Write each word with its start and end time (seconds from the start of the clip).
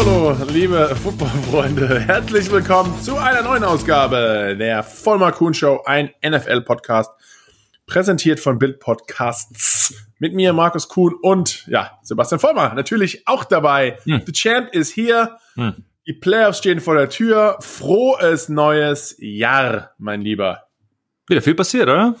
hallo, 0.00 0.34
liebe 0.50 0.96
Footballfreunde. 0.96 2.00
Herzlich 2.00 2.50
willkommen 2.50 2.98
zu 3.02 3.18
einer 3.18 3.42
neuen 3.42 3.64
Ausgabe 3.64 4.56
der 4.58 4.82
Vollmer 4.82 5.30
Kuhn 5.30 5.52
Show, 5.52 5.82
ein 5.84 6.08
NFL-Podcast, 6.26 7.10
präsentiert 7.86 8.40
von 8.40 8.58
Bild 8.58 8.80
Podcasts. 8.80 9.94
Mit 10.18 10.32
mir, 10.32 10.54
Markus 10.54 10.88
Kuhn 10.88 11.12
und 11.20 11.66
ja, 11.66 11.98
Sebastian 12.02 12.40
Vollmer, 12.40 12.72
natürlich 12.72 13.28
auch 13.28 13.44
dabei. 13.44 13.98
Hm. 14.04 14.22
The 14.24 14.32
Champ 14.32 14.72
ist 14.72 14.90
hier. 14.90 15.36
Hm. 15.56 15.84
Die 16.06 16.14
Playoffs 16.14 16.58
stehen 16.58 16.80
vor 16.80 16.94
der 16.94 17.10
Tür. 17.10 17.58
Frohes 17.60 18.48
neues 18.48 19.16
Jahr, 19.18 19.90
mein 19.98 20.22
Lieber. 20.22 20.62
Wieder 21.28 21.42
viel 21.42 21.54
passiert, 21.54 21.90
oder? 21.90 22.14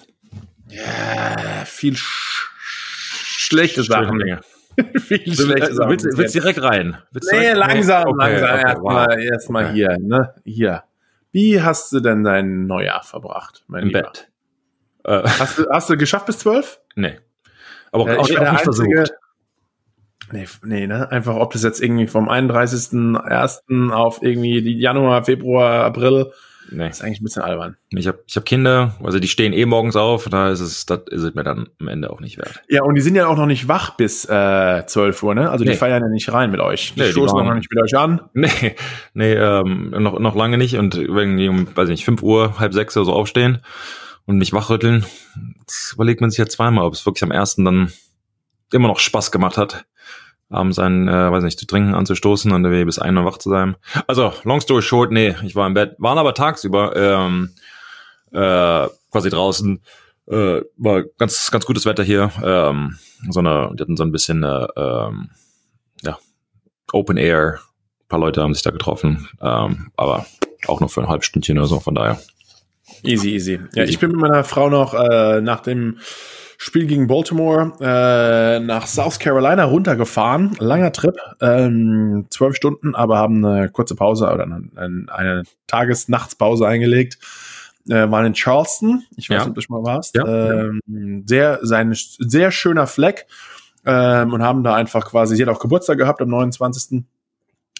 Ja, 0.68 1.64
viel 1.64 1.96
sch 1.96 2.50
schlechte 3.22 3.82
Sachen. 3.84 4.20
viel 4.96 5.34
Sachen. 5.34 5.90
Willst, 5.90 6.06
willst 6.16 6.34
direkt 6.34 6.62
rein? 6.62 6.98
Willst 7.10 7.32
nee, 7.32 7.40
direkt 7.40 7.58
langsam, 7.58 8.08
okay, 8.08 8.16
langsam. 8.18 8.50
Okay, 8.50 8.66
erstmal 8.66 9.08
wow. 9.08 9.18
erst 9.18 9.50
okay. 9.50 9.72
hier, 9.72 9.98
ne? 9.98 10.34
Hier. 10.44 10.84
Wie 11.32 11.62
hast 11.62 11.92
du 11.92 12.00
denn 12.00 12.24
dein 12.24 12.66
Neujahr 12.66 13.02
verbracht, 13.02 13.64
mein 13.68 13.82
Im 13.82 13.88
Lieber? 13.88 14.02
Bett. 14.02 14.30
Äh. 15.04 15.22
Hast, 15.22 15.58
du, 15.58 15.66
hast 15.70 15.90
du 15.90 15.96
geschafft 15.96 16.26
bis 16.26 16.38
zwölf? 16.38 16.80
Nee. 16.96 17.18
Aber 17.92 18.04
auch, 18.04 18.28
ich 18.28 18.38
auch, 18.38 18.46
auch 18.46 18.52
nicht 18.52 18.62
versucht. 18.62 19.12
Nee, 20.32 20.46
nee, 20.62 20.86
ne? 20.86 21.10
Einfach, 21.10 21.36
ob 21.36 21.52
das 21.52 21.64
jetzt 21.64 21.82
irgendwie 21.82 22.06
vom 22.06 22.28
31.01. 22.28 23.90
auf 23.90 24.22
irgendwie 24.22 24.60
Januar, 24.78 25.24
Februar, 25.24 25.84
April 25.84 26.32
Nee. 26.70 26.88
Das 26.88 26.98
ist 26.98 27.04
eigentlich 27.04 27.20
ein 27.20 27.24
bisschen 27.24 27.42
albern. 27.42 27.76
Ich 27.90 28.06
habe 28.06 28.22
ich 28.26 28.36
hab 28.36 28.44
Kinder, 28.44 28.94
also 29.02 29.18
die 29.18 29.28
stehen 29.28 29.52
eh 29.52 29.66
morgens 29.66 29.96
auf, 29.96 30.28
da 30.28 30.50
ist 30.50 30.60
es, 30.60 30.86
das 30.86 31.00
ist 31.10 31.22
es 31.22 31.34
mir 31.34 31.42
dann 31.42 31.68
am 31.80 31.88
Ende 31.88 32.10
auch 32.10 32.20
nicht 32.20 32.38
wert. 32.38 32.62
Ja, 32.68 32.82
und 32.82 32.94
die 32.94 33.00
sind 33.00 33.16
ja 33.16 33.26
auch 33.26 33.36
noch 33.36 33.46
nicht 33.46 33.66
wach 33.66 33.96
bis 33.96 34.24
äh, 34.26 34.84
12 34.86 35.22
Uhr, 35.22 35.34
ne? 35.34 35.50
Also 35.50 35.64
die 35.64 35.70
nee. 35.70 35.76
feiern 35.76 36.02
ja 36.02 36.08
nicht 36.08 36.32
rein 36.32 36.50
mit 36.50 36.60
euch. 36.60 36.94
Die 36.94 37.00
nee, 37.00 37.10
stoßen 37.10 37.36
die 37.36 37.44
noch 37.44 37.54
nicht 37.54 37.70
mit 37.72 37.82
euch 37.82 37.96
an. 37.96 38.20
Nee, 38.34 38.76
nee, 39.14 39.32
ähm, 39.32 39.90
noch, 39.90 40.18
noch 40.18 40.34
lange 40.34 40.58
nicht. 40.58 40.76
Und 40.76 40.96
wenn 40.96 41.36
die 41.36 41.48
um, 41.48 41.74
weiß 41.76 41.88
nicht, 41.88 42.04
5 42.04 42.22
Uhr, 42.22 42.58
halb 42.58 42.72
sechs 42.72 42.96
oder 42.96 43.06
so 43.06 43.12
aufstehen 43.12 43.58
und 44.26 44.38
mich 44.38 44.52
wachrütteln, 44.52 45.04
überlegt 45.94 46.20
man 46.20 46.30
sich 46.30 46.38
ja 46.38 46.46
zweimal, 46.46 46.84
ob 46.84 46.94
es 46.94 47.04
wirklich 47.04 47.22
am 47.24 47.30
ersten 47.30 47.64
dann 47.64 47.92
immer 48.72 48.88
noch 48.88 48.98
Spaß 48.98 49.32
gemacht 49.32 49.58
hat 49.58 49.84
abends 50.50 50.78
einen, 50.78 51.08
äh, 51.08 51.30
weiß 51.30 51.44
nicht, 51.44 51.58
zu 51.58 51.66
trinken 51.66 51.94
anzustoßen 51.94 52.52
und 52.52 52.62
bis 52.62 52.98
ein 52.98 53.16
Uhr 53.16 53.24
wach 53.24 53.38
zu 53.38 53.48
sein. 53.48 53.76
Also, 54.06 54.32
long 54.44 54.60
story 54.60 54.82
short, 54.82 55.12
nee, 55.12 55.34
ich 55.44 55.54
war 55.54 55.66
im 55.66 55.74
Bett, 55.74 55.94
waren 55.98 56.18
aber 56.18 56.34
tagsüber 56.34 56.94
ähm, 56.96 57.50
äh, 58.32 58.88
quasi 59.10 59.30
draußen. 59.30 59.80
Äh, 60.26 60.62
war 60.76 61.04
ganz, 61.18 61.50
ganz 61.50 61.66
gutes 61.66 61.86
Wetter 61.86 62.02
hier. 62.02 62.30
Ähm, 62.42 62.98
so 63.28 63.40
eine, 63.40 63.72
die 63.74 63.82
hatten 63.82 63.96
so 63.96 64.04
ein 64.04 64.12
bisschen 64.12 64.42
äh, 64.42 64.66
ähm, 64.76 65.30
ja, 66.02 66.18
Open 66.92 67.16
Air. 67.16 67.60
Ein 68.02 68.08
paar 68.08 68.20
Leute 68.20 68.42
haben 68.42 68.54
sich 68.54 68.62
da 68.62 68.70
getroffen, 68.70 69.28
ähm, 69.40 69.90
aber 69.96 70.26
auch 70.66 70.80
nur 70.80 70.88
für 70.88 71.00
ein 71.00 71.08
halbes 71.08 71.26
Stündchen 71.26 71.58
oder 71.58 71.66
so, 71.66 71.80
von 71.80 71.94
daher. 71.94 72.20
Easy, 73.02 73.30
easy. 73.30 73.60
Ja, 73.74 73.84
ich 73.84 73.98
bin 73.98 74.10
mit 74.10 74.20
meiner 74.20 74.44
Frau 74.44 74.68
noch 74.68 74.94
äh, 74.94 75.40
nach 75.40 75.60
dem 75.60 75.98
Spiel 76.62 76.86
gegen 76.86 77.06
Baltimore 77.06 77.72
äh, 77.80 78.60
nach 78.60 78.86
South 78.86 79.18
Carolina 79.18 79.64
runtergefahren. 79.64 80.54
Langer 80.58 80.92
Trip, 80.92 81.16
ähm, 81.40 82.26
zwölf 82.28 82.54
Stunden, 82.54 82.94
aber 82.94 83.16
haben 83.16 83.42
eine 83.42 83.70
kurze 83.70 83.94
Pause 83.94 84.30
oder 84.30 84.42
eine, 84.42 85.06
eine 85.08 85.44
Tages-Nachtspause 85.68 86.68
eingelegt. 86.68 87.16
Äh, 87.88 88.10
waren 88.10 88.26
in 88.26 88.34
Charleston. 88.34 89.04
Ich 89.16 89.30
weiß 89.30 89.38
nicht, 89.38 89.44
ja. 89.44 89.48
ob 89.48 89.54
du 89.54 89.60
schon 89.62 89.80
mal 89.80 89.90
warst. 89.90 90.14
Ja, 90.14 90.26
ähm. 90.26 91.22
Sehr, 91.24 91.60
sein, 91.62 91.94
sehr 91.94 92.50
schöner 92.50 92.86
Fleck. 92.86 93.26
Ähm, 93.86 94.34
und 94.34 94.42
haben 94.42 94.62
da 94.62 94.74
einfach 94.74 95.06
quasi, 95.06 95.36
sie 95.36 95.42
hat 95.42 95.48
auch 95.48 95.60
Geburtstag 95.60 95.96
gehabt 95.96 96.20
am 96.20 96.28
29 96.28 97.04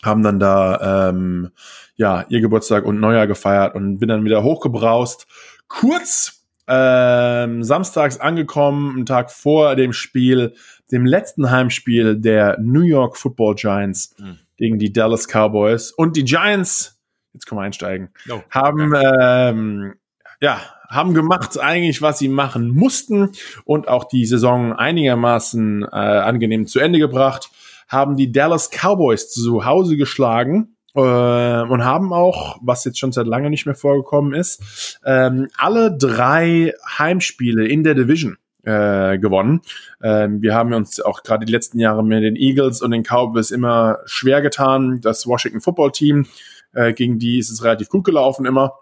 haben 0.02 0.22
dann 0.22 0.40
da 0.40 1.10
ähm, 1.10 1.50
ja 1.96 2.24
ihr 2.30 2.40
Geburtstag 2.40 2.86
und 2.86 2.98
Neujahr 2.98 3.26
gefeiert 3.26 3.74
und 3.74 3.98
bin 3.98 4.08
dann 4.08 4.24
wieder 4.24 4.42
hochgebraust. 4.42 5.26
Kurz 5.68 6.39
ähm, 6.70 7.64
samstags 7.64 8.18
angekommen, 8.20 8.94
einen 8.96 9.06
Tag 9.06 9.32
vor 9.32 9.74
dem 9.74 9.92
Spiel, 9.92 10.54
dem 10.92 11.04
letzten 11.04 11.50
Heimspiel 11.50 12.16
der 12.16 12.58
New 12.60 12.82
York 12.82 13.16
Football 13.16 13.56
Giants 13.56 14.14
mhm. 14.18 14.38
gegen 14.56 14.78
die 14.78 14.92
Dallas 14.92 15.26
Cowboys. 15.26 15.90
Und 15.90 16.16
die 16.16 16.24
Giants, 16.24 17.00
jetzt 17.32 17.46
können 17.46 17.60
wir 17.60 17.64
einsteigen, 17.64 18.10
oh, 18.30 18.40
haben 18.50 18.94
okay. 18.94 19.50
ähm, 19.50 19.94
ja 20.40 20.60
haben 20.88 21.14
gemacht 21.14 21.58
eigentlich, 21.58 22.02
was 22.02 22.18
sie 22.18 22.28
machen 22.28 22.68
mussten 22.68 23.30
und 23.64 23.86
auch 23.86 24.04
die 24.04 24.26
Saison 24.26 24.72
einigermaßen 24.72 25.84
äh, 25.84 25.86
angenehm 25.86 26.66
zu 26.66 26.80
Ende 26.80 26.98
gebracht, 26.98 27.48
haben 27.88 28.16
die 28.16 28.32
Dallas 28.32 28.70
Cowboys 28.70 29.30
zu 29.30 29.64
Hause 29.64 29.96
geschlagen 29.96 30.76
äh, 30.94 31.00
und 31.00 31.84
haben 31.84 32.12
auch, 32.12 32.58
was 32.62 32.84
jetzt 32.84 32.98
schon 32.98 33.12
seit 33.12 33.26
lange 33.26 33.50
nicht 33.50 33.66
mehr 33.66 33.74
vorgekommen 33.74 34.34
ist, 34.34 34.98
ähm, 35.04 35.48
alle 35.56 35.96
drei 35.96 36.74
Heimspiele 36.98 37.66
in 37.66 37.84
der 37.84 37.94
Division 37.94 38.36
äh, 38.62 39.18
gewonnen. 39.18 39.62
Ähm, 40.02 40.42
wir 40.42 40.54
haben 40.54 40.72
uns 40.72 41.00
auch 41.00 41.22
gerade 41.22 41.46
die 41.46 41.52
letzten 41.52 41.78
Jahre 41.78 42.04
mit 42.04 42.22
den 42.22 42.36
Eagles 42.36 42.82
und 42.82 42.90
den 42.90 43.04
Cowboys 43.04 43.50
immer 43.50 43.98
schwer 44.04 44.42
getan. 44.42 45.00
Das 45.00 45.26
Washington 45.26 45.60
Football 45.60 45.92
Team, 45.92 46.26
äh, 46.72 46.92
gegen 46.92 47.18
die 47.18 47.38
ist 47.38 47.50
es 47.50 47.64
relativ 47.64 47.88
gut 47.88 48.04
gelaufen 48.04 48.46
immer. 48.46 48.74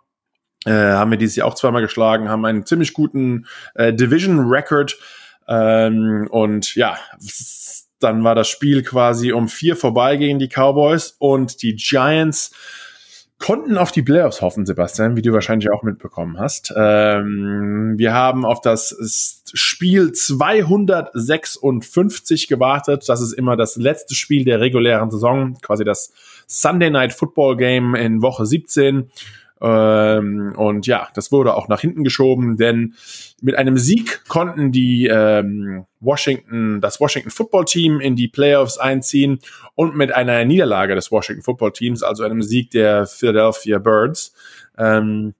Äh, 0.64 0.72
haben 0.72 1.10
wir 1.12 1.18
dieses 1.18 1.36
Jahr 1.36 1.46
auch 1.46 1.54
zweimal 1.54 1.82
geschlagen, 1.82 2.28
haben 2.28 2.44
einen 2.44 2.66
ziemlich 2.66 2.92
guten 2.92 3.46
äh, 3.74 3.92
Division 3.94 4.40
Record. 4.40 4.98
Ähm, 5.46 6.26
und 6.30 6.74
ja, 6.74 6.98
dann 8.00 8.24
war 8.24 8.34
das 8.34 8.48
Spiel 8.48 8.82
quasi 8.82 9.32
um 9.32 9.48
vier 9.48 9.76
vorbei 9.76 10.16
gegen 10.16 10.38
die 10.38 10.48
Cowboys 10.48 11.14
und 11.18 11.62
die 11.62 11.76
Giants 11.76 12.52
konnten 13.38 13.78
auf 13.78 13.92
die 13.92 14.02
Playoffs 14.02 14.42
hoffen, 14.42 14.66
Sebastian, 14.66 15.16
wie 15.16 15.22
du 15.22 15.32
wahrscheinlich 15.32 15.70
auch 15.70 15.84
mitbekommen 15.84 16.40
hast. 16.40 16.74
Ähm, 16.76 17.94
wir 17.96 18.12
haben 18.12 18.44
auf 18.44 18.60
das 18.60 19.44
Spiel 19.54 20.10
256 20.12 22.48
gewartet. 22.48 23.08
Das 23.08 23.20
ist 23.20 23.32
immer 23.32 23.56
das 23.56 23.76
letzte 23.76 24.16
Spiel 24.16 24.44
der 24.44 24.60
regulären 24.60 25.10
Saison, 25.10 25.56
quasi 25.62 25.84
das 25.84 26.12
Sunday 26.48 26.90
Night 26.90 27.12
Football 27.12 27.56
Game 27.56 27.94
in 27.94 28.22
Woche 28.22 28.44
17. 28.44 29.08
Ähm, 29.60 30.54
und 30.56 30.86
ja, 30.86 31.08
das 31.14 31.32
wurde 31.32 31.54
auch 31.54 31.68
nach 31.68 31.80
hinten 31.80 32.04
geschoben, 32.04 32.56
denn 32.56 32.94
mit 33.40 33.56
einem 33.56 33.76
Sieg 33.76 34.24
konnten 34.28 34.70
die 34.70 35.06
ähm, 35.06 35.86
Washington, 36.00 36.80
das 36.80 37.00
Washington 37.00 37.30
Football 37.30 37.64
Team 37.64 38.00
in 38.00 38.14
die 38.14 38.28
Playoffs 38.28 38.78
einziehen 38.78 39.40
und 39.74 39.96
mit 39.96 40.12
einer 40.12 40.44
Niederlage 40.44 40.94
des 40.94 41.10
Washington 41.10 41.42
Football 41.42 41.72
Teams, 41.72 42.02
also 42.02 42.22
einem 42.22 42.42
Sieg 42.42 42.70
der 42.70 43.06
Philadelphia 43.06 43.78
Birds, 43.78 44.32
ähm, 44.76 45.34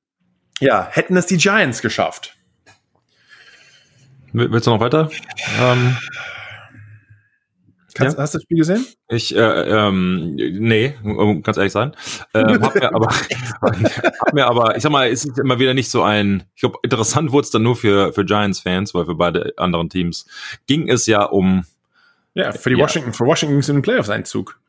ja, 0.61 0.89
hätten 0.91 1.17
es 1.17 1.27
die 1.27 1.37
Giants 1.37 1.83
geschafft. 1.83 2.37
Willst 4.33 4.67
du 4.67 4.71
noch 4.71 4.81
weiter? 4.81 5.11
Ähm, 5.61 5.97
Kannst, 7.99 8.17
ja? 8.17 8.23
Hast 8.23 8.35
du 8.35 8.39
das 8.39 8.43
Spiel 8.45 8.59
gesehen? 8.59 8.87
Ich, 9.09 9.35
äh, 9.35 9.41
ähm, 9.41 10.37
nee, 10.37 10.95
um 11.03 11.43
ganz 11.43 11.57
ehrlich 11.57 11.73
sein. 11.73 11.93
Ähm, 12.33 12.63
hab 12.63 12.75
mir 12.75 12.95
aber, 12.95 13.09
hab 13.61 14.33
mir 14.33 14.47
aber, 14.47 14.77
ich 14.77 14.83
sag 14.83 14.93
mal, 14.93 15.09
es 15.09 15.25
ist 15.25 15.39
immer 15.39 15.59
wieder 15.59 15.75
nicht 15.75 15.91
so 15.91 16.03
ein, 16.03 16.45
ich 16.55 16.61
glaube, 16.61 16.79
interessant 16.83 17.33
wurde 17.33 17.45
es 17.45 17.51
dann 17.51 17.63
nur 17.63 17.75
für, 17.75 18.13
für 18.13 18.25
Giants-Fans, 18.25 18.95
weil 18.95 19.07
für 19.07 19.17
beide 19.17 19.53
anderen 19.57 19.91
Teams 19.91 20.27
ging 20.67 20.89
es 20.89 21.07
ja 21.07 21.25
um. 21.25 21.65
Ja, 22.35 22.53
für 22.53 22.71
die 22.71 22.77
ja. 22.77 22.85
Washington, 22.85 23.13
für 23.13 23.27
Washington 23.27 23.59
es 23.59 23.69
in 23.69 23.77
den 23.77 23.83
Playoffs-Einzug. 23.83 24.61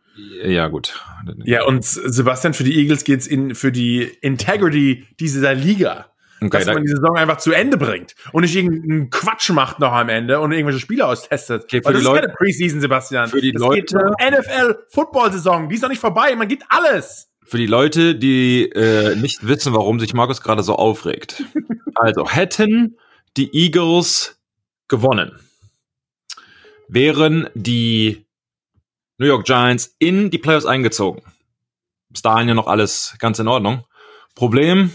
Ja, 0.44 0.68
gut. 0.68 1.00
Ja, 1.46 1.66
und 1.66 1.86
Sebastian, 1.86 2.54
für 2.54 2.64
die 2.64 2.78
Eagles 2.78 3.04
geht's 3.04 3.28
in, 3.28 3.56
für 3.56 3.72
die 3.72 4.04
Integrity 4.22 5.06
dieser 5.20 5.54
Liga. 5.54 6.08
Okay, 6.42 6.50
dass 6.50 6.66
man 6.68 6.84
die 6.84 6.90
Saison 6.90 7.18
einfach 7.18 7.38
zu 7.38 7.52
Ende 7.52 7.78
bringt 7.78 8.16
und 8.32 8.44
nicht 8.44 8.56
irgendeinen 8.56 9.10
Quatsch 9.10 9.50
macht 9.50 9.80
noch 9.80 9.92
am 9.92 10.08
Ende 10.08 10.40
und 10.40 10.52
irgendwelche 10.52 10.80
Spiele 10.80 11.06
austestet. 11.06 11.64
Okay, 11.66 11.82
für 11.86 11.94
die 11.94 12.02
Leute, 12.02 12.22
keine 12.22 12.34
Preseason, 12.34 12.80
Sebastian. 12.80 13.30
Für 13.30 13.42
die 13.42 13.52
das 13.52 13.62
Leute. 13.62 14.14
NFL-Football-Saison, 14.22 15.68
die 15.68 15.76
ist 15.76 15.84
doch 15.84 15.90
nicht 15.90 16.00
vorbei, 16.00 16.36
man 16.36 16.48
gibt 16.48 16.64
alles. 16.70 17.30
Für 17.44 17.58
die 17.58 17.66
Leute, 17.66 18.16
die 18.16 18.70
äh, 18.70 19.16
nicht 19.16 19.48
wissen, 19.48 19.74
warum 19.74 20.00
sich 20.00 20.14
Markus 20.14 20.42
gerade 20.42 20.64
so 20.64 20.76
aufregt. 20.76 21.44
also, 21.96 22.30
hätten 22.30 22.98
die 23.36 23.54
Eagles 23.54 24.40
gewonnen, 24.88 25.38
wären 26.88 27.50
die 27.54 28.26
New 29.18 29.28
York 29.28 29.46
Giants 29.46 29.96
in 30.00 30.30
die 30.30 30.38
Playoffs 30.38 30.66
eingezogen. 30.66 31.22
Bis 32.10 32.22
dahin 32.22 32.48
ja 32.48 32.54
noch 32.54 32.68
alles 32.68 33.16
ganz 33.20 33.40
in 33.40 33.48
Ordnung. 33.48 33.84
Problem, 34.36 34.92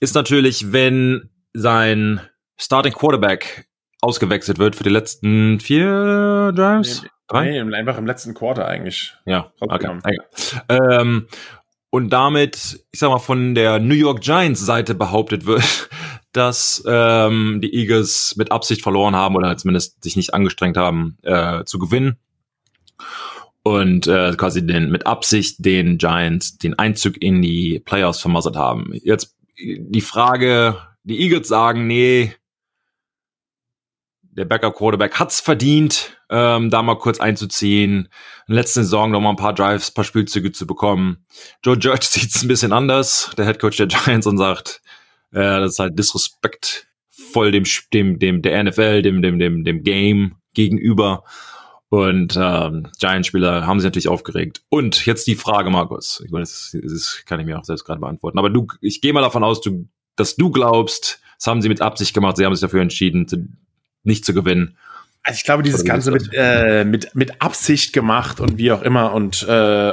ist 0.00 0.14
natürlich, 0.14 0.72
wenn 0.72 1.30
sein 1.52 2.20
Starting 2.56 2.92
Quarterback 2.92 3.68
ausgewechselt 4.00 4.58
wird 4.58 4.76
für 4.76 4.84
die 4.84 4.90
letzten 4.90 5.60
vier 5.60 6.52
Drives. 6.54 7.02
Nee, 7.02 7.08
Drei? 7.28 7.50
Nee, 7.50 7.74
einfach 7.74 7.98
im 7.98 8.06
letzten 8.06 8.34
Quarter 8.34 8.68
eigentlich. 8.68 9.14
Ja, 9.24 9.52
okay. 9.58 9.98
Ähm, 10.68 11.26
und 11.90 12.10
damit, 12.10 12.84
ich 12.92 13.00
sag 13.00 13.10
mal, 13.10 13.18
von 13.18 13.54
der 13.54 13.78
New 13.80 13.94
York 13.94 14.20
Giants 14.20 14.64
Seite 14.64 14.94
behauptet 14.94 15.46
wird, 15.46 15.88
dass 16.32 16.84
ähm, 16.86 17.60
die 17.62 17.74
Eagles 17.74 18.34
mit 18.36 18.52
Absicht 18.52 18.82
verloren 18.82 19.16
haben 19.16 19.34
oder 19.34 19.56
zumindest 19.56 20.04
sich 20.04 20.16
nicht 20.16 20.34
angestrengt 20.34 20.76
haben 20.76 21.18
äh, 21.22 21.64
zu 21.64 21.78
gewinnen. 21.78 22.18
und 23.62 24.06
äh, 24.06 24.32
quasi 24.36 24.64
den 24.64 24.90
mit 24.90 25.06
Absicht 25.06 25.64
den 25.64 25.98
Giants 25.98 26.58
den 26.58 26.78
Einzug 26.78 27.20
in 27.20 27.42
die 27.42 27.80
Playoffs 27.84 28.20
vermasselt 28.20 28.54
haben. 28.54 28.92
Jetzt 29.02 29.35
die 29.58 30.00
Frage, 30.00 30.76
die 31.04 31.20
Eagles 31.20 31.48
sagen, 31.48 31.86
nee, 31.86 32.34
der 34.22 34.44
Backup 34.44 34.76
Quarterback 34.76 35.18
hat's 35.18 35.40
verdient, 35.40 36.18
ähm, 36.28 36.70
da 36.70 36.82
mal 36.82 36.98
kurz 36.98 37.20
einzuziehen, 37.20 38.08
in 38.46 38.54
der 38.54 38.56
letzten 38.56 38.82
Saison 38.82 39.10
noch 39.10 39.20
mal 39.20 39.30
ein 39.30 39.36
paar 39.36 39.54
Drives, 39.54 39.90
paar 39.90 40.04
Spielzüge 40.04 40.52
zu 40.52 40.66
bekommen. 40.66 41.24
Joe 41.64 41.76
Judge 41.76 42.06
sieht's 42.10 42.42
ein 42.42 42.48
bisschen 42.48 42.72
anders, 42.72 43.30
der 43.36 43.46
Head 43.46 43.58
Coach 43.58 43.78
der 43.78 43.86
Giants 43.86 44.26
und 44.26 44.38
sagt, 44.38 44.82
äh, 45.32 45.40
das 45.40 45.72
ist 45.72 45.78
halt 45.78 45.98
Disrespect 45.98 46.86
voll 47.10 47.50
dem 47.50 47.64
dem 47.92 48.18
dem 48.18 48.42
der 48.42 48.64
NFL, 48.64 49.02
dem 49.02 49.22
dem 49.22 49.38
dem 49.38 49.64
dem 49.64 49.82
Game 49.82 50.36
gegenüber. 50.54 51.24
Und 51.96 52.38
ähm, 52.38 52.88
Giants-Spieler 52.98 53.66
haben 53.66 53.80
sich 53.80 53.86
natürlich 53.86 54.08
aufgeregt. 54.08 54.60
Und 54.68 55.06
jetzt 55.06 55.26
die 55.26 55.34
Frage, 55.34 55.70
Markus. 55.70 56.22
Ich 56.22 56.30
meine, 56.30 56.42
das, 56.42 56.76
das 56.78 57.22
kann 57.24 57.40
ich 57.40 57.46
mir 57.46 57.58
auch 57.58 57.64
selbst 57.64 57.86
gerade 57.86 58.00
beantworten. 58.00 58.38
Aber 58.38 58.50
du, 58.50 58.66
ich 58.82 59.00
gehe 59.00 59.14
mal 59.14 59.22
davon 59.22 59.42
aus, 59.42 59.62
du, 59.62 59.88
dass 60.14 60.36
du 60.36 60.50
glaubst, 60.50 61.22
das 61.38 61.46
haben 61.46 61.62
sie 61.62 61.70
mit 61.70 61.80
Absicht 61.80 62.12
gemacht, 62.12 62.36
sie 62.36 62.44
haben 62.44 62.54
sich 62.54 62.60
dafür 62.60 62.82
entschieden, 62.82 63.26
zu, 63.28 63.48
nicht 64.02 64.26
zu 64.26 64.34
gewinnen. 64.34 64.76
Also 65.22 65.38
ich 65.38 65.44
glaube, 65.44 65.62
dieses 65.62 65.86
Ganze 65.86 66.10
mit, 66.10 66.28
äh, 66.34 66.84
mit, 66.84 67.14
mit 67.14 67.40
Absicht 67.40 67.94
gemacht 67.94 68.40
und 68.40 68.58
wie 68.58 68.72
auch 68.72 68.82
immer 68.82 69.14
und 69.14 69.42
äh, 69.48 69.92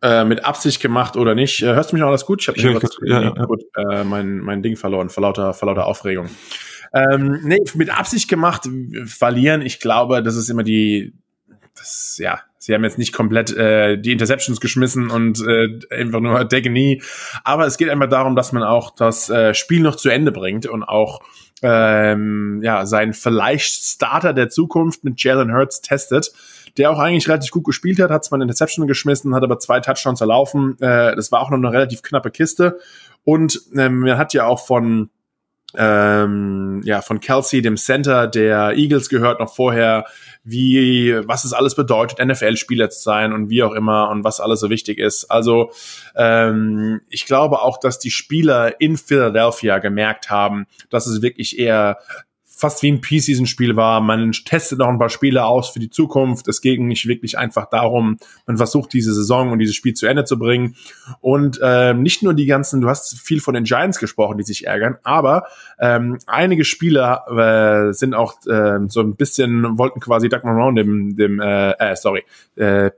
äh, 0.00 0.24
mit 0.24 0.44
Absicht 0.44 0.80
gemacht 0.80 1.16
oder 1.16 1.34
nicht. 1.34 1.60
Äh, 1.60 1.74
hörst 1.74 1.90
du 1.90 1.96
mich 1.96 2.02
noch 2.02 2.08
alles 2.08 2.24
gut? 2.24 2.40
Ich 2.40 2.46
habe 2.46 2.60
ja, 2.60 3.22
ja, 3.22 3.34
ja. 3.34 4.00
äh, 4.00 4.04
mein, 4.04 4.38
mein 4.38 4.62
Ding 4.62 4.76
verloren 4.76 5.10
vor 5.10 5.22
lauter, 5.22 5.54
vor 5.54 5.66
lauter 5.66 5.86
Aufregung. 5.86 6.30
Ähm, 6.92 7.40
nee, 7.44 7.58
mit 7.74 7.96
Absicht 7.96 8.28
gemacht, 8.28 8.68
verlieren. 9.04 9.62
Ich 9.62 9.80
glaube, 9.80 10.22
das 10.22 10.36
ist 10.36 10.48
immer 10.48 10.64
die, 10.64 11.14
das, 11.76 12.18
ja, 12.18 12.40
sie 12.58 12.74
haben 12.74 12.84
jetzt 12.84 12.98
nicht 12.98 13.12
komplett 13.12 13.56
äh, 13.56 13.96
die 13.96 14.12
Interceptions 14.12 14.60
geschmissen 14.60 15.10
und 15.10 15.40
äh, 15.46 15.78
einfach 15.90 16.20
nur 16.20 16.44
Decke 16.44 16.70
nie. 16.70 17.02
Aber 17.44 17.66
es 17.66 17.78
geht 17.78 17.88
einfach 17.88 18.08
darum, 18.08 18.36
dass 18.36 18.52
man 18.52 18.62
auch 18.62 18.94
das 18.94 19.30
äh, 19.30 19.54
Spiel 19.54 19.80
noch 19.80 19.96
zu 19.96 20.08
Ende 20.08 20.32
bringt 20.32 20.66
und 20.66 20.82
auch 20.82 21.20
ähm, 21.62 22.60
ja, 22.62 22.86
seinen 22.86 23.12
vielleicht 23.12 23.84
Starter 23.84 24.32
der 24.32 24.48
Zukunft 24.48 25.04
mit 25.04 25.22
Jalen 25.22 25.54
Hurts 25.54 25.82
testet, 25.82 26.32
der 26.76 26.90
auch 26.90 26.98
eigentlich 26.98 27.28
relativ 27.28 27.50
gut 27.50 27.64
gespielt 27.64 27.98
hat, 28.00 28.10
hat 28.10 28.24
zwar 28.24 28.36
eine 28.36 28.44
Interception 28.44 28.86
geschmissen, 28.86 29.34
hat 29.34 29.42
aber 29.42 29.58
zwei 29.58 29.80
Touchdowns 29.80 30.20
erlaufen. 30.20 30.76
Äh, 30.80 31.16
das 31.16 31.30
war 31.32 31.40
auch 31.40 31.50
noch 31.50 31.58
eine 31.58 31.72
relativ 31.72 32.02
knappe 32.02 32.30
Kiste. 32.30 32.78
Und 33.24 33.60
ähm, 33.76 34.00
man 34.00 34.16
hat 34.16 34.32
ja 34.32 34.46
auch 34.46 34.64
von 34.64 35.10
ähm, 35.76 36.80
ja, 36.84 37.00
von 37.02 37.20
Kelsey, 37.20 37.62
dem 37.62 37.76
Center 37.76 38.26
der 38.26 38.72
Eagles 38.76 39.08
gehört 39.08 39.40
noch 39.40 39.54
vorher, 39.54 40.06
wie, 40.42 41.14
was 41.26 41.44
es 41.44 41.52
alles 41.52 41.74
bedeutet, 41.74 42.24
NFL-Spieler 42.24 42.90
zu 42.90 43.00
sein 43.02 43.32
und 43.32 43.50
wie 43.50 43.62
auch 43.62 43.72
immer 43.72 44.08
und 44.08 44.24
was 44.24 44.40
alles 44.40 44.60
so 44.60 44.70
wichtig 44.70 44.98
ist. 44.98 45.30
Also 45.30 45.70
ähm, 46.16 47.02
ich 47.08 47.26
glaube 47.26 47.60
auch, 47.60 47.78
dass 47.78 47.98
die 47.98 48.10
Spieler 48.10 48.80
in 48.80 48.96
Philadelphia 48.96 49.78
gemerkt 49.78 50.30
haben, 50.30 50.66
dass 50.88 51.06
es 51.06 51.22
wirklich 51.22 51.58
eher 51.58 51.98
fast 52.60 52.82
wie 52.82 52.92
ein 52.92 53.00
Preseason-Spiel 53.00 53.74
war. 53.74 54.00
Man 54.00 54.32
testet 54.32 54.78
noch 54.78 54.88
ein 54.88 54.98
paar 54.98 55.08
Spiele 55.08 55.44
aus 55.44 55.70
für 55.70 55.80
die 55.80 55.88
Zukunft. 55.88 56.46
Es 56.46 56.60
ging 56.60 56.86
nicht 56.86 57.08
wirklich 57.08 57.38
einfach 57.38 57.70
darum, 57.70 58.18
man 58.46 58.58
versucht 58.58 58.92
diese 58.92 59.14
Saison 59.14 59.50
und 59.50 59.58
dieses 59.58 59.74
Spiel 59.74 59.94
zu 59.94 60.06
Ende 60.06 60.24
zu 60.24 60.38
bringen. 60.38 60.76
Und 61.20 61.58
ähm, 61.62 62.02
nicht 62.02 62.22
nur 62.22 62.34
die 62.34 62.46
ganzen, 62.46 62.82
du 62.82 62.88
hast 62.88 63.18
viel 63.18 63.40
von 63.40 63.54
den 63.54 63.64
Giants 63.64 63.98
gesprochen, 63.98 64.36
die 64.36 64.44
sich 64.44 64.66
ärgern, 64.66 64.98
aber 65.02 65.44
ähm, 65.78 66.18
einige 66.26 66.64
Spieler 66.64 67.88
äh, 67.88 67.92
sind 67.94 68.14
auch 68.14 68.34
äh, 68.46 68.78
so 68.88 69.00
ein 69.00 69.16
bisschen, 69.16 69.78
wollten 69.78 70.00
quasi 70.00 70.28
Doug 70.28 70.44
Marone, 70.44 70.84
dem, 70.84 71.16
dem 71.16 71.40
äh, 71.40 71.72
äh 71.72 71.96
sorry, 71.96 72.24
äh, 72.56 72.90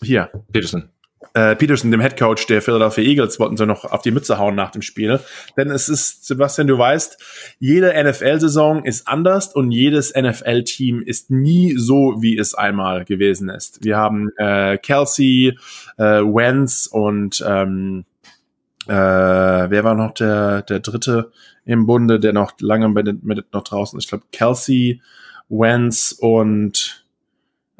hier. 0.00 0.30
Peterson 0.52 0.88
äh, 1.34 1.56
Peterson, 1.56 1.90
dem 1.90 2.00
Head 2.00 2.18
Coach 2.18 2.46
der 2.46 2.62
Philadelphia 2.62 3.04
Eagles, 3.04 3.40
wollten 3.40 3.56
sie 3.56 3.66
noch 3.66 3.84
auf 3.84 4.02
die 4.02 4.10
Mütze 4.10 4.38
hauen 4.38 4.54
nach 4.54 4.70
dem 4.70 4.82
Spiel. 4.82 5.20
Denn 5.56 5.70
es 5.70 5.88
ist, 5.88 6.26
Sebastian, 6.26 6.66
du 6.66 6.76
weißt, 6.76 7.56
jede 7.58 7.92
NFL-Saison 7.92 8.84
ist 8.84 9.08
anders 9.08 9.54
und 9.54 9.70
jedes 9.70 10.14
NFL-Team 10.14 11.02
ist 11.02 11.30
nie 11.30 11.76
so, 11.76 12.16
wie 12.20 12.36
es 12.36 12.54
einmal 12.54 13.04
gewesen 13.04 13.48
ist. 13.48 13.84
Wir 13.84 13.96
haben 13.96 14.30
äh, 14.36 14.78
Kelsey, 14.78 15.58
äh, 15.96 16.02
Wentz 16.02 16.86
und 16.90 17.42
ähm, 17.46 18.04
äh, 18.86 18.92
wer 18.92 19.84
war 19.84 19.94
noch 19.94 20.12
der, 20.14 20.62
der 20.62 20.80
dritte 20.80 21.30
im 21.64 21.86
Bunde, 21.86 22.18
der 22.18 22.32
noch 22.32 22.52
lange 22.60 22.88
mit, 22.88 23.22
mit 23.22 23.52
noch 23.52 23.64
draußen 23.64 23.98
ist? 23.98 24.04
Ich 24.04 24.10
glaube, 24.10 24.24
Kelsey, 24.32 25.00
Wentz 25.48 26.16
und 26.18 27.01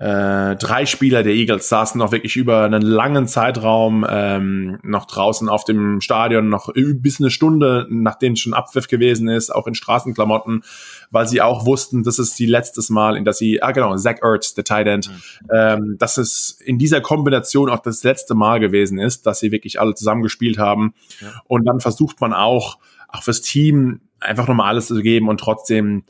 äh, 0.02 0.56
drei 0.56 0.84
Spieler 0.84 1.22
der 1.22 1.32
Eagles 1.32 1.68
saßen 1.68 1.96
noch 1.96 2.10
wirklich 2.10 2.34
über 2.34 2.64
einen 2.64 2.82
langen 2.82 3.28
Zeitraum 3.28 4.04
ähm, 4.08 4.80
noch 4.82 5.06
draußen 5.06 5.48
auf 5.48 5.62
dem 5.62 6.00
Stadion, 6.00 6.48
noch 6.48 6.70
bis 6.74 7.20
eine 7.20 7.30
Stunde, 7.30 7.86
nachdem 7.88 8.34
schon 8.34 8.52
Abpfiff 8.52 8.88
gewesen 8.88 9.28
ist, 9.28 9.54
auch 9.54 9.68
in 9.68 9.76
Straßenklamotten, 9.76 10.64
weil 11.12 11.28
sie 11.28 11.40
auch 11.40 11.66
wussten, 11.66 12.02
das 12.02 12.18
ist 12.18 12.36
die 12.40 12.46
letztes 12.46 12.90
Mal, 12.90 13.16
in 13.16 13.24
das 13.24 13.38
sie, 13.38 13.62
ah 13.62 13.70
genau, 13.70 13.96
Zach 13.96 14.16
Ertz, 14.22 14.54
der 14.54 14.64
Tight 14.64 14.88
End, 14.88 15.08
mhm. 15.08 15.48
ähm, 15.54 15.96
dass 16.00 16.18
es 16.18 16.58
in 16.60 16.78
dieser 16.78 17.00
Kombination 17.00 17.70
auch 17.70 17.78
das 17.78 18.02
letzte 18.02 18.34
Mal 18.34 18.58
gewesen 18.58 18.98
ist, 18.98 19.24
dass 19.24 19.38
sie 19.38 19.52
wirklich 19.52 19.80
alle 19.80 19.94
zusammen 19.94 20.22
gespielt 20.22 20.58
haben. 20.58 20.94
Ja. 21.20 21.28
Und 21.46 21.64
dann 21.64 21.78
versucht 21.78 22.20
man 22.20 22.32
auch, 22.32 22.78
auch 23.06 23.22
fürs 23.22 23.40
Team 23.40 24.00
einfach 24.18 24.48
nochmal 24.48 24.70
alles 24.70 24.88
zu 24.88 25.00
geben 25.00 25.28
und 25.28 25.38
trotzdem 25.38 26.02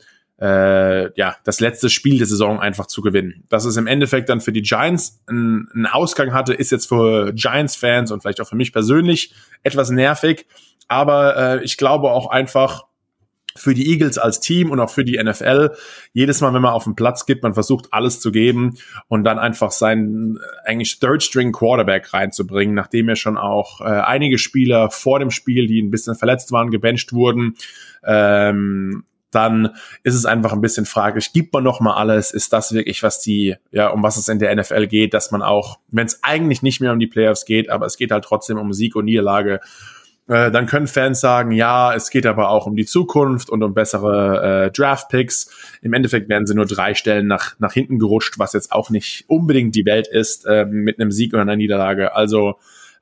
äh, 0.43 1.17
ja, 1.17 1.37
das 1.45 1.61
letzte 1.61 1.89
Spiel 1.89 2.17
der 2.17 2.27
Saison 2.27 2.59
einfach 2.59 2.87
zu 2.87 3.01
gewinnen. 3.01 3.45
Dass 3.47 3.63
es 3.63 3.77
im 3.77 3.87
Endeffekt 3.87 4.27
dann 4.27 4.41
für 4.41 4.51
die 4.51 4.61
Giants 4.61 5.21
einen, 5.25 5.87
Ausgang 5.89 6.33
hatte, 6.33 6.53
ist 6.53 6.69
jetzt 6.71 6.87
für 6.87 7.31
Giants-Fans 7.33 8.11
und 8.11 8.21
vielleicht 8.21 8.41
auch 8.41 8.49
für 8.49 8.57
mich 8.57 8.73
persönlich 8.73 9.33
etwas 9.63 9.89
nervig. 9.89 10.45
Aber 10.89 11.37
äh, 11.37 11.63
ich 11.63 11.77
glaube 11.77 12.11
auch 12.11 12.29
einfach, 12.29 12.83
für 13.55 13.75
die 13.75 13.91
Eagles 13.91 14.17
als 14.17 14.39
Team 14.39 14.71
und 14.71 14.79
auch 14.79 14.89
für 14.89 15.03
die 15.03 15.21
NFL. 15.21 15.75
Jedes 16.11 16.41
Mal, 16.41 16.55
wenn 16.55 16.63
man 16.63 16.73
auf 16.73 16.85
den 16.85 16.95
Platz 16.95 17.27
gibt, 17.27 17.43
man 17.43 17.53
versucht 17.53 17.93
alles 17.93 18.19
zu 18.19 18.31
geben 18.31 18.79
und 19.09 19.25
dann 19.25 19.37
einfach 19.37 19.69
seinen 19.69 20.37
äh, 20.37 20.39
eigentlich 20.65 20.99
Third 20.99 21.21
String 21.21 21.51
Quarterback 21.51 22.13
reinzubringen, 22.13 22.73
nachdem 22.73 23.09
er 23.09 23.15
schon 23.15 23.37
auch 23.37 23.79
äh, 23.79 23.83
einige 23.83 24.39
Spieler 24.39 24.89
vor 24.89 25.19
dem 25.19 25.29
Spiel, 25.29 25.67
die 25.67 25.79
ein 25.83 25.91
bisschen 25.91 26.15
verletzt 26.15 26.51
waren, 26.51 26.71
gebencht 26.71 27.13
wurden. 27.13 27.55
Ähm, 28.03 29.03
dann 29.35 29.75
ist 30.03 30.15
es 30.15 30.25
einfach 30.25 30.53
ein 30.53 30.61
bisschen 30.61 30.85
fraglich, 30.85 31.33
gibt 31.33 31.53
man 31.53 31.63
noch 31.63 31.79
mal 31.79 31.95
alles? 31.95 32.31
Ist 32.31 32.53
das 32.53 32.73
wirklich, 32.73 33.03
was 33.03 33.19
die, 33.19 33.55
ja, 33.71 33.89
um 33.89 34.03
was 34.03 34.17
es 34.17 34.27
in 34.27 34.39
der 34.39 34.55
NFL 34.55 34.87
geht, 34.87 35.13
dass 35.13 35.31
man 35.31 35.41
auch, 35.41 35.79
wenn 35.89 36.05
es 36.05 36.23
eigentlich 36.23 36.61
nicht 36.61 36.81
mehr 36.81 36.91
um 36.91 36.99
die 36.99 37.07
Playoffs 37.07 37.45
geht, 37.45 37.69
aber 37.69 37.85
es 37.85 37.97
geht 37.97 38.11
halt 38.11 38.23
trotzdem 38.23 38.57
um 38.57 38.73
Sieg 38.73 38.95
und 38.95 39.05
Niederlage, 39.05 39.59
äh, 40.27 40.51
dann 40.51 40.67
können 40.67 40.87
Fans 40.87 41.19
sagen, 41.19 41.51
ja, 41.51 41.93
es 41.93 42.09
geht 42.09 42.25
aber 42.25 42.49
auch 42.49 42.65
um 42.65 42.75
die 42.75 42.85
Zukunft 42.85 43.49
und 43.49 43.61
um 43.61 43.73
bessere 43.73 44.67
äh, 44.67 44.71
Draft-Picks. 44.71 45.79
Im 45.81 45.93
Endeffekt 45.93 46.29
werden 46.29 46.47
sie 46.47 46.55
nur 46.55 46.65
drei 46.65 46.93
Stellen 46.93 47.27
nach, 47.27 47.55
nach 47.59 47.73
hinten 47.73 47.99
gerutscht, 47.99 48.39
was 48.39 48.53
jetzt 48.53 48.71
auch 48.71 48.89
nicht 48.89 49.25
unbedingt 49.27 49.75
die 49.75 49.85
Welt 49.85 50.07
ist, 50.07 50.45
äh, 50.45 50.65
mit 50.65 50.99
einem 50.99 51.11
Sieg 51.11 51.33
oder 51.33 51.41
einer 51.41 51.57
Niederlage. 51.57 52.15
Also 52.15 52.55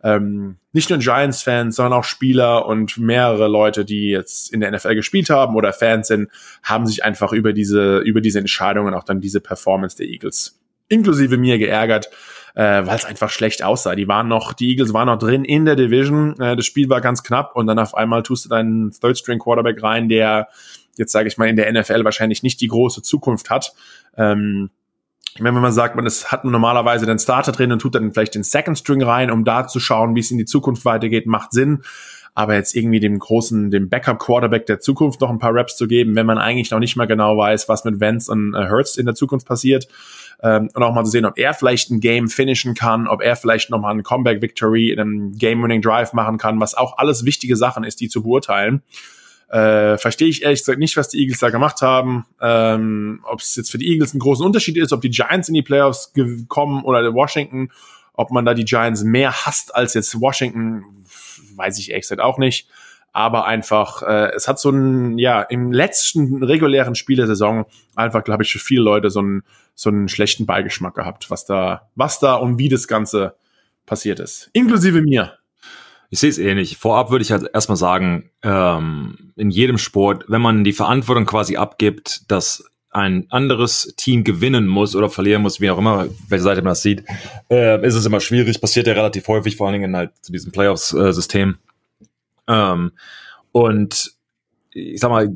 ähm, 0.03 0.58
nicht 0.74 0.89
nur 0.89 1.00
Giants-Fans, 1.00 1.75
sondern 1.75 2.00
auch 2.00 2.03
Spieler 2.03 2.65
und 2.65 2.98
mehrere 2.98 3.48
Leute, 3.48 3.86
die 3.86 4.10
jetzt 4.10 4.53
in 4.53 4.62
der 4.62 4.72
NFL 4.72 4.96
gespielt 4.96 5.29
haben 5.29 5.55
oder 5.55 5.74
Fans 5.74 6.08
sind, 6.08 6.29
haben 6.63 6.86
sich 6.86 7.03
einfach 7.03 7.34
über 7.34 7.53
diese, 7.53 8.00
über 8.00 8.22
diese 8.22 8.39
Entscheidungen 8.39 8.93
auch 8.93 9.03
dann 9.03 9.22
diese 9.22 9.41
Performance 9.41 9.98
der 9.98 10.08
Eagles 10.08 10.60
inklusive 10.88 11.38
mir 11.38 11.58
geärgert, 11.58 12.10
äh, 12.53 12.86
weil 12.86 12.96
es 12.96 13.05
einfach 13.05 13.29
schlecht 13.29 13.63
aussah. 13.63 13.96
Die 13.96 14.08
waren 14.08 14.27
noch, 14.27 14.53
die 14.53 14.70
Eagles 14.70 14.93
waren 14.93 15.08
noch 15.08 15.17
drin 15.17 15.46
in 15.46 15.65
der 15.65 15.75
Division. 15.75 16.38
Äh, 16.39 16.55
das 16.55 16.65
Spiel 16.65 16.89
war 16.89 17.01
ganz 17.01 17.24
knapp 17.24 17.55
und 17.55 17.67
dann 17.67 17.79
auf 17.79 17.96
einmal 17.96 18.24
tust 18.24 18.46
du 18.46 18.50
deinen 18.50 18.91
Third 18.91 19.17
String 19.17 19.39
Quarterback 19.39 19.81
rein, 19.81 20.10
der 20.10 20.50
jetzt 20.98 21.13
sage 21.13 21.27
ich 21.27 21.38
mal 21.38 21.48
in 21.48 21.55
der 21.55 21.72
NFL 21.72 22.03
wahrscheinlich 22.03 22.43
nicht 22.43 22.60
die 22.60 22.67
große 22.67 23.01
Zukunft 23.01 23.50
hat. 23.50 23.74
Ähm, 24.17 24.70
wenn 25.39 25.53
man 25.53 25.71
sagt, 25.71 25.95
man 25.95 26.05
ist, 26.05 26.31
hat 26.31 26.43
normalerweise 26.43 27.05
den 27.05 27.19
Starter 27.19 27.51
drin 27.51 27.71
und 27.71 27.79
tut 27.79 27.95
dann 27.95 28.11
vielleicht 28.11 28.35
den 28.35 28.43
Second 28.43 28.77
String 28.77 29.01
rein, 29.01 29.31
um 29.31 29.45
da 29.45 29.67
zu 29.67 29.79
schauen, 29.79 30.15
wie 30.15 30.19
es 30.19 30.31
in 30.31 30.38
die 30.38 30.45
Zukunft 30.45 30.85
weitergeht, 30.85 31.25
macht 31.25 31.51
Sinn. 31.53 31.83
Aber 32.33 32.55
jetzt 32.55 32.75
irgendwie 32.75 33.01
dem 33.01 33.19
großen, 33.19 33.71
dem 33.71 33.89
Backup-Quarterback 33.89 34.65
der 34.65 34.79
Zukunft 34.79 35.19
noch 35.19 35.29
ein 35.29 35.39
paar 35.39 35.53
Raps 35.53 35.75
zu 35.75 35.88
geben, 35.88 36.15
wenn 36.15 36.25
man 36.25 36.38
eigentlich 36.38 36.71
noch 36.71 36.79
nicht 36.79 36.95
mal 36.95 37.05
genau 37.07 37.38
weiß, 37.38 37.67
was 37.67 37.83
mit 37.83 38.00
Vance 38.00 38.31
und 38.31 38.53
äh, 38.53 38.69
Hurts 38.69 38.95
in 38.95 39.05
der 39.05 39.15
Zukunft 39.15 39.45
passiert. 39.45 39.88
Ähm, 40.41 40.69
und 40.73 40.81
auch 40.81 40.93
mal 40.93 41.03
zu 41.03 41.11
sehen, 41.11 41.25
ob 41.25 41.38
er 41.38 41.53
vielleicht 41.53 41.91
ein 41.91 42.00
Game 42.00 42.29
finishen 42.29 42.73
kann, 42.73 43.07
ob 43.07 43.21
er 43.21 43.35
vielleicht 43.35 43.69
noch 43.69 43.79
mal 43.79 43.91
ein 43.91 44.03
Comeback-Victory 44.03 44.91
in 44.91 45.00
einem 45.00 45.31
Game-Winning-Drive 45.33 46.13
machen 46.13 46.38
kann, 46.38 46.59
was 46.61 46.73
auch 46.73 46.97
alles 46.97 47.25
wichtige 47.25 47.57
Sachen 47.57 47.83
ist, 47.83 48.00
die 48.00 48.07
zu 48.07 48.23
beurteilen. 48.23 48.81
Äh, 49.51 49.98
Verstehe 49.98 50.29
ich 50.29 50.43
ehrlich 50.43 50.62
gesagt 50.62 50.79
nicht, 50.79 50.96
was 50.96 51.10
die 51.10 51.20
Eagles 51.20 51.39
da 51.39 51.50
gemacht 51.50 51.81
haben. 51.81 52.25
Ähm, 52.39 53.20
ob 53.24 53.41
es 53.41 53.55
jetzt 53.58 53.70
für 53.70 53.77
die 53.77 53.89
Eagles 53.91 54.13
einen 54.13 54.22
großen 54.22 54.46
Unterschied 54.46 54.77
ist, 54.77 54.93
ob 54.93 55.01
die 55.01 55.10
Giants 55.10 55.50
in 55.50 55.53
die 55.53 55.62
Playoffs 55.62 56.13
kommen 56.48 56.84
oder 56.84 57.13
Washington, 57.13 57.70
ob 58.13 58.31
man 58.31 58.46
da 58.46 58.53
die 58.53 58.63
Giants 58.65 59.03
mehr 59.03 59.46
hasst 59.46 59.75
als 59.75 59.93
jetzt 59.93 60.22
Washington, 60.22 60.86
weiß 61.55 61.79
ich 61.79 61.89
ehrlich 61.89 62.03
gesagt 62.03 62.22
auch 62.22 62.38
nicht. 62.38 62.70
aber 63.13 63.46
einfach, 63.46 64.03
äh, 64.03 64.31
es 64.36 64.48
hat 64.48 64.60
so 64.60 64.70
ein, 64.70 65.17
ja, 65.17 65.41
im 65.41 65.72
letzten 65.72 66.43
regulären 66.43 66.96
Spiel 66.96 67.17
der 67.17 67.27
Saison 67.27 67.65
einfach, 67.96 68.24
glaube 68.24 68.43
ich, 68.43 68.51
für 68.51 68.60
viele 68.60 68.81
Leute 68.81 69.10
so 69.10 69.20
einen, 69.20 69.43
so 69.75 69.89
einen 69.89 70.08
schlechten 70.08 70.46
Beigeschmack 70.46 70.96
gehabt, 70.96 71.29
was 71.29 71.46
da, 71.46 71.89
was 71.96 72.20
da 72.20 72.36
und 72.36 72.58
wie 72.58 72.70
das 72.70 72.88
Ganze 72.88 73.36
passiert 73.86 74.20
ist. 74.20 74.50
Inklusive 74.53 75.01
mir. 75.01 75.38
Ich 76.11 76.19
sehe 76.19 76.29
es 76.29 76.37
ähnlich. 76.37 76.77
Vorab 76.77 77.09
würde 77.09 77.23
ich 77.23 77.31
halt 77.31 77.49
erstmal 77.53 77.77
sagen, 77.77 78.29
ähm, 78.43 79.31
in 79.37 79.49
jedem 79.49 79.77
Sport, 79.77 80.25
wenn 80.27 80.41
man 80.41 80.65
die 80.65 80.73
Verantwortung 80.73 81.25
quasi 81.25 81.55
abgibt, 81.55 82.29
dass 82.29 82.65
ein 82.89 83.27
anderes 83.29 83.93
Team 83.95 84.25
gewinnen 84.25 84.67
muss 84.67 84.93
oder 84.93 85.09
verlieren 85.09 85.41
muss, 85.41 85.61
wie 85.61 85.71
auch 85.71 85.77
immer, 85.77 86.07
welche 86.27 86.43
Seite 86.43 86.61
man 86.61 86.71
das 86.71 86.81
sieht, 86.81 87.05
äh, 87.49 87.87
ist 87.87 87.95
es 87.95 88.05
immer 88.05 88.19
schwierig. 88.19 88.59
Passiert 88.59 88.87
ja 88.87 88.93
relativ 88.93 89.25
häufig, 89.29 89.55
vor 89.55 89.67
allen 89.67 89.79
Dingen 89.79 89.95
halt 89.95 90.11
zu 90.21 90.33
diesem 90.33 90.51
Playoffs-System. 90.51 91.55
Ähm, 92.49 92.91
und 93.53 94.11
ich 94.73 94.99
sag 94.99 95.11
mal, 95.11 95.29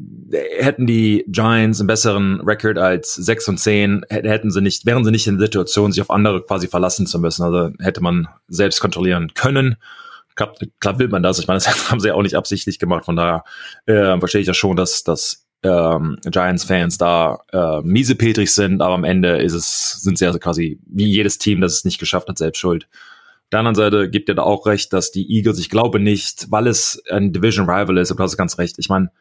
hätten 0.60 0.88
die 0.88 1.24
Giants 1.30 1.80
einen 1.80 1.88
besseren 1.88 2.42
Record 2.42 2.78
als 2.78 3.16
6 3.16 3.48
und 3.48 3.60
10, 3.60 4.06
hätten 4.10 4.52
sie 4.52 4.62
nicht, 4.62 4.86
wären 4.86 5.06
sie 5.06 5.12
nicht 5.12 5.28
in 5.28 5.38
der 5.38 5.48
Situation, 5.48 5.94
sich 5.94 6.02
auf 6.02 6.10
andere 6.10 6.42
quasi 6.42 6.68
verlassen 6.68 7.08
zu 7.08 7.18
müssen. 7.20 7.44
Also 7.44 7.72
hätte 7.80 8.02
man 8.02 8.28
selbst 8.50 8.82
kontrollieren 8.82 9.34
können. 9.36 9.78
Klar, 10.36 10.54
klar 10.80 11.00
will 11.00 11.08
man 11.08 11.24
das. 11.24 11.40
Ich 11.40 11.48
meine, 11.48 11.60
das 11.60 11.90
haben 11.92 12.00
sie 12.00 12.10
ja 12.10 12.14
auch 12.14 12.22
nicht 12.22 12.36
absichtlich 12.36 12.80
gemacht. 12.80 13.06
Von 13.06 13.16
daher 13.16 13.44
äh, 13.86 14.18
verstehe 14.20 14.42
ich 14.42 14.48
ja 14.48 14.54
schon, 14.54 14.76
dass, 14.76 15.04
dass 15.04 15.46
ähm, 15.64 16.18
Giants-Fans 16.24 16.98
da 16.98 17.40
äh, 17.52 17.82
miesepetrig 17.82 18.54
sind, 18.54 18.82
aber 18.82 18.94
am 18.94 19.04
Ende 19.04 19.38
ist 19.38 19.54
es, 19.54 20.02
sind 20.02 20.18
sie 20.18 20.26
also 20.26 20.38
quasi 20.40 20.80
wie 20.86 21.06
jedes 21.06 21.40
Team, 21.40 21.62
das 21.62 21.74
es 21.74 21.86
nicht 21.86 22.00
geschafft 22.00 22.28
hat, 22.28 22.38
selbst 22.38 22.60
schuld. 22.60 22.88
Auf 23.46 23.50
der 23.52 23.60
anderen 23.60 23.76
Seite 23.76 24.10
gibt 24.10 24.30
ihr 24.30 24.36
da 24.36 24.44
auch 24.44 24.66
recht, 24.66 24.94
dass 24.94 25.12
die 25.12 25.32
Eagles, 25.32 25.60
ich 25.60 25.70
glaube 25.70 26.00
nicht, 26.00 26.52
weil 26.52 26.68
es 26.68 27.02
ein 27.10 27.32
Division 27.32 27.70
Rival 27.70 27.98
ist, 27.98 28.12
du 28.12 28.18
hast 28.18 28.38
ganz 28.38 28.58
recht. 28.58 28.78
Ich 28.78 28.90
meine, 28.90 29.12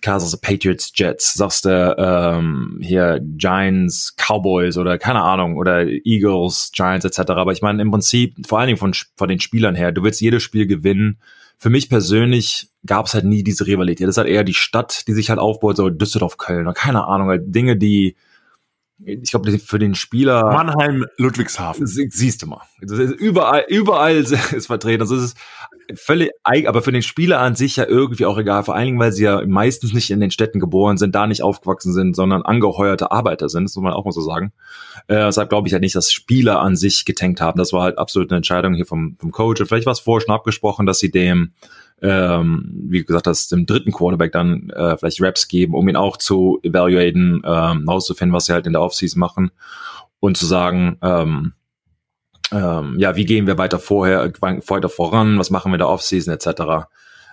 Kansas 0.00 0.36
Patriots, 0.36 0.92
Jets, 0.94 1.34
sagst 1.34 1.64
du 1.64 1.96
ähm, 1.98 2.78
hier 2.80 3.20
Giants, 3.20 4.14
Cowboys 4.16 4.76
oder 4.76 4.98
keine 4.98 5.22
Ahnung 5.22 5.56
oder 5.56 5.86
Eagles, 5.86 6.70
Giants 6.72 7.04
etc. 7.04 7.32
Aber 7.32 7.52
ich 7.52 7.62
meine 7.62 7.82
im 7.82 7.90
Prinzip 7.90 8.34
vor 8.46 8.58
allen 8.58 8.68
Dingen 8.68 8.78
von, 8.78 8.94
von 9.16 9.28
den 9.28 9.40
Spielern 9.40 9.74
her, 9.74 9.92
du 9.92 10.02
willst 10.02 10.20
jedes 10.20 10.42
Spiel 10.42 10.66
gewinnen. 10.66 11.18
Für 11.58 11.70
mich 11.70 11.88
persönlich 11.88 12.70
gab 12.86 13.06
es 13.06 13.14
halt 13.14 13.24
nie 13.24 13.42
diese 13.42 13.66
Rivalität. 13.66 14.06
Das 14.06 14.14
ist 14.14 14.18
halt 14.18 14.28
eher 14.28 14.44
die 14.44 14.54
Stadt, 14.54 15.08
die 15.08 15.12
sich 15.12 15.30
halt 15.30 15.40
aufbaut, 15.40 15.76
so 15.76 15.90
Düsseldorf, 15.90 16.36
Köln 16.36 16.66
oder 16.66 16.74
keine 16.74 17.06
Ahnung, 17.06 17.28
halt 17.28 17.52
Dinge, 17.54 17.76
die 17.76 18.16
ich 19.04 19.30
glaube, 19.30 19.58
für 19.58 19.78
den 19.78 19.94
Spieler. 19.94 20.44
Mannheim, 20.44 21.06
Ludwigshafen. 21.18 21.86
Siehst 21.86 22.42
du 22.42 22.46
mal. 22.46 22.62
überall, 22.80 23.64
überall 23.68 24.16
ist 24.52 24.66
vertreten. 24.66 25.00
Das 25.00 25.10
ist 25.10 25.36
völlig, 25.94 26.30
aber 26.44 26.82
für 26.82 26.92
den 26.92 27.02
Spieler 27.02 27.40
an 27.40 27.54
sich 27.54 27.76
ja 27.76 27.86
irgendwie 27.86 28.26
auch 28.26 28.36
egal. 28.38 28.62
Vor 28.64 28.74
allen 28.74 28.86
Dingen, 28.86 28.98
weil 28.98 29.12
sie 29.12 29.24
ja 29.24 29.42
meistens 29.46 29.92
nicht 29.92 30.10
in 30.10 30.20
den 30.20 30.30
Städten 30.30 30.60
geboren 30.60 30.98
sind, 30.98 31.14
da 31.14 31.26
nicht 31.26 31.42
aufgewachsen 31.42 31.92
sind, 31.92 32.14
sondern 32.14 32.42
angeheuerte 32.42 33.10
Arbeiter 33.10 33.48
sind. 33.48 33.64
Das 33.64 33.76
muss 33.76 33.82
man 33.82 33.92
auch 33.92 34.04
mal 34.04 34.12
so 34.12 34.20
sagen. 34.20 34.52
Äh, 35.06 35.16
deshalb 35.16 35.48
glaube 35.48 35.68
ich 35.68 35.72
ja 35.72 35.78
nicht, 35.78 35.94
dass 35.94 36.12
Spieler 36.12 36.60
an 36.60 36.76
sich 36.76 37.04
getankt 37.04 37.40
haben. 37.40 37.58
Das 37.58 37.72
war 37.72 37.82
halt 37.82 37.98
absolut 37.98 38.30
eine 38.30 38.36
Entscheidung 38.36 38.74
hier 38.74 38.86
vom, 38.86 39.16
vom 39.18 39.32
Coach. 39.32 39.60
Und 39.60 39.66
vielleicht 39.66 39.86
war 39.86 39.92
es 39.92 40.00
vorher 40.00 40.26
schon 40.26 40.34
abgesprochen, 40.34 40.86
dass 40.86 40.98
sie 40.98 41.10
dem 41.10 41.52
ähm, 42.00 42.70
wie 42.88 43.04
gesagt, 43.04 43.26
das 43.26 43.48
dem 43.48 43.66
dritten 43.66 43.90
Quarterback 43.90 44.30
dann 44.30 44.70
äh, 44.70 44.96
vielleicht 44.96 45.20
Raps 45.20 45.48
geben, 45.48 45.74
um 45.74 45.88
ihn 45.88 45.96
auch 45.96 46.16
zu 46.16 46.60
evaluaten, 46.62 47.42
ähm, 47.44 47.88
auszufinden, 47.88 48.32
was 48.32 48.46
sie 48.46 48.52
halt 48.52 48.66
in 48.66 48.72
der 48.72 48.82
Offseason 48.82 49.18
machen 49.18 49.50
und 50.20 50.36
zu 50.36 50.46
sagen, 50.46 50.98
ähm, 51.02 51.54
ähm, 52.52 52.96
ja, 52.98 53.16
wie 53.16 53.26
gehen 53.26 53.46
wir 53.46 53.58
weiter 53.58 53.78
vorher, 53.78 54.32
weiter 54.40 54.88
voran, 54.88 55.38
was 55.38 55.50
machen 55.50 55.70
wir 55.70 55.76
in 55.76 55.80
der 55.80 55.88
Offseason 55.88 56.32
etc. 56.34 56.86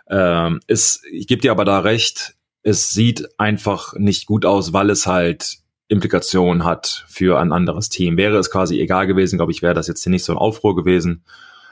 Ähm, 0.09 0.59
ist, 0.67 1.03
ich 1.11 1.27
gebe 1.27 1.41
dir 1.41 1.51
aber 1.51 1.65
da 1.65 1.79
recht, 1.79 2.35
es 2.63 2.89
sieht 2.89 3.27
einfach 3.39 3.93
nicht 3.93 4.25
gut 4.25 4.45
aus, 4.45 4.73
weil 4.73 4.89
es 4.89 5.07
halt 5.07 5.57
Implikationen 5.87 6.65
hat 6.65 7.05
für 7.07 7.39
ein 7.39 7.51
anderes 7.51 7.89
Team. 7.89 8.17
Wäre 8.17 8.37
es 8.37 8.49
quasi 8.49 8.79
egal 8.79 9.07
gewesen, 9.07 9.37
glaube 9.37 9.51
ich, 9.51 9.61
wäre 9.61 9.75
das 9.75 9.87
jetzt 9.87 10.03
hier 10.03 10.11
nicht 10.11 10.25
so 10.25 10.33
ein 10.33 10.39
Aufruhr 10.39 10.75
gewesen. 10.75 11.23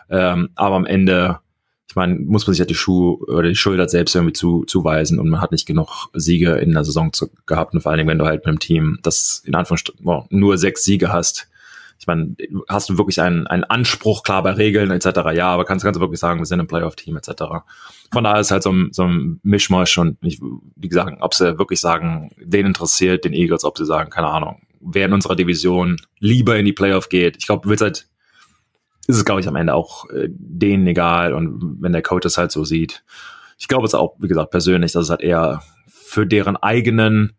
Ähm, 0.09 0.49
aber 0.55 0.75
am 0.75 0.85
Ende 0.85 1.39
ich 1.93 1.95
meine, 1.95 2.15
muss 2.15 2.47
man 2.47 2.55
sich 2.55 2.59
halt 2.59 2.71
die 2.71 2.75
Schuhe 2.75 3.17
oder 3.27 3.49
die 3.49 3.55
Schulter 3.55 3.87
selbst 3.87 4.15
irgendwie 4.15 4.33
zu, 4.33 4.63
zuweisen 4.65 5.19
und 5.19 5.29
man 5.29 5.41
hat 5.41 5.51
nicht 5.51 5.67
genug 5.67 6.09
Siege 6.13 6.53
in 6.53 6.71
der 6.71 6.83
Saison 6.83 7.13
zu, 7.13 7.29
gehabt 7.45 7.75
und 7.75 7.81
vor 7.81 7.91
allen 7.91 7.99
Dingen, 7.99 8.09
wenn 8.09 8.17
du 8.17 8.25
halt 8.25 8.39
mit 8.39 8.47
einem 8.47 8.57
Team, 8.57 8.97
das 9.03 9.43
in 9.45 9.53
Anführungsstrichen 9.53 10.03
nur 10.29 10.57
sechs 10.57 10.83
Siege 10.83 11.13
hast, 11.13 11.49
ich 12.03 12.07
meine, 12.07 12.35
hast 12.67 12.89
du 12.89 12.97
wirklich 12.97 13.21
einen, 13.21 13.47
einen 13.47 13.63
Anspruch, 13.63 14.23
klar 14.23 14.43
bei 14.43 14.51
Regeln 14.51 14.91
etc., 14.91 15.21
ja, 15.33 15.47
aber 15.47 15.63
kannst, 15.63 15.85
kannst 15.85 15.97
du 15.97 16.01
wirklich 16.01 16.19
sagen, 16.19 16.39
wir 16.39 16.45
sind 16.45 16.59
ein 16.59 16.67
Playoff-Team 16.67 17.15
etc. 17.15 17.43
Von 18.11 18.25
daher 18.25 18.41
ist 18.41 18.51
halt 18.51 18.61
so 18.61 18.73
ein, 18.73 18.89
so 18.91 19.03
ein 19.03 19.39
Mischmasch 19.43 19.97
und 19.97 20.17
ich, 20.21 20.41
wie 20.75 20.89
gesagt, 20.89 21.15
ob 21.21 21.33
sie 21.33 21.57
wirklich 21.57 21.79
sagen, 21.79 22.31
den 22.37 22.65
interessiert, 22.65 23.23
den 23.23 23.31
Eagles, 23.31 23.63
ob 23.63 23.77
sie 23.77 23.85
sagen, 23.85 24.09
keine 24.09 24.27
Ahnung, 24.27 24.63
wer 24.81 25.05
in 25.05 25.13
unserer 25.13 25.37
Division 25.37 25.95
lieber 26.19 26.57
in 26.57 26.65
die 26.65 26.73
Playoff 26.73 27.07
geht. 27.07 27.37
Ich 27.37 27.45
glaube, 27.45 27.69
willst 27.69 27.83
halt 27.83 28.07
ist 29.07 29.17
es, 29.17 29.25
glaube 29.25 29.39
ich, 29.39 29.47
am 29.47 29.55
Ende 29.55 29.73
auch 29.73 30.09
äh, 30.09 30.27
denen 30.29 30.87
egal. 30.87 31.33
Und 31.33 31.77
wenn 31.81 31.93
der 31.93 32.01
Coach 32.01 32.25
es 32.25 32.37
halt 32.37 32.51
so 32.51 32.65
sieht, 32.65 33.03
ich 33.57 33.69
glaube 33.69 33.85
es 33.85 33.95
auch, 33.95 34.15
wie 34.19 34.27
gesagt, 34.27 34.51
persönlich, 34.51 34.91
dass 34.91 35.05
es 35.05 35.09
halt 35.09 35.21
eher 35.21 35.61
für 35.87 36.27
deren 36.27 36.57
eigenen, 36.57 37.33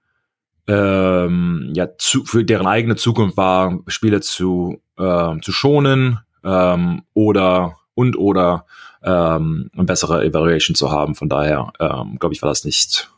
ähm, 0.67 1.73
ja, 1.75 1.89
zu, 1.99 2.25
für 2.25 2.45
deren 2.45 2.67
eigene 2.67 2.97
Zukunft 2.97 3.37
war, 3.37 3.79
Spiele 3.87 4.21
zu, 4.21 4.81
äh, 4.99 5.39
zu 5.41 5.53
schonen 5.53 6.21
ähm, 6.45 7.03
oder 7.15 7.77
und 7.95 8.17
oder 8.17 8.67
ähm, 9.03 9.71
eine 9.75 9.85
bessere 9.85 10.25
Evaluation 10.25 10.75
zu 10.75 10.91
haben. 10.91 11.15
Von 11.15 11.29
daher, 11.29 11.73
ähm, 11.79 12.19
glaube 12.19 12.35
ich, 12.35 12.43
war 12.43 12.49
das 12.49 12.65
nicht 12.65 13.11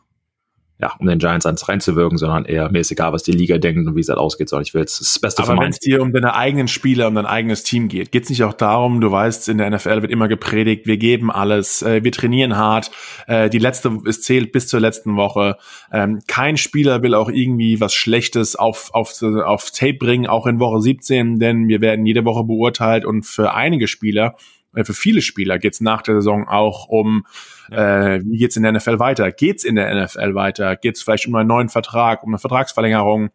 ja, 0.79 0.93
um 0.99 1.07
den 1.07 1.17
Giants 1.17 1.45
eins 1.47 1.67
reinzuwirken, 1.67 2.19
sondern 2.19 2.45
eher 2.45 2.69
mir 2.71 2.79
ist 2.79 2.91
egal, 2.91 3.11
was 3.11 3.23
die 3.23 3.31
Liga 3.31 3.57
denkt 3.57 3.87
und 3.87 3.95
wie 3.95 3.99
es 3.99 4.09
halt 4.09 4.19
ausgeht, 4.19 4.47
sondern 4.47 4.63
ich 4.63 4.75
will 4.75 4.81
jetzt 4.81 5.01
das 5.01 5.17
Beste 5.17 5.41
Aber 5.41 5.59
wenn 5.59 5.71
es 5.71 5.79
dir 5.79 6.03
um 6.03 6.13
deine 6.13 6.35
eigenen 6.35 6.67
Spieler, 6.67 7.07
um 7.07 7.15
dein 7.15 7.25
eigenes 7.25 7.63
Team 7.63 7.87
geht, 7.87 8.11
geht 8.11 8.23
es 8.23 8.29
nicht 8.29 8.43
auch 8.43 8.53
darum, 8.53 9.01
du 9.01 9.11
weißt, 9.11 9.49
in 9.49 9.57
der 9.57 9.71
NFL 9.71 10.03
wird 10.03 10.11
immer 10.11 10.27
gepredigt, 10.27 10.85
wir 10.85 10.97
geben 10.97 11.31
alles, 11.31 11.81
äh, 11.81 12.03
wir 12.03 12.11
trainieren 12.11 12.57
hart, 12.57 12.91
äh, 13.25 13.49
die 13.49 13.57
letzte, 13.57 13.97
es 14.05 14.21
zählt 14.21 14.51
bis 14.51 14.67
zur 14.67 14.79
letzten 14.79 15.15
Woche. 15.15 15.57
Ähm, 15.91 16.19
kein 16.27 16.57
Spieler 16.57 17.01
will 17.01 17.15
auch 17.15 17.29
irgendwie 17.29 17.81
was 17.81 17.95
Schlechtes 17.95 18.55
auf, 18.55 18.93
auf, 18.93 19.19
auf 19.23 19.71
Tape 19.71 19.95
bringen, 19.95 20.27
auch 20.27 20.45
in 20.45 20.59
Woche 20.59 20.79
17, 20.79 21.39
denn 21.39 21.67
wir 21.67 21.81
werden 21.81 22.05
jede 22.05 22.23
Woche 22.23 22.43
beurteilt 22.43 23.03
und 23.03 23.25
für 23.25 23.55
einige 23.55 23.87
Spieler, 23.87 24.35
für 24.73 24.93
viele 24.93 25.21
Spieler 25.21 25.59
geht 25.59 25.73
es 25.73 25.81
nach 25.81 26.01
der 26.01 26.15
Saison 26.15 26.47
auch 26.47 26.87
um 26.87 27.25
ja. 27.69 28.15
Äh, 28.15 28.21
wie 28.23 28.37
geht's 28.37 28.55
in 28.55 28.63
der 28.63 28.71
NFL 28.71 28.99
weiter? 28.99 29.31
Geht's 29.31 29.63
in 29.63 29.75
der 29.75 29.93
NFL 30.03 30.35
weiter? 30.35 30.75
Geht's 30.75 31.01
vielleicht 31.01 31.27
um 31.27 31.35
einen 31.35 31.49
neuen 31.49 31.69
Vertrag, 31.69 32.23
um 32.23 32.29
eine 32.29 32.39
Vertragsverlängerung? 32.39 33.29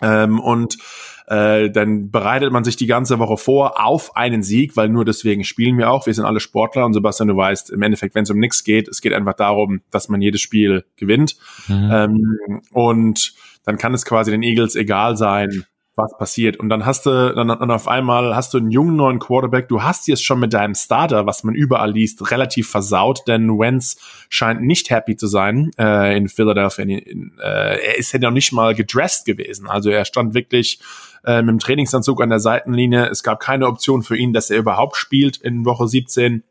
Ähm, 0.00 0.38
und 0.38 0.78
äh, 1.26 1.70
dann 1.70 2.10
bereitet 2.10 2.52
man 2.52 2.64
sich 2.64 2.76
die 2.76 2.86
ganze 2.86 3.18
Woche 3.18 3.36
vor 3.36 3.84
auf 3.84 4.16
einen 4.16 4.42
Sieg, 4.42 4.76
weil 4.76 4.88
nur 4.88 5.04
deswegen 5.04 5.44
spielen 5.44 5.76
wir 5.76 5.90
auch. 5.90 6.06
Wir 6.06 6.14
sind 6.14 6.24
alle 6.24 6.40
Sportler 6.40 6.86
und 6.86 6.94
Sebastian, 6.94 7.28
du 7.28 7.36
weißt, 7.36 7.70
im 7.70 7.82
Endeffekt, 7.82 8.14
wenn 8.14 8.22
es 8.22 8.30
um 8.30 8.38
nichts 8.38 8.64
geht, 8.64 8.88
es 8.88 9.00
geht 9.00 9.12
einfach 9.12 9.34
darum, 9.34 9.82
dass 9.90 10.08
man 10.08 10.22
jedes 10.22 10.40
Spiel 10.40 10.84
gewinnt. 10.96 11.36
Mhm. 11.66 11.90
Ähm, 11.92 12.62
und 12.72 13.34
dann 13.64 13.76
kann 13.76 13.92
es 13.92 14.04
quasi 14.04 14.30
den 14.30 14.42
Eagles 14.42 14.76
egal 14.76 15.16
sein, 15.16 15.66
was 15.98 16.16
passiert. 16.16 16.56
Und 16.56 16.70
dann 16.70 16.86
hast 16.86 17.04
du, 17.04 17.34
dann, 17.34 17.48
dann 17.48 17.70
auf 17.70 17.88
einmal 17.88 18.34
hast 18.34 18.54
du 18.54 18.58
einen 18.58 18.70
jungen 18.70 18.96
neuen 18.96 19.18
Quarterback. 19.18 19.68
Du 19.68 19.82
hast 19.82 20.08
jetzt 20.08 20.24
schon 20.24 20.40
mit 20.40 20.54
deinem 20.54 20.74
Starter, 20.74 21.26
was 21.26 21.44
man 21.44 21.54
überall 21.54 21.90
liest, 21.90 22.30
relativ 22.30 22.70
versaut, 22.70 23.26
denn 23.26 23.58
Wentz 23.58 23.98
scheint 24.30 24.62
nicht 24.62 24.90
happy 24.90 25.16
zu 25.16 25.26
sein 25.26 25.70
äh, 25.78 26.16
in 26.16 26.28
Philadelphia. 26.28 26.84
In, 26.84 26.90
in, 26.90 27.32
äh, 27.38 27.78
er 27.78 27.98
ist 27.98 28.12
ja 28.12 28.18
noch 28.20 28.30
nicht 28.30 28.52
mal 28.52 28.74
gedressed 28.74 29.26
gewesen. 29.26 29.68
Also 29.68 29.90
er 29.90 30.04
stand 30.06 30.32
wirklich 30.32 30.80
äh, 31.24 31.42
mit 31.42 31.50
dem 31.50 31.58
Trainingsanzug 31.58 32.22
an 32.22 32.30
der 32.30 32.40
Seitenlinie. 32.40 33.06
Es 33.08 33.22
gab 33.22 33.40
keine 33.40 33.66
Option 33.66 34.02
für 34.02 34.16
ihn, 34.16 34.32
dass 34.32 34.50
er 34.50 34.58
überhaupt 34.58 34.96
spielt 34.96 35.36
in 35.36 35.64
Woche 35.64 35.88
17. 35.88 36.44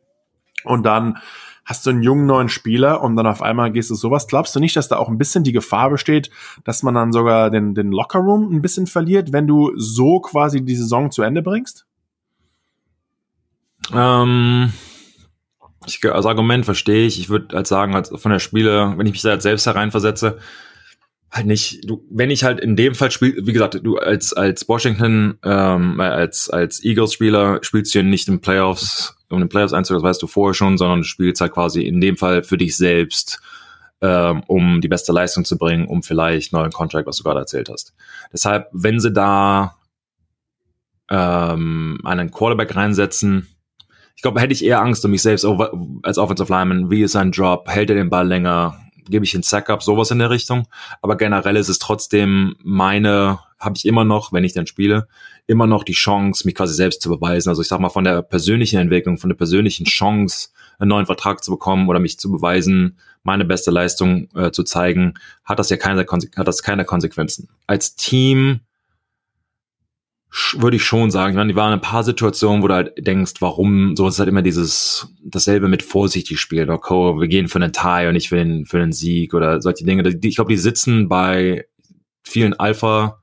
Und 0.64 0.84
dann 0.84 1.18
hast 1.68 1.84
du 1.84 1.90
einen 1.90 2.02
jungen 2.02 2.24
neuen 2.24 2.48
Spieler 2.48 3.02
und 3.02 3.14
dann 3.14 3.26
auf 3.26 3.42
einmal 3.42 3.70
gehst 3.70 3.90
du 3.90 3.94
sowas. 3.94 4.26
Glaubst 4.26 4.56
du 4.56 4.60
nicht, 4.60 4.74
dass 4.74 4.88
da 4.88 4.96
auch 4.96 5.10
ein 5.10 5.18
bisschen 5.18 5.44
die 5.44 5.52
Gefahr 5.52 5.90
besteht, 5.90 6.30
dass 6.64 6.82
man 6.82 6.94
dann 6.94 7.12
sogar 7.12 7.50
den, 7.50 7.74
den 7.74 7.92
Lockerroom 7.92 8.50
ein 8.50 8.62
bisschen 8.62 8.86
verliert, 8.86 9.34
wenn 9.34 9.46
du 9.46 9.72
so 9.76 10.18
quasi 10.20 10.64
die 10.64 10.74
Saison 10.74 11.10
zu 11.10 11.20
Ende 11.20 11.42
bringst? 11.42 11.84
Ähm, 13.92 14.72
ich, 15.86 16.02
als 16.10 16.24
Argument 16.24 16.64
verstehe 16.64 17.06
ich. 17.06 17.20
Ich 17.20 17.28
würde 17.28 17.54
halt 17.54 17.66
sagen, 17.66 17.94
als 17.94 18.10
von 18.16 18.32
der 18.32 18.38
Spiele, 18.38 18.94
wenn 18.96 19.06
ich 19.06 19.12
mich 19.12 19.22
da 19.22 19.34
jetzt 19.34 19.42
selbst 19.42 19.66
hereinversetze, 19.66 20.38
halt 21.30 21.46
nicht, 21.46 21.82
du, 21.84 22.02
wenn 22.10 22.30
ich 22.30 22.44
halt 22.44 22.60
in 22.60 22.76
dem 22.76 22.94
Fall 22.94 23.10
spiel, 23.10 23.42
wie 23.42 23.52
gesagt, 23.52 23.78
du 23.82 23.98
als 23.98 24.32
als 24.32 24.66
Washington, 24.70 25.38
ähm, 25.44 26.00
als 26.00 26.48
als 26.48 26.82
Eagles-Spieler 26.82 27.58
spielst 27.60 27.94
du 27.94 27.98
ja 27.98 28.04
nicht 28.04 28.26
in 28.26 28.40
Playoffs 28.40 29.17
um 29.30 29.40
den 29.40 29.48
Playoffs 29.48 29.72
einzugehen, 29.72 30.02
das 30.02 30.10
weißt 30.10 30.22
du 30.22 30.26
vorher 30.26 30.54
schon, 30.54 30.78
sondern 30.78 31.00
du 31.00 31.04
spielst 31.04 31.40
halt 31.40 31.52
quasi 31.52 31.82
in 31.82 32.00
dem 32.00 32.16
Fall 32.16 32.42
für 32.42 32.56
dich 32.56 32.76
selbst, 32.76 33.40
ähm, 34.00 34.42
um 34.46 34.80
die 34.80 34.88
beste 34.88 35.12
Leistung 35.12 35.44
zu 35.44 35.58
bringen, 35.58 35.86
um 35.86 36.02
vielleicht 36.02 36.52
neuen 36.52 36.72
Contract, 36.72 37.06
was 37.06 37.16
du 37.16 37.24
gerade 37.24 37.40
erzählt 37.40 37.68
hast. 37.68 37.94
Deshalb, 38.32 38.68
wenn 38.72 39.00
sie 39.00 39.12
da 39.12 39.76
ähm, 41.10 42.00
einen 42.04 42.30
Quarterback 42.30 42.74
reinsetzen, 42.74 43.48
ich 44.18 44.22
glaube, 44.22 44.40
hätte 44.40 44.52
ich 44.52 44.64
eher 44.64 44.80
Angst 44.80 45.04
um 45.04 45.12
mich 45.12 45.22
selbst 45.22 45.46
als 46.02 46.18
Offensive 46.18 46.52
Lineman. 46.52 46.90
Wie 46.90 47.02
ist 47.02 47.12
sein 47.12 47.30
Job? 47.30 47.68
Hält 47.68 47.90
er 47.90 47.94
den 47.94 48.10
Ball 48.10 48.26
länger? 48.26 48.76
Gebe 49.08 49.24
ich 49.24 49.32
den 49.32 49.42
Sack 49.42 49.70
up? 49.70 49.82
Sowas 49.82 50.10
in 50.10 50.18
der 50.18 50.30
Richtung. 50.30 50.66
Aber 51.02 51.16
generell 51.16 51.56
ist 51.56 51.68
es 51.68 51.78
trotzdem 51.78 52.56
meine, 52.62 53.40
habe 53.58 53.76
ich 53.76 53.86
immer 53.86 54.04
noch, 54.04 54.32
wenn 54.32 54.44
ich 54.44 54.52
dann 54.52 54.66
spiele, 54.66 55.08
immer 55.46 55.66
noch 55.66 55.84
die 55.84 55.92
Chance, 55.92 56.46
mich 56.46 56.54
quasi 56.54 56.74
selbst 56.74 57.02
zu 57.02 57.08
beweisen. 57.08 57.48
Also 57.48 57.62
ich 57.62 57.68
sag 57.68 57.80
mal, 57.80 57.88
von 57.88 58.04
der 58.04 58.22
persönlichen 58.22 58.78
Entwicklung, 58.78 59.18
von 59.18 59.30
der 59.30 59.36
persönlichen 59.36 59.86
Chance, 59.86 60.50
einen 60.78 60.90
neuen 60.90 61.06
Vertrag 61.06 61.42
zu 61.42 61.50
bekommen 61.50 61.88
oder 61.88 61.98
mich 61.98 62.18
zu 62.18 62.30
beweisen, 62.30 62.98
meine 63.22 63.44
beste 63.44 63.70
Leistung 63.70 64.28
äh, 64.34 64.50
zu 64.52 64.62
zeigen, 64.62 65.14
hat 65.44 65.58
das 65.58 65.70
ja 65.70 65.76
keine, 65.76 66.06
hat 66.06 66.48
das 66.48 66.62
keine 66.62 66.84
Konsequenzen. 66.84 67.48
Als 67.66 67.96
Team 67.96 68.60
würde 70.56 70.76
ich 70.76 70.84
schon 70.84 71.10
sagen. 71.10 71.32
Ich 71.32 71.36
meine, 71.36 71.52
die 71.52 71.56
waren 71.56 71.72
ein 71.72 71.80
paar 71.80 72.04
Situationen, 72.04 72.62
wo 72.62 72.68
du 72.68 72.74
halt 72.74 72.92
denkst, 72.98 73.34
warum, 73.40 73.96
so 73.96 74.06
ist 74.08 74.18
halt 74.18 74.28
immer 74.28 74.42
dieses, 74.42 75.14
dasselbe 75.24 75.68
mit 75.68 75.82
vorsichtig 75.82 76.38
spielen, 76.38 76.70
okay, 76.70 76.94
oh, 76.94 77.20
wir 77.20 77.28
gehen 77.28 77.48
für 77.48 77.60
einen 77.60 77.72
Tie 77.72 78.06
und 78.06 78.12
nicht 78.12 78.28
für 78.28 78.36
den, 78.36 78.66
für 78.66 78.78
den 78.78 78.92
Sieg 78.92 79.34
oder 79.34 79.62
solche 79.62 79.84
Dinge. 79.84 80.08
Ich 80.22 80.36
glaube, 80.36 80.52
die 80.52 80.58
sitzen 80.58 81.08
bei 81.08 81.66
vielen 82.22 82.54
Alpha, 82.54 83.20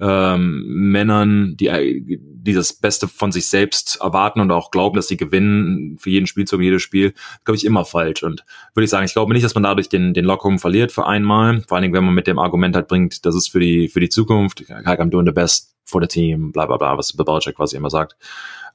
ähm, 0.00 0.64
Männern, 0.66 1.56
die, 1.56 2.20
die 2.44 2.52
das 2.52 2.72
Beste 2.72 3.08
von 3.08 3.32
sich 3.32 3.46
selbst 3.46 3.98
erwarten 4.00 4.40
und 4.40 4.50
auch 4.50 4.70
glauben, 4.70 4.96
dass 4.96 5.08
sie 5.08 5.16
gewinnen 5.16 5.96
für 5.98 6.10
jeden 6.10 6.26
Spielzug, 6.26 6.60
jedes 6.60 6.82
Spiel, 6.82 7.14
glaube 7.44 7.56
ich, 7.56 7.64
immer 7.64 7.84
falsch. 7.84 8.22
Und 8.22 8.44
würde 8.74 8.84
ich 8.84 8.90
sagen, 8.90 9.06
ich 9.06 9.14
glaube 9.14 9.32
nicht, 9.32 9.44
dass 9.44 9.54
man 9.54 9.62
dadurch 9.62 9.88
den, 9.88 10.14
den 10.14 10.24
Lockerung 10.24 10.58
verliert 10.58 10.92
für 10.92 11.06
einmal. 11.06 11.62
Vor 11.62 11.76
allen 11.76 11.82
Dingen, 11.82 11.94
wenn 11.94 12.04
man 12.04 12.14
mit 12.14 12.26
dem 12.26 12.38
Argument 12.38 12.76
halt 12.76 12.88
bringt, 12.88 13.24
das 13.24 13.34
ist 13.34 13.48
für 13.48 13.60
die, 13.60 13.88
für 13.88 14.00
die 14.00 14.08
Zukunft, 14.08 14.60
I'm 14.60 15.10
doing 15.10 15.26
the 15.26 15.32
best 15.32 15.74
for 15.84 16.00
the 16.00 16.08
team, 16.08 16.52
bla, 16.52 16.66
bla, 16.66 16.76
bla, 16.76 16.96
was 16.98 17.12
Belichick 17.12 17.56
quasi 17.56 17.76
immer 17.76 17.90
sagt. 17.90 18.16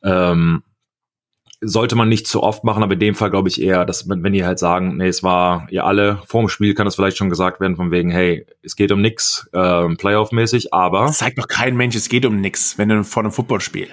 Ähm, 0.03 0.63
sollte 1.61 1.95
man 1.95 2.07
nicht 2.07 2.25
zu 2.25 2.41
oft 2.41 2.63
machen, 2.63 2.83
aber 2.83 2.93
in 2.93 2.99
dem 2.99 3.15
Fall 3.15 3.29
glaube 3.29 3.49
ich 3.49 3.61
eher, 3.61 3.85
dass 3.85 4.07
wenn 4.07 4.33
die 4.33 4.45
halt 4.45 4.59
sagen, 4.59 4.97
nee, 4.97 5.07
es 5.07 5.23
war 5.23 5.67
ihr 5.69 5.85
alle, 5.85 6.21
vor 6.25 6.41
dem 6.41 6.49
Spiel 6.49 6.73
kann 6.73 6.85
das 6.85 6.95
vielleicht 6.95 7.17
schon 7.17 7.29
gesagt 7.29 7.59
werden, 7.59 7.75
von 7.75 7.91
wegen, 7.91 8.09
hey, 8.09 8.45
es 8.63 8.75
geht 8.75 8.91
um 8.91 9.01
nix, 9.01 9.49
äh, 9.51 9.95
Playoff-mäßig, 9.95 10.73
aber. 10.73 11.07
Das 11.07 11.17
zeigt 11.17 11.37
doch 11.37 11.47
kein 11.47 11.75
Mensch, 11.75 11.95
es 11.95 12.07
geht 12.09 12.25
um 12.25 12.39
nix, 12.39 12.77
wenn 12.77 12.89
du 12.89 13.03
vor 13.03 13.23
einem 13.23 13.31
Footballspiel. 13.31 13.89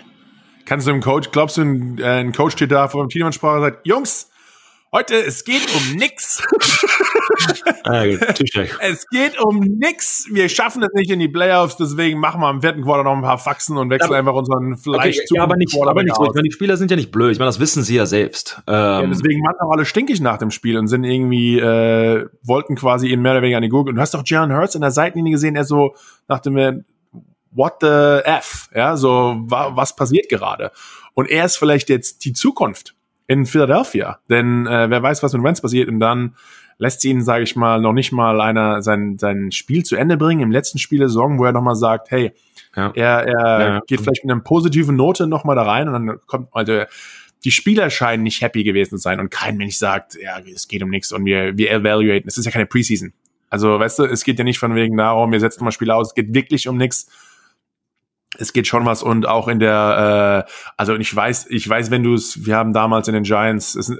Kannst 0.65 0.87
du 0.87 0.93
dem 0.93 1.01
Coach, 1.01 1.31
glaubst 1.33 1.57
du, 1.57 1.63
ein, 1.63 1.99
äh, 1.99 2.21
ein 2.21 2.33
Coach 2.33 2.53
steht 2.53 2.73
da 2.73 2.89
vor 2.89 3.05
dem 3.05 3.09
Team 3.09 3.27
und 3.27 3.35
sagt, 3.35 3.87
Jungs, 3.87 4.31
Heute, 4.97 5.17
es 5.17 5.45
geht 5.45 5.67
um 5.75 5.97
nix. 5.99 6.43
ah, 7.85 8.05
es 8.07 9.07
geht 9.11 9.39
um 9.39 9.59
nix. 9.59 10.27
Wir 10.33 10.49
schaffen 10.49 10.83
es 10.83 10.89
nicht 10.95 11.11
in 11.11 11.19
die 11.19 11.29
Playoffs, 11.29 11.77
deswegen 11.77 12.19
machen 12.19 12.41
wir 12.41 12.49
im 12.49 12.63
vierten 12.63 12.81
Quarter 12.81 13.05
noch 13.05 13.13
ein 13.13 13.21
paar 13.21 13.37
Faxen 13.37 13.77
und 13.77 13.91
wechseln 13.91 14.13
ja, 14.13 14.19
einfach 14.21 14.33
unseren 14.33 14.79
vielleicht 14.79 15.21
okay, 15.21 15.35
ja, 15.35 15.43
aber 15.43 15.57
nicht, 15.57 15.77
aber 15.79 16.03
nicht 16.03 16.17
so. 16.17 16.25
Die 16.33 16.51
Spieler 16.51 16.79
sind 16.79 16.91
ja 16.91 16.97
nicht 16.97 17.13
blöd. 17.13 17.33
Ich 17.33 17.39
meine, 17.39 17.51
das 17.51 17.61
wissen 17.61 17.83
sie 17.83 17.95
ja 17.95 18.07
selbst. 18.07 18.63
Ähm, 18.67 18.73
ja, 18.73 19.07
deswegen 19.07 19.43
waren 19.43 19.57
auch 19.61 19.71
alle 19.71 19.85
stinkig 19.85 20.23
nach 20.23 20.39
dem 20.39 20.51
Spiel 20.51 20.79
und 20.79 20.87
sind 20.87 21.05
irgendwie, 21.05 21.59
äh, 21.59 22.25
wollten 22.43 22.75
quasi 22.75 23.09
ihn 23.09 23.21
mehr 23.21 23.33
oder 23.33 23.43
weniger 23.43 23.59
an 23.59 23.65
die 23.65 23.69
Gurke. 23.69 23.91
Und 23.91 23.97
du 23.97 24.01
hast 24.01 24.15
doch 24.15 24.23
Jalen 24.25 24.57
Hurts 24.57 24.77
in 24.77 24.81
der 24.81 24.93
Seitenlinie 24.93 25.33
gesehen, 25.33 25.57
er 25.57 25.65
so 25.65 25.95
nach 26.27 26.41
dem 26.41 26.57
äh, 26.57 26.73
What 27.51 27.75
the 27.83 28.25
F? 28.25 28.71
Ja, 28.75 28.97
so, 28.97 29.37
wa 29.41 29.77
was 29.77 29.95
passiert 29.95 30.31
gerade? 30.31 30.73
Und 31.13 31.29
er 31.29 31.45
ist 31.45 31.57
vielleicht 31.57 31.91
jetzt 31.91 32.25
die 32.25 32.33
Zukunft 32.33 32.96
in 33.27 33.47
Philadelphia. 33.47 34.19
Denn 34.29 34.67
äh, 34.67 34.91
wer 34.91 35.03
weiß, 35.03 35.23
was 35.23 35.33
mit 35.33 35.43
Wentz 35.43 35.61
passiert 35.61 35.89
und 35.89 36.01
dann 36.01 36.35
lässt 36.79 37.01
sie 37.01 37.11
ihn, 37.11 37.23
sage 37.23 37.45
ich 37.45 37.57
mal, 37.57 37.81
noch 37.81 37.93
nicht 37.93 38.13
mal 38.13 38.41
einer 38.41 38.83
sein, 38.83 39.19
sein 39.19 39.51
Spiel 39.51 39.85
zu 39.85 39.97
Ende 39.97 40.17
bringen 40.17 40.43
im 40.43 40.51
letzten 40.51 40.79
Spiel 40.79 40.99
der 40.99 41.09
Saison, 41.09 41.39
wo 41.39 41.45
er 41.45 41.53
nochmal 41.53 41.77
sagt, 41.77 42.11
hey, 42.11 42.33
ja. 42.75 42.93
er, 42.95 43.27
er 43.27 43.61
ja. 43.61 43.81
geht 43.87 44.03
vielleicht 44.03 44.25
mit 44.25 44.33
einer 44.33 44.43
positiven 44.43 44.97
Note 44.97 45.27
nochmal 45.27 45.57
da 45.57 45.63
rein 45.63 45.89
und 45.89 45.95
dann 45.95 46.19
kommt, 46.27 46.49
also 46.53 46.83
die 47.45 47.51
Spieler 47.51 47.91
scheinen 47.91 48.23
nicht 48.23 48.43
happy 48.43 48.65
gewesen 48.65 48.91
zu 48.91 48.97
sein 48.99 49.21
und 49.21 49.31
kein 49.31 49.57
Mensch 49.57 49.77
sagt, 49.77 50.17
ja, 50.21 50.39
es 50.41 50.69
geht 50.69 50.83
um 50.83 50.91
nichts 50.91 51.13
und 51.13 51.25
wir, 51.25 51.57
wir 51.57 51.71
evaluaten. 51.71 52.29
Es 52.29 52.39
ist 52.39 52.45
ja 52.45 52.51
keine 52.51 52.67
Preseason. 52.67 53.13
Also, 53.49 53.79
weißt 53.79 54.01
du, 54.01 54.05
es 54.05 54.25
geht 54.25 54.39
ja 54.39 54.45
nicht 54.45 54.59
von 54.59 54.75
wegen 54.75 54.97
darum, 54.97 55.33
wir 55.33 55.41
setzen 55.41 55.65
mal 55.65 55.71
Spieler 55.71 55.97
aus, 55.97 56.09
es 56.09 56.15
geht 56.15 56.35
wirklich 56.35 56.69
um 56.69 56.77
nichts 56.77 57.07
es 58.39 58.53
geht 58.53 58.67
schon 58.67 58.85
was 58.87 59.03
und 59.03 59.27
auch 59.27 59.49
in 59.49 59.59
der, 59.59 60.47
äh, 60.47 60.51
also 60.77 60.95
ich 60.97 61.15
weiß, 61.15 61.47
ich 61.51 61.69
weiß, 61.69 61.91
wenn 61.91 62.03
du 62.03 62.15
es, 62.15 62.47
wir 62.47 62.57
haben 62.57 62.73
damals 62.73 63.09
in 63.09 63.15
den 63.15 63.23
Giants 63.23 63.75
es, 63.75 63.91
äh, 63.91 63.97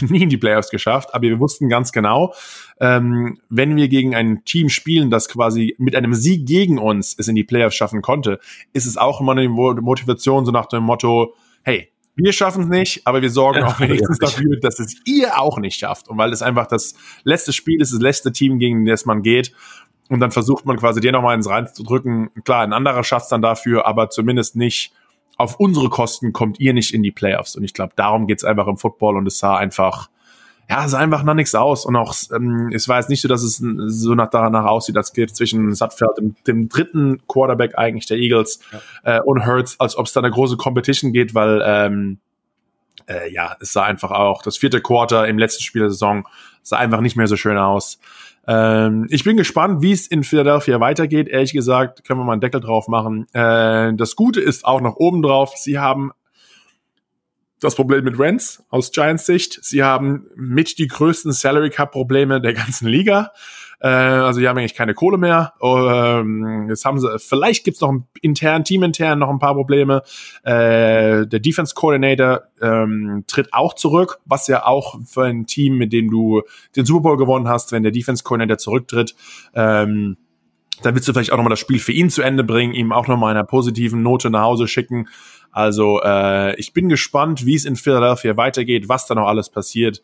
nie 0.00 0.22
in 0.22 0.28
die 0.28 0.36
Playoffs 0.36 0.70
geschafft, 0.70 1.14
aber 1.14 1.22
wir 1.22 1.40
wussten 1.40 1.68
ganz 1.68 1.92
genau, 1.92 2.34
ähm, 2.80 3.38
wenn 3.48 3.76
wir 3.76 3.88
gegen 3.88 4.14
ein 4.14 4.44
Team 4.44 4.68
spielen, 4.68 5.10
das 5.10 5.28
quasi 5.28 5.74
mit 5.78 5.96
einem 5.96 6.14
Sieg 6.14 6.46
gegen 6.46 6.78
uns 6.78 7.14
es 7.18 7.28
in 7.28 7.34
die 7.34 7.44
Playoffs 7.44 7.76
schaffen 7.76 8.02
konnte, 8.02 8.38
ist 8.72 8.86
es 8.86 8.96
auch 8.96 9.20
immer 9.20 9.32
eine 9.32 9.48
Motivation 9.48 10.44
so 10.44 10.52
nach 10.52 10.66
dem 10.66 10.84
Motto, 10.84 11.34
hey, 11.62 11.92
wir 12.18 12.32
schaffen 12.32 12.64
es 12.64 12.68
nicht, 12.68 13.06
aber 13.06 13.22
wir 13.22 13.30
sorgen 13.30 13.62
auch 13.62 13.78
wenigstens 13.78 14.18
dafür, 14.18 14.58
dass 14.60 14.80
es 14.80 14.96
ihr 15.04 15.38
auch 15.40 15.58
nicht 15.58 15.78
schafft. 15.78 16.08
Und 16.08 16.18
weil 16.18 16.32
es 16.32 16.42
einfach 16.42 16.66
das 16.66 16.94
letzte 17.22 17.52
Spiel 17.52 17.80
ist, 17.80 17.92
das 17.92 18.00
letzte 18.00 18.32
Team, 18.32 18.58
gegen 18.58 18.84
das 18.84 19.06
man 19.06 19.22
geht. 19.22 19.52
Und 20.08 20.20
dann 20.20 20.30
versucht 20.30 20.64
man 20.64 20.76
quasi 20.76 21.00
dir 21.00 21.12
nochmal 21.12 21.34
ins 21.34 21.48
Rein 21.48 21.66
zu 21.72 21.82
drücken. 21.82 22.30
Klar, 22.44 22.62
ein 22.62 22.72
anderer 22.72 23.04
schafft 23.04 23.30
dann 23.30 23.42
dafür, 23.42 23.86
aber 23.86 24.10
zumindest 24.10 24.56
nicht 24.56 24.92
auf 25.36 25.60
unsere 25.60 25.88
Kosten 25.88 26.32
kommt 26.32 26.58
ihr 26.58 26.72
nicht 26.72 26.92
in 26.92 27.02
die 27.02 27.12
Playoffs. 27.12 27.56
Und 27.56 27.64
ich 27.64 27.74
glaube, 27.74 27.92
darum 27.94 28.26
geht's 28.26 28.44
einfach 28.44 28.66
im 28.66 28.76
Football 28.76 29.16
und 29.16 29.26
es 29.26 29.38
sah 29.38 29.56
einfach, 29.56 30.08
ja, 30.68 30.84
es 30.84 30.90
sah 30.90 30.98
einfach 30.98 31.22
nach 31.22 31.34
nichts 31.34 31.54
aus. 31.54 31.86
Und 31.86 31.94
auch, 31.94 32.14
ähm, 32.34 32.70
es 32.74 32.88
war 32.88 32.98
jetzt 32.98 33.08
nicht 33.08 33.20
so, 33.20 33.28
dass 33.28 33.42
es 33.42 33.56
so 33.58 34.14
nach 34.14 34.30
danach 34.30 34.64
aussieht, 34.64 34.96
als 34.96 35.12
geht 35.12 35.34
zwischen 35.36 35.74
Sattfeld 35.74 36.18
und 36.18 36.46
dem 36.46 36.68
dritten 36.68 37.22
Quarterback 37.28 37.78
eigentlich 37.78 38.06
der 38.06 38.16
Eagles 38.16 38.60
ja. 39.04 39.18
äh, 39.18 39.20
und 39.20 39.46
Hurts, 39.46 39.78
als 39.78 39.96
ob 39.96 40.06
es 40.06 40.12
da 40.12 40.20
eine 40.20 40.30
große 40.30 40.56
Competition 40.56 41.12
geht, 41.12 41.34
weil 41.34 41.62
ähm, 41.64 42.18
äh, 43.06 43.32
ja, 43.32 43.56
es 43.60 43.72
sah 43.72 43.84
einfach 43.84 44.10
auch 44.10 44.42
das 44.42 44.58
vierte 44.58 44.80
Quarter 44.80 45.28
im 45.28 45.38
letzten 45.38 45.62
Spiel 45.62 45.82
der 45.82 45.90
Saison 45.90 46.26
sah 46.62 46.78
einfach 46.78 47.00
nicht 47.00 47.16
mehr 47.16 47.26
so 47.26 47.36
schön 47.36 47.58
aus. 47.58 47.98
Ähm, 48.48 49.06
ich 49.10 49.24
bin 49.24 49.36
gespannt, 49.36 49.82
wie 49.82 49.92
es 49.92 50.06
in 50.06 50.24
Philadelphia 50.24 50.80
weitergeht. 50.80 51.28
Ehrlich 51.28 51.52
gesagt, 51.52 52.04
können 52.04 52.18
wir 52.18 52.24
mal 52.24 52.32
einen 52.32 52.40
Deckel 52.40 52.62
drauf 52.62 52.88
machen. 52.88 53.26
Äh, 53.34 53.92
das 53.94 54.16
Gute 54.16 54.40
ist 54.40 54.64
auch 54.64 54.80
noch 54.80 54.96
oben 54.96 55.20
drauf. 55.20 55.52
Sie 55.56 55.78
haben 55.78 56.12
das 57.60 57.74
Problem 57.74 58.04
mit 58.04 58.18
Rents 58.18 58.64
aus 58.70 58.90
Giants 58.90 59.26
Sicht. 59.26 59.58
Sie 59.62 59.82
haben 59.82 60.28
mit 60.34 60.78
die 60.78 60.86
größten 60.86 61.32
Salary 61.32 61.68
Cup 61.68 61.92
Probleme 61.92 62.40
der 62.40 62.54
ganzen 62.54 62.88
Liga. 62.88 63.32
Äh, 63.80 63.88
also 63.88 64.40
die 64.40 64.48
haben 64.48 64.58
eigentlich 64.58 64.74
keine 64.74 64.94
Kohle 64.94 65.18
mehr. 65.18 65.54
Ähm, 65.62 66.66
jetzt 66.68 66.84
haben 66.84 66.98
sie, 66.98 67.18
vielleicht 67.18 67.64
gibt's 67.64 67.80
noch 67.80 67.94
intern, 68.20 68.64
teamintern 68.64 69.18
noch 69.18 69.30
ein 69.30 69.38
paar 69.38 69.54
Probleme. 69.54 70.02
Äh, 70.42 71.26
der 71.26 71.40
Defense 71.40 71.74
Coordinator 71.74 72.42
ähm, 72.60 73.24
tritt 73.26 73.52
auch 73.52 73.74
zurück, 73.74 74.18
was 74.24 74.48
ja 74.48 74.66
auch 74.66 74.98
für 75.04 75.24
ein 75.24 75.46
Team, 75.46 75.76
mit 75.76 75.92
dem 75.92 76.10
du 76.10 76.42
den 76.76 76.84
Super 76.84 77.02
Bowl 77.02 77.16
gewonnen 77.16 77.48
hast, 77.48 77.72
wenn 77.72 77.82
der 77.82 77.92
Defense 77.92 78.24
Coordinator 78.24 78.58
zurücktritt. 78.58 79.14
Ähm, 79.54 80.16
dann 80.82 80.94
willst 80.94 81.08
du 81.08 81.12
vielleicht 81.12 81.32
auch 81.32 81.36
nochmal 81.36 81.50
das 81.50 81.60
Spiel 81.60 81.80
für 81.80 81.92
ihn 81.92 82.10
zu 82.10 82.22
Ende 82.22 82.44
bringen, 82.44 82.72
ihm 82.72 82.92
auch 82.92 83.08
nochmal 83.08 83.32
einer 83.32 83.44
positiven 83.44 84.02
Note 84.02 84.30
nach 84.30 84.42
Hause 84.42 84.68
schicken. 84.68 85.08
Also 85.50 86.00
äh, 86.02 86.54
ich 86.56 86.72
bin 86.72 86.88
gespannt, 86.88 87.46
wie 87.46 87.54
es 87.54 87.64
in 87.64 87.76
Philadelphia 87.76 88.36
weitergeht, 88.36 88.88
was 88.88 89.06
da 89.06 89.14
noch 89.14 89.26
alles 89.26 89.48
passiert. 89.48 90.02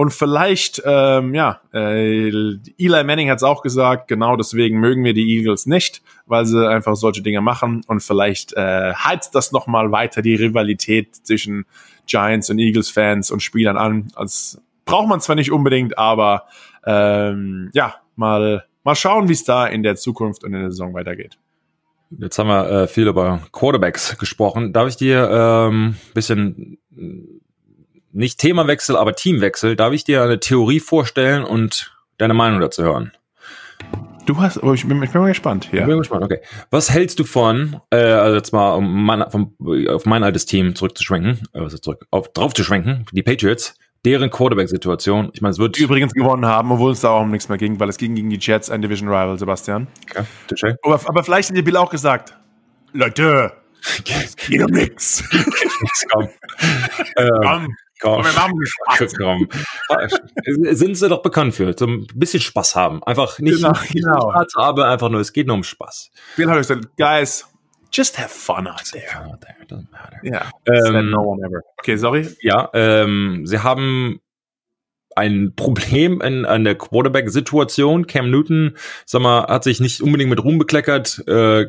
Und 0.00 0.14
vielleicht, 0.14 0.82
ähm, 0.86 1.34
ja, 1.34 1.60
äh, 1.74 2.30
Eli 2.30 3.04
Manning 3.04 3.28
hat 3.28 3.36
es 3.36 3.42
auch 3.42 3.60
gesagt, 3.60 4.08
genau 4.08 4.34
deswegen 4.34 4.80
mögen 4.80 5.04
wir 5.04 5.12
die 5.12 5.36
Eagles 5.36 5.66
nicht, 5.66 6.00
weil 6.24 6.46
sie 6.46 6.66
einfach 6.66 6.96
solche 6.96 7.20
Dinge 7.20 7.42
machen. 7.42 7.82
Und 7.86 8.02
vielleicht 8.02 8.54
äh, 8.54 8.94
heizt 8.94 9.34
das 9.34 9.52
nochmal 9.52 9.92
weiter 9.92 10.22
die 10.22 10.36
Rivalität 10.36 11.16
zwischen 11.16 11.66
Giants 12.06 12.48
und 12.48 12.60
Eagles-Fans 12.60 13.30
und 13.30 13.42
Spielern 13.42 13.76
an. 13.76 14.08
Das 14.16 14.62
braucht 14.86 15.06
man 15.06 15.20
zwar 15.20 15.36
nicht 15.36 15.52
unbedingt, 15.52 15.98
aber 15.98 16.44
ähm, 16.86 17.68
ja, 17.74 17.96
mal, 18.16 18.64
mal 18.84 18.94
schauen, 18.94 19.28
wie 19.28 19.34
es 19.34 19.44
da 19.44 19.66
in 19.66 19.82
der 19.82 19.96
Zukunft 19.96 20.44
und 20.44 20.54
in 20.54 20.60
der 20.60 20.70
Saison 20.70 20.94
weitergeht. 20.94 21.36
Jetzt 22.08 22.38
haben 22.38 22.48
wir 22.48 22.70
äh, 22.70 22.88
viel 22.88 23.06
über 23.06 23.42
Quarterbacks 23.52 24.16
gesprochen. 24.16 24.72
Darf 24.72 24.88
ich 24.88 24.96
dir 24.96 25.28
ähm, 25.30 25.96
bisschen 26.14 26.78
nicht 28.12 28.38
Themawechsel, 28.38 28.96
aber 28.96 29.14
Teamwechsel, 29.14 29.76
darf 29.76 29.92
ich 29.92 30.04
dir 30.04 30.22
eine 30.22 30.40
Theorie 30.40 30.80
vorstellen 30.80 31.44
und 31.44 31.94
deine 32.18 32.34
Meinung 32.34 32.60
dazu 32.60 32.82
hören? 32.82 33.12
Du 34.26 34.36
hast, 34.36 34.62
oh, 34.62 34.74
ich, 34.74 34.86
bin, 34.86 35.02
ich 35.02 35.10
bin 35.10 35.22
mal 35.22 35.28
gespannt. 35.28 35.70
Ja. 35.72 35.80
Ich 35.80 35.86
bin 35.86 35.98
gespannt, 35.98 36.22
okay. 36.22 36.40
Was 36.70 36.90
hältst 36.90 37.18
du 37.18 37.24
von, 37.24 37.80
äh, 37.90 37.96
also 37.96 38.36
jetzt 38.36 38.52
mal 38.52 38.74
um 38.74 39.04
mein, 39.04 39.28
vom, 39.30 39.54
auf 39.88 40.06
mein 40.06 40.22
altes 40.22 40.46
Team 40.46 40.74
zurückzuschwenken, 40.74 41.40
äh, 41.52 41.64
ist 41.64 41.82
zurück, 41.82 42.06
auf, 42.10 42.32
drauf 42.32 42.54
zu 42.54 42.62
schwenken, 42.62 43.06
die 43.12 43.22
Patriots, 43.22 43.74
deren 44.04 44.30
Quarterback-Situation. 44.30 45.30
Ich 45.32 45.40
meine, 45.40 45.52
es 45.52 45.58
wird. 45.58 45.76
Die 45.78 45.82
übrigens 45.82 46.12
gewonnen 46.12 46.46
haben, 46.46 46.70
obwohl 46.70 46.92
es 46.92 47.00
da 47.00 47.10
auch 47.10 47.22
um 47.22 47.30
nichts 47.30 47.48
mehr 47.48 47.58
ging, 47.58 47.80
weil 47.80 47.88
es 47.88 47.96
ging 47.96 48.14
gegen 48.14 48.30
die 48.30 48.38
Jets, 48.38 48.70
ein 48.70 48.82
Division 48.82 49.08
Rival, 49.08 49.38
Sebastian. 49.38 49.88
Okay, 50.10 50.74
aber, 50.82 51.00
aber 51.04 51.24
vielleicht 51.24 51.50
hat 51.50 51.56
die 51.56 51.62
Bill 51.62 51.76
auch 51.76 51.90
gesagt, 51.90 52.36
Leute, 52.92 53.52
es 54.04 54.36
geht 54.36 54.62
um 54.62 54.70
nix. 54.70 55.24
Komm. 56.12 56.28
ähm, 57.16 57.30
Komm, 57.42 57.76
Spaß. 58.00 59.14
Komm. 59.18 59.48
Sind 60.44 60.96
sie 60.96 61.08
doch 61.08 61.22
bekannt 61.22 61.54
für, 61.54 61.74
so 61.76 61.86
ein 61.86 62.06
bisschen 62.14 62.40
Spaß 62.40 62.76
haben. 62.76 63.02
Einfach 63.04 63.38
nicht, 63.38 63.56
genau, 63.56 63.72
genau. 63.92 64.30
Spaß, 64.30 64.54
aber 64.56 64.88
einfach 64.88 65.08
nur, 65.08 65.20
es 65.20 65.32
geht 65.32 65.46
nur 65.46 65.56
um 65.56 65.64
Spaß. 65.64 66.10
Bill 66.36 66.48
hat 66.50 66.58
gesagt, 66.58 66.96
Guys, 66.96 67.46
just 67.92 68.18
have 68.18 68.28
fun 68.28 68.66
out 68.66 68.84
there. 68.92 69.06
Fun 69.06 69.32
out 69.32 69.40
there, 69.40 69.56
doesn't 69.66 69.90
matter. 69.90 70.18
Ja. 70.22 70.50
Ähm, 70.66 71.10
no 71.10 71.22
one 71.22 71.42
ever. 71.44 71.60
Okay, 71.78 71.96
sorry. 71.96 72.28
Ja, 72.42 72.70
ähm, 72.72 73.42
sie 73.44 73.58
haben 73.62 74.20
ein 75.20 75.52
Problem 75.54 76.22
in, 76.22 76.46
an 76.46 76.64
der 76.64 76.76
Quarterback-Situation. 76.76 78.06
Cam 78.06 78.30
Newton, 78.30 78.76
sag 79.04 79.20
mal, 79.20 79.46
hat 79.46 79.64
sich 79.64 79.78
nicht 79.78 80.00
unbedingt 80.00 80.30
mit 80.30 80.42
Ruhm 80.42 80.58
bekleckert, 80.58 81.22
äh, 81.28 81.66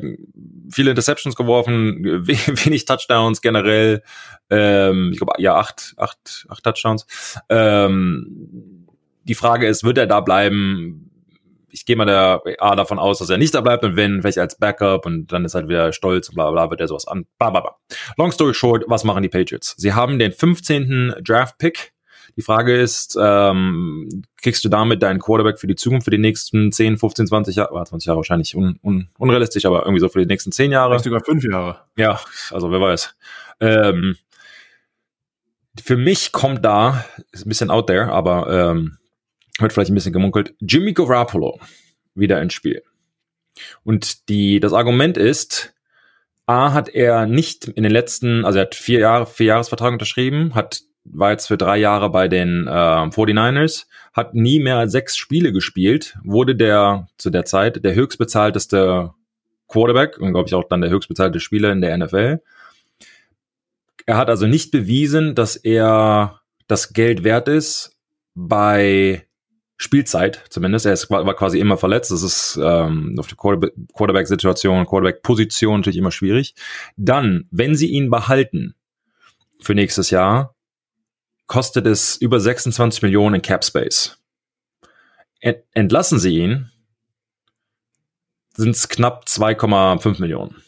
viele 0.70 0.90
Interceptions 0.90 1.36
geworfen, 1.36 2.02
we 2.26 2.34
wenig 2.64 2.86
Touchdowns 2.86 3.42
generell. 3.42 4.02
Ähm, 4.48 5.10
ich 5.12 5.18
glaube, 5.18 5.34
ja, 5.38 5.54
acht, 5.54 5.94
acht, 5.98 6.46
acht 6.48 6.64
Touchdowns. 6.64 7.06
Ähm, 7.50 8.86
die 9.24 9.34
Frage 9.34 9.66
ist, 9.66 9.84
wird 9.84 9.98
er 9.98 10.06
da 10.06 10.20
bleiben? 10.20 11.10
Ich 11.70 11.86
gehe 11.86 11.96
mal 11.96 12.06
da, 12.06 12.40
A, 12.58 12.74
davon 12.74 12.98
aus, 12.98 13.18
dass 13.18 13.30
er 13.30 13.38
nicht 13.38 13.54
da 13.54 13.60
bleibt 13.60 13.84
und 13.84 13.96
wenn, 13.96 14.20
vielleicht 14.20 14.38
als 14.38 14.58
Backup 14.58 15.06
und 15.06 15.32
dann 15.32 15.44
ist 15.44 15.54
halt 15.54 15.68
wieder 15.68 15.92
stolz 15.92 16.28
und 16.28 16.34
bla 16.34 16.50
bla, 16.50 16.70
wird 16.70 16.80
er 16.80 16.88
sowas 16.88 17.06
an. 17.06 17.26
Bla, 17.38 17.50
bla, 17.50 17.60
bla. 17.60 17.76
Long 18.16 18.32
story 18.32 18.54
short, 18.54 18.84
was 18.88 19.04
machen 19.04 19.22
die 19.22 19.28
Patriots? 19.28 19.74
Sie 19.78 19.92
haben 19.92 20.18
den 20.18 20.32
15. 20.32 21.16
Draft-Pick 21.22 21.91
die 22.36 22.42
Frage 22.42 22.76
ist, 22.76 23.18
ähm, 23.20 24.24
kriegst 24.40 24.64
du 24.64 24.68
damit 24.68 25.02
deinen 25.02 25.20
Quarterback 25.20 25.58
für 25.58 25.66
die 25.66 25.74
Zukunft, 25.74 26.04
für 26.04 26.10
die 26.10 26.18
nächsten 26.18 26.72
10, 26.72 26.98
15, 26.98 27.26
20 27.26 27.56
Jahre, 27.56 27.84
20 27.84 28.06
Jahre 28.06 28.18
wahrscheinlich 28.18 28.56
un, 28.56 28.78
un, 28.82 29.08
unrealistisch, 29.18 29.66
aber 29.66 29.82
irgendwie 29.82 30.00
so 30.00 30.08
für 30.08 30.20
die 30.20 30.26
nächsten 30.26 30.52
10 30.52 30.72
Jahre. 30.72 30.90
Vielleicht 30.92 31.04
sogar 31.04 31.24
fünf 31.24 31.44
Jahre. 31.44 31.80
Ja, 31.96 32.20
also 32.50 32.70
wer 32.70 32.80
weiß. 32.80 33.14
Ähm, 33.60 34.16
für 35.82 35.96
mich 35.96 36.32
kommt 36.32 36.64
da, 36.64 37.04
ist 37.32 37.46
ein 37.46 37.48
bisschen 37.48 37.70
out 37.70 37.86
there, 37.86 38.10
aber 38.10 38.70
ähm, 38.70 38.98
wird 39.58 39.72
vielleicht 39.72 39.90
ein 39.90 39.94
bisschen 39.94 40.12
gemunkelt, 40.12 40.54
Jimmy 40.60 40.92
Garoppolo 40.92 41.60
wieder 42.14 42.40
ins 42.42 42.54
Spiel. 42.54 42.82
Und 43.84 44.28
die, 44.28 44.60
das 44.60 44.72
Argument 44.72 45.16
ist, 45.16 45.74
A 46.46 46.72
hat 46.72 46.88
er 46.88 47.26
nicht 47.26 47.68
in 47.68 47.82
den 47.82 47.92
letzten, 47.92 48.44
also 48.44 48.58
er 48.58 48.66
hat 48.66 48.74
vier 48.74 49.00
Jahre, 49.00 49.26
vier 49.26 49.46
Jahresvertrag 49.46 49.92
unterschrieben, 49.92 50.54
hat 50.54 50.82
war 51.04 51.32
jetzt 51.32 51.46
für 51.46 51.56
drei 51.56 51.78
Jahre 51.78 52.10
bei 52.10 52.28
den 52.28 52.66
äh, 52.66 52.70
49ers, 52.70 53.86
hat 54.12 54.34
nie 54.34 54.60
mehr 54.60 54.76
als 54.76 54.92
sechs 54.92 55.16
Spiele 55.16 55.52
gespielt, 55.52 56.16
wurde 56.22 56.54
der 56.54 57.08
zu 57.18 57.30
der 57.30 57.44
Zeit 57.44 57.84
der 57.84 57.94
höchstbezahlteste 57.94 59.12
Quarterback 59.68 60.18
und 60.18 60.32
glaube 60.32 60.48
ich 60.48 60.54
auch 60.54 60.68
dann 60.68 60.80
der 60.80 60.90
höchstbezahlte 60.90 61.40
Spieler 61.40 61.72
in 61.72 61.80
der 61.80 61.96
NFL. 61.96 62.40
Er 64.06 64.16
hat 64.16 64.28
also 64.28 64.46
nicht 64.46 64.70
bewiesen, 64.70 65.34
dass 65.34 65.56
er 65.56 66.40
das 66.66 66.92
Geld 66.92 67.24
wert 67.24 67.48
ist 67.48 67.96
bei 68.34 69.26
Spielzeit 69.76 70.44
zumindest. 70.48 70.86
Er 70.86 70.92
ist, 70.92 71.10
war 71.10 71.34
quasi 71.34 71.58
immer 71.58 71.76
verletzt. 71.76 72.10
Das 72.10 72.22
ist 72.22 72.58
ähm, 72.62 73.16
auf 73.18 73.26
der 73.26 73.36
Quarterback-Situation, 73.36 74.86
Quarterback-Position 74.86 75.80
natürlich 75.80 75.98
immer 75.98 76.12
schwierig. 76.12 76.54
Dann, 76.96 77.48
wenn 77.50 77.74
sie 77.74 77.88
ihn 77.88 78.10
behalten 78.10 78.74
für 79.60 79.74
nächstes 79.74 80.10
Jahr, 80.10 80.54
kostet 81.52 81.86
es 81.86 82.16
über 82.16 82.40
26 82.40 83.02
Millionen 83.02 83.34
in 83.34 83.42
Cap 83.42 83.62
Space. 83.62 84.16
Entlassen 85.74 86.18
sie 86.18 86.38
ihn, 86.38 86.70
sind 88.54 88.70
es 88.70 88.88
knapp 88.88 89.24
2,5 89.26 90.18
Millionen. 90.18 90.62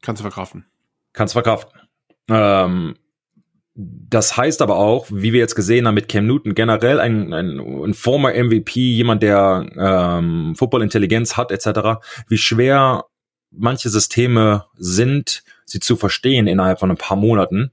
Kannst 0.00 0.20
du 0.20 0.22
verkraften. 0.22 0.64
Kannst 1.12 1.32
verkraften. 1.32 1.80
Ähm, 2.28 2.94
das 3.74 4.36
heißt 4.36 4.62
aber 4.62 4.76
auch, 4.76 5.08
wie 5.10 5.32
wir 5.32 5.40
jetzt 5.40 5.56
gesehen 5.56 5.88
haben 5.88 5.96
mit 5.96 6.08
Cam 6.08 6.24
Newton, 6.24 6.54
generell 6.54 7.00
ein, 7.00 7.34
ein, 7.34 7.58
ein 7.58 7.94
former 7.94 8.32
MVP, 8.32 8.78
jemand, 8.78 9.24
der 9.24 9.66
ähm, 9.76 10.54
Football-Intelligenz 10.54 11.36
hat, 11.36 11.50
etc., 11.50 12.00
wie 12.28 12.38
schwer 12.38 13.06
manche 13.50 13.88
Systeme 13.88 14.66
sind, 14.76 15.42
sie 15.64 15.80
zu 15.80 15.96
verstehen 15.96 16.46
innerhalb 16.46 16.78
von 16.78 16.92
ein 16.92 16.96
paar 16.96 17.16
Monaten. 17.16 17.72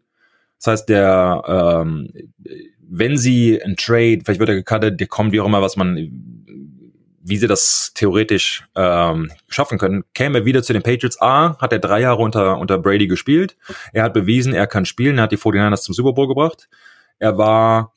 Das 0.60 0.68
heißt, 0.68 0.90
der, 0.90 1.44
ähm, 1.48 2.10
wenn 2.90 3.18
sie 3.18 3.62
ein 3.62 3.76
Trade, 3.76 4.20
vielleicht 4.24 4.40
wird 4.40 4.50
er 4.50 4.56
gecuttet, 4.56 5.00
der 5.00 5.08
kommt 5.08 5.32
wie 5.32 5.40
auch 5.40 5.46
immer, 5.46 5.62
was 5.62 5.76
man, 5.76 5.96
wie 7.22 7.38
sie 7.38 7.48
das 7.48 7.92
theoretisch 7.94 8.68
ähm, 8.76 9.32
schaffen 9.50 9.78
können, 9.78 10.04
käme 10.14 10.40
er 10.40 10.46
wieder 10.46 10.64
zu 10.64 10.74
den 10.74 10.84
Patriots. 10.84 11.22
A, 11.22 11.58
hat 11.60 11.74
er 11.74 11.80
drei 11.80 12.02
Jahre 12.02 12.22
unter, 12.22 12.58
unter 12.58 12.78
Brady 12.78 13.08
gespielt. 13.08 13.58
Er 13.94 14.04
hat 14.04 14.14
bewiesen, 14.14 14.54
er 14.54 14.68
kann 14.68 14.86
spielen. 14.86 15.18
Er 15.18 15.24
hat 15.24 15.32
die 15.32 15.38
49ers 15.38 15.82
zum 15.82 15.94
Super 15.94 16.14
Bowl 16.14 16.28
gebracht. 16.28 16.70
Er 17.20 17.38
war 17.38 17.94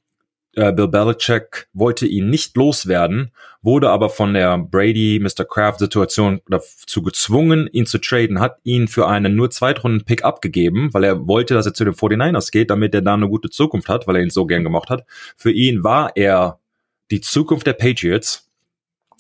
äh, 0.55 0.73
Bill 0.73 0.89
Belichick 0.89 1.69
wollte 1.73 2.07
ihn 2.07 2.31
nicht 2.31 2.57
loswerden, 2.57 3.33
wurde 3.63 3.91
aber 3.91 4.09
von 4.09 4.35
der 4.35 4.59
Brady 4.59 5.21
Mr. 5.21 5.45
Kraft 5.45 5.79
Situation 5.79 6.41
dazu 6.49 7.03
gezwungen, 7.03 7.69
ihn 7.73 7.87
zu 7.87 7.99
traden, 7.99 8.41
hat 8.41 8.59
ihn 8.65 8.89
für 8.89 9.07
einen 9.07 9.37
nur 9.37 9.51
Zweitrunden-Pick 9.51 10.25
abgegeben, 10.25 10.93
weil 10.93 11.05
er 11.05 11.27
wollte, 11.27 11.55
dass 11.55 11.67
er 11.67 11.75
zu 11.75 11.85
den 11.85 11.95
49ers 11.95 12.51
geht, 12.51 12.71
damit 12.71 12.95
er 12.95 13.03
da 13.03 13.15
eine 13.15 13.29
gute 13.29 13.51
Zukunft 13.51 13.89
hat, 13.89 14.07
weil 14.07 14.17
er 14.17 14.23
ihn 14.23 14.31
so 14.31 14.47
gern 14.47 14.65
gemacht 14.65 14.91
hat. 14.91 15.05
Für 15.37 15.53
ihn 15.53 15.85
war 15.85 16.13
er 16.17 16.59
die 17.11 17.21
Zukunft 17.21 17.67
der 17.67 17.75
Patriots, 17.75 18.51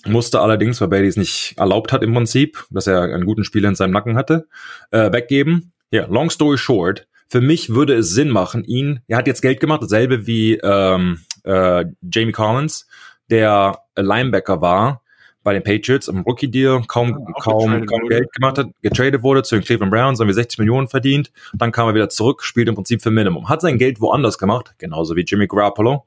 musste 0.06 0.40
allerdings, 0.40 0.80
weil 0.80 0.88
Brady 0.88 1.08
es 1.08 1.16
nicht 1.16 1.54
erlaubt 1.58 1.92
hat 1.92 2.02
im 2.02 2.14
Prinzip, 2.14 2.64
dass 2.70 2.86
er 2.86 3.02
einen 3.02 3.26
guten 3.26 3.44
Spieler 3.44 3.68
in 3.68 3.74
seinem 3.74 3.92
Nacken 3.92 4.16
hatte, 4.16 4.46
äh, 4.90 5.12
weggeben. 5.12 5.72
Ja, 5.90 6.06
long 6.06 6.30
story 6.30 6.56
short, 6.56 7.06
für 7.30 7.40
mich 7.40 7.70
würde 7.70 7.94
es 7.94 8.10
Sinn 8.10 8.28
machen, 8.28 8.64
ihn, 8.64 9.00
er 9.06 9.18
hat 9.18 9.28
jetzt 9.28 9.40
Geld 9.40 9.60
gemacht, 9.60 9.82
dasselbe 9.82 10.26
wie 10.26 10.56
ähm, 10.56 11.20
äh, 11.44 11.84
Jamie 12.12 12.32
Collins, 12.32 12.88
der 13.30 13.78
Linebacker 13.96 14.60
war 14.60 15.02
bei 15.42 15.54
den 15.54 15.62
Patriots 15.62 16.08
im 16.08 16.20
Rookie-Deal, 16.20 16.82
kaum, 16.88 17.10
ja, 17.10 17.32
kaum, 17.40 17.86
kaum 17.86 18.08
Geld 18.08 18.30
gemacht 18.32 18.58
hat, 18.58 18.66
getradet 18.82 19.22
wurde 19.22 19.44
zu 19.44 19.54
den 19.54 19.64
Cleveland 19.64 19.92
Browns, 19.92 20.20
haben 20.20 20.26
wir 20.26 20.34
60 20.34 20.58
Millionen 20.58 20.88
verdient, 20.88 21.32
dann 21.54 21.70
kam 21.70 21.88
er 21.88 21.94
wieder 21.94 22.08
zurück, 22.08 22.42
spielt 22.42 22.68
im 22.68 22.74
Prinzip 22.74 23.00
für 23.00 23.10
Minimum. 23.10 23.48
Hat 23.48 23.60
sein 23.60 23.78
Geld 23.78 24.00
woanders 24.00 24.36
gemacht, 24.36 24.74
genauso 24.78 25.14
wie 25.16 25.22
Jimmy 25.22 25.46
Garoppolo. 25.46 26.04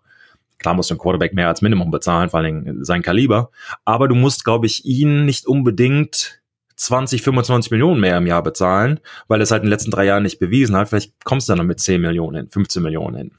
Klar 0.59 0.75
musst 0.75 0.91
du 0.91 0.95
ein 0.95 0.97
Quarterback 0.97 1.33
mehr 1.33 1.47
als 1.47 1.61
Minimum 1.61 1.89
bezahlen, 1.89 2.29
vor 2.29 2.41
allem 2.41 2.83
sein 2.83 3.01
Kaliber. 3.01 3.49
Aber 3.85 4.07
du 4.07 4.15
musst, 4.15 4.45
glaube 4.45 4.65
ich, 4.65 4.85
ihn 4.85 5.25
nicht 5.25 5.47
unbedingt 5.47 6.42
20, 6.75 7.21
25 7.21 7.71
Millionen 7.71 7.99
mehr 7.99 8.17
im 8.17 8.27
Jahr 8.27 8.43
bezahlen, 8.43 8.99
weil 9.27 9.41
es 9.41 9.51
halt 9.51 9.63
in 9.63 9.67
den 9.67 9.71
letzten 9.71 9.91
drei 9.91 10.05
Jahren 10.05 10.23
nicht 10.23 10.39
bewiesen 10.39 10.75
hat. 10.75 10.89
Vielleicht 10.89 11.23
kommst 11.23 11.49
du 11.49 11.55
dann 11.55 11.67
mit 11.67 11.79
10 11.79 12.01
Millionen 12.01 12.35
hin, 12.37 12.49
15 12.49 12.81
Millionen 12.81 13.15
hin. 13.15 13.31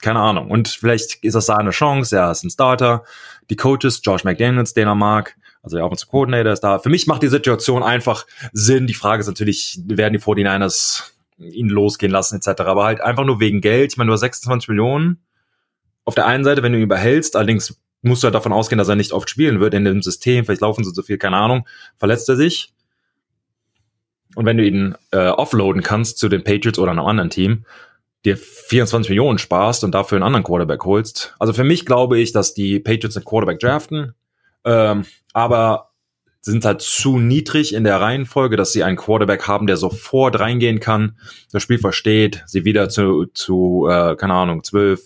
Keine 0.00 0.20
Ahnung. 0.20 0.50
Und 0.50 0.68
vielleicht 0.68 1.24
ist 1.24 1.34
das 1.34 1.46
da 1.46 1.56
eine 1.56 1.70
Chance. 1.70 2.16
Er 2.16 2.30
ist 2.30 2.44
ein 2.44 2.50
Starter. 2.50 3.04
Die 3.50 3.56
Coaches, 3.56 4.00
Josh 4.04 4.24
McDaniels, 4.24 4.74
den 4.74 4.86
er 4.86 4.94
mag, 4.94 5.36
also 5.62 5.76
der 5.76 5.84
Offensive 5.84 6.10
Coordinator 6.10 6.52
ist 6.52 6.60
da. 6.60 6.78
Für 6.78 6.88
mich 6.88 7.06
macht 7.06 7.22
die 7.22 7.28
Situation 7.28 7.82
einfach 7.82 8.26
Sinn. 8.52 8.86
Die 8.86 8.94
Frage 8.94 9.20
ist 9.20 9.26
natürlich, 9.26 9.80
werden 9.86 10.12
die 10.12 10.20
49ers 10.20 11.12
ihn 11.38 11.68
losgehen 11.68 12.12
lassen 12.12 12.36
etc. 12.36 12.62
Aber 12.62 12.84
halt 12.84 13.00
einfach 13.00 13.24
nur 13.24 13.40
wegen 13.40 13.60
Geld. 13.60 13.92
Ich 13.92 13.96
meine, 13.96 14.08
nur 14.08 14.18
26 14.18 14.68
Millionen. 14.68 15.18
Auf 16.04 16.14
der 16.14 16.26
einen 16.26 16.44
Seite, 16.44 16.62
wenn 16.62 16.72
du 16.72 16.78
ihn 16.78 16.88
behältst, 16.88 17.36
allerdings 17.36 17.78
musst 18.02 18.22
du 18.22 18.26
halt 18.26 18.34
davon 18.34 18.52
ausgehen, 18.52 18.78
dass 18.78 18.88
er 18.88 18.96
nicht 18.96 19.12
oft 19.12 19.28
spielen 19.28 19.60
wird 19.60 19.74
in 19.74 19.84
dem 19.84 20.02
System. 20.02 20.44
Vielleicht 20.44 20.62
laufen 20.62 20.84
sie 20.84 20.90
so 20.94 21.02
viel, 21.02 21.18
keine 21.18 21.36
Ahnung. 21.36 21.66
Verletzt 21.98 22.28
er 22.28 22.36
sich. 22.36 22.72
Und 24.34 24.46
wenn 24.46 24.56
du 24.56 24.64
ihn 24.64 24.94
äh, 25.10 25.28
offloaden 25.28 25.82
kannst 25.82 26.18
zu 26.18 26.28
den 26.28 26.44
Patriots 26.44 26.78
oder 26.78 26.92
einem 26.92 27.04
anderen 27.04 27.30
Team, 27.30 27.64
dir 28.24 28.36
24 28.36 29.10
Millionen 29.10 29.38
sparst 29.38 29.84
und 29.84 29.92
dafür 29.92 30.16
einen 30.16 30.24
anderen 30.24 30.44
Quarterback 30.44 30.84
holst. 30.84 31.34
Also 31.38 31.52
für 31.52 31.64
mich 31.64 31.86
glaube 31.86 32.18
ich, 32.18 32.32
dass 32.32 32.54
die 32.54 32.80
Patriots 32.80 33.16
einen 33.16 33.24
Quarterback 33.24 33.60
draften, 33.60 34.14
ähm, 34.64 35.04
aber 35.32 35.90
sind 36.40 36.64
halt 36.64 36.80
zu 36.80 37.18
niedrig 37.18 37.74
in 37.74 37.84
der 37.84 38.00
Reihenfolge, 38.00 38.56
dass 38.56 38.72
sie 38.72 38.82
einen 38.82 38.96
Quarterback 38.96 39.46
haben, 39.46 39.66
der 39.66 39.76
sofort 39.76 40.38
reingehen 40.38 40.80
kann, 40.80 41.18
das 41.52 41.62
Spiel 41.62 41.78
versteht, 41.78 42.42
sie 42.46 42.64
wieder 42.64 42.88
zu, 42.88 43.26
zu 43.26 43.86
äh, 43.90 44.16
keine 44.16 44.34
Ahnung, 44.34 44.62
12, 44.62 45.00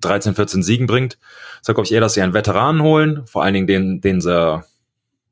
13, 0.00 0.34
14 0.34 0.62
Siegen 0.62 0.86
bringt. 0.86 1.18
Deshalb 1.60 1.76
glaube 1.76 1.86
ich 1.86 1.92
eher, 1.92 2.00
dass 2.00 2.14
sie 2.14 2.22
einen 2.22 2.34
Veteranen 2.34 2.82
holen, 2.82 3.26
vor 3.26 3.42
allen 3.42 3.54
Dingen 3.54 3.66
den, 3.66 4.00
den 4.00 4.20
sie 4.20 4.62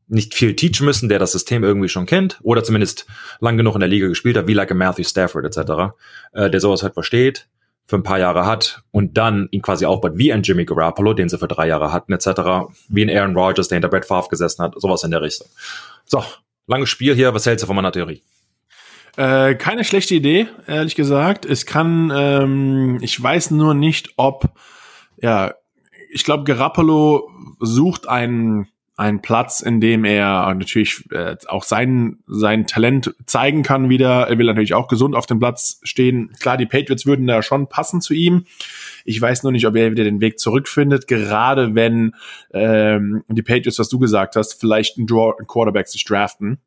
nicht 0.08 0.34
viel 0.34 0.56
teachen 0.56 0.84
müssen, 0.84 1.08
der 1.08 1.18
das 1.18 1.32
System 1.32 1.64
irgendwie 1.64 1.88
schon 1.88 2.06
kennt 2.06 2.38
oder 2.42 2.64
zumindest 2.64 3.06
lang 3.40 3.56
genug 3.56 3.74
in 3.74 3.80
der 3.80 3.88
Liga 3.88 4.08
gespielt 4.08 4.36
hat, 4.36 4.46
wie 4.46 4.54
like 4.54 4.70
a 4.70 4.74
Matthew 4.74 5.04
Stafford 5.04 5.44
etc., 5.44 5.94
äh, 6.32 6.50
der 6.50 6.60
sowas 6.60 6.82
halt 6.82 6.94
versteht, 6.94 7.48
für 7.86 7.96
ein 7.96 8.02
paar 8.02 8.18
Jahre 8.18 8.44
hat 8.44 8.82
und 8.90 9.16
dann 9.16 9.48
ihn 9.50 9.62
quasi 9.62 9.86
aufbaut 9.86 10.12
wie 10.16 10.32
ein 10.32 10.42
Jimmy 10.42 10.64
Garoppolo, 10.64 11.14
den 11.14 11.28
sie 11.28 11.38
für 11.38 11.48
drei 11.48 11.68
Jahre 11.68 11.92
hatten 11.92 12.12
etc., 12.12 12.70
wie 12.88 13.02
ein 13.02 13.16
Aaron 13.16 13.36
Rodgers, 13.36 13.68
der 13.68 13.76
hinter 13.76 13.88
Brett 13.88 14.04
Favre 14.04 14.28
gesessen 14.28 14.62
hat, 14.62 14.74
sowas 14.76 15.04
in 15.04 15.10
der 15.10 15.22
Richtung. 15.22 15.48
So, 16.04 16.22
langes 16.66 16.90
Spiel 16.90 17.14
hier, 17.14 17.32
was 17.34 17.46
hältst 17.46 17.62
du 17.62 17.66
von 17.66 17.76
meiner 17.76 17.92
Theorie? 17.92 18.22
Äh, 19.16 19.56
keine 19.56 19.84
schlechte 19.84 20.14
Idee, 20.14 20.48
ehrlich 20.66 20.94
gesagt. 20.94 21.44
Es 21.44 21.66
kann, 21.66 22.12
ähm, 22.14 22.98
ich 23.00 23.20
weiß 23.20 23.50
nur 23.50 23.74
nicht, 23.74 24.10
ob, 24.16 24.50
ja, 25.20 25.54
ich 26.10 26.24
glaube, 26.24 26.44
Garoppolo 26.44 27.30
sucht 27.58 28.08
einen 28.08 28.68
ein 28.98 29.22
Platz, 29.22 29.60
in 29.60 29.80
dem 29.80 30.04
er 30.04 30.52
natürlich 30.54 31.04
äh, 31.12 31.36
auch 31.46 31.62
sein, 31.62 32.18
sein 32.26 32.66
Talent 32.66 33.14
zeigen 33.26 33.62
kann 33.62 33.88
wieder. 33.88 34.26
Er 34.28 34.38
will 34.38 34.46
natürlich 34.46 34.74
auch 34.74 34.88
gesund 34.88 35.14
auf 35.14 35.26
dem 35.26 35.38
Platz 35.38 35.78
stehen. 35.84 36.32
Klar, 36.40 36.56
die 36.56 36.66
Patriots 36.66 37.06
würden 37.06 37.28
da 37.28 37.40
schon 37.42 37.68
passen 37.68 38.00
zu 38.00 38.12
ihm. 38.12 38.44
Ich 39.04 39.22
weiß 39.22 39.44
nur 39.44 39.52
nicht, 39.52 39.68
ob 39.68 39.76
er 39.76 39.92
wieder 39.92 40.02
den 40.02 40.20
Weg 40.20 40.40
zurückfindet, 40.40 41.06
gerade 41.06 41.76
wenn 41.76 42.16
ähm, 42.52 43.22
die 43.28 43.42
Patriots, 43.42 43.78
was 43.78 43.88
du 43.88 44.00
gesagt 44.00 44.34
hast, 44.34 44.54
vielleicht 44.54 44.98
einen, 44.98 45.06
Draw, 45.06 45.36
einen 45.38 45.46
Quarterback 45.46 45.86
sich 45.86 46.04
draften. 46.04 46.58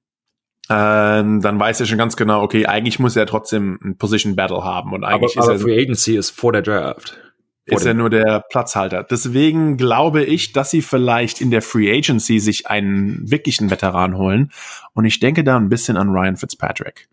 ähm, 0.69 1.41
dann 1.41 1.59
weiß 1.59 1.81
er 1.81 1.85
schon 1.85 1.97
ganz 1.97 2.15
genau, 2.15 2.43
okay, 2.43 2.65
eigentlich 2.65 2.97
muss 2.97 3.17
er 3.17 3.25
trotzdem 3.25 3.77
ein 3.83 3.97
Position 3.97 4.37
Battle 4.37 4.63
haben 4.63 4.93
und 4.93 5.03
eigentlich 5.03 5.37
aber, 5.37 5.47
aber 5.47 5.55
ist 5.55 5.61
er 5.61 5.67
Free 5.67 5.81
Agency 5.81 6.15
ist 6.15 6.29
vor 6.29 6.53
der 6.53 6.61
Draft. 6.61 7.17
Ist 7.65 7.85
er 7.85 7.93
nur 7.93 8.09
der 8.09 8.43
Platzhalter. 8.49 9.03
Deswegen 9.03 9.77
glaube 9.77 10.23
ich, 10.23 10.51
dass 10.51 10.71
sie 10.71 10.81
vielleicht 10.81 11.41
in 11.41 11.51
der 11.51 11.61
Free 11.61 11.95
Agency 11.95 12.39
sich 12.39 12.67
einen 12.67 13.29
wirklichen 13.29 13.69
Veteran 13.69 14.17
holen. 14.17 14.51
Und 14.93 15.05
ich 15.05 15.19
denke 15.19 15.43
da 15.43 15.57
ein 15.57 15.69
bisschen 15.69 15.95
an 15.95 16.09
Ryan 16.09 16.37
Fitzpatrick. 16.37 17.07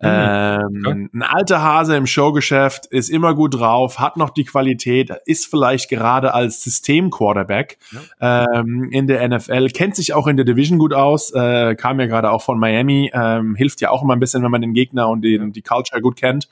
Mhm. 0.00 0.08
Ähm, 0.08 1.10
ein 1.14 1.22
alter 1.22 1.62
Hase 1.62 1.96
im 1.96 2.06
Showgeschäft 2.06 2.86
ist 2.86 3.08
immer 3.08 3.34
gut 3.34 3.54
drauf, 3.54 4.00
hat 4.00 4.16
noch 4.16 4.30
die 4.30 4.44
Qualität, 4.44 5.10
ist 5.24 5.46
vielleicht 5.46 5.88
gerade 5.88 6.34
als 6.34 6.62
System-Quarterback 6.64 7.78
ja. 8.20 8.44
ähm, 8.60 8.88
in 8.90 9.06
der 9.06 9.26
NFL, 9.26 9.68
kennt 9.68 9.94
sich 9.94 10.12
auch 10.12 10.26
in 10.26 10.36
der 10.36 10.44
Division 10.44 10.78
gut 10.78 10.92
aus, 10.92 11.32
äh, 11.32 11.76
kam 11.76 12.00
ja 12.00 12.06
gerade 12.06 12.30
auch 12.30 12.42
von 12.42 12.58
Miami, 12.58 13.12
ähm, 13.14 13.54
hilft 13.54 13.80
ja 13.80 13.90
auch 13.90 14.02
immer 14.02 14.14
ein 14.14 14.20
bisschen, 14.20 14.42
wenn 14.42 14.50
man 14.50 14.62
den 14.62 14.74
Gegner 14.74 15.08
und 15.08 15.22
den, 15.22 15.52
die 15.52 15.62
Culture 15.62 16.02
gut 16.02 16.16
kennt. 16.16 16.48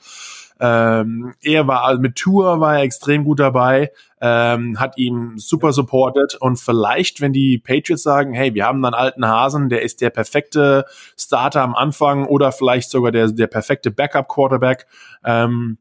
Ähm, 0.59 1.33
er 1.41 1.67
war 1.67 1.83
also 1.83 2.01
mit 2.01 2.15
Tour 2.15 2.59
war 2.59 2.77
er 2.77 2.83
extrem 2.83 3.23
gut 3.23 3.39
dabei, 3.39 3.91
ähm, 4.21 4.79
hat 4.79 4.97
ihm 4.97 5.33
super 5.37 5.73
supported 5.73 6.35
und 6.35 6.57
vielleicht, 6.57 7.21
wenn 7.21 7.33
die 7.33 7.57
Patriots 7.57 8.03
sagen, 8.03 8.33
hey, 8.33 8.53
wir 8.53 8.65
haben 8.65 8.83
einen 8.85 8.93
alten 8.93 9.27
Hasen, 9.27 9.69
der 9.69 9.81
ist 9.81 10.01
der 10.01 10.09
perfekte 10.09 10.85
Starter 11.17 11.61
am 11.61 11.75
Anfang 11.75 12.25
oder 12.25 12.51
vielleicht 12.51 12.89
sogar 12.89 13.11
der, 13.11 13.31
der 13.31 13.47
perfekte 13.47 13.91
Backup 13.91 14.27
Quarterback, 14.27 14.87
ähm, 15.25 15.77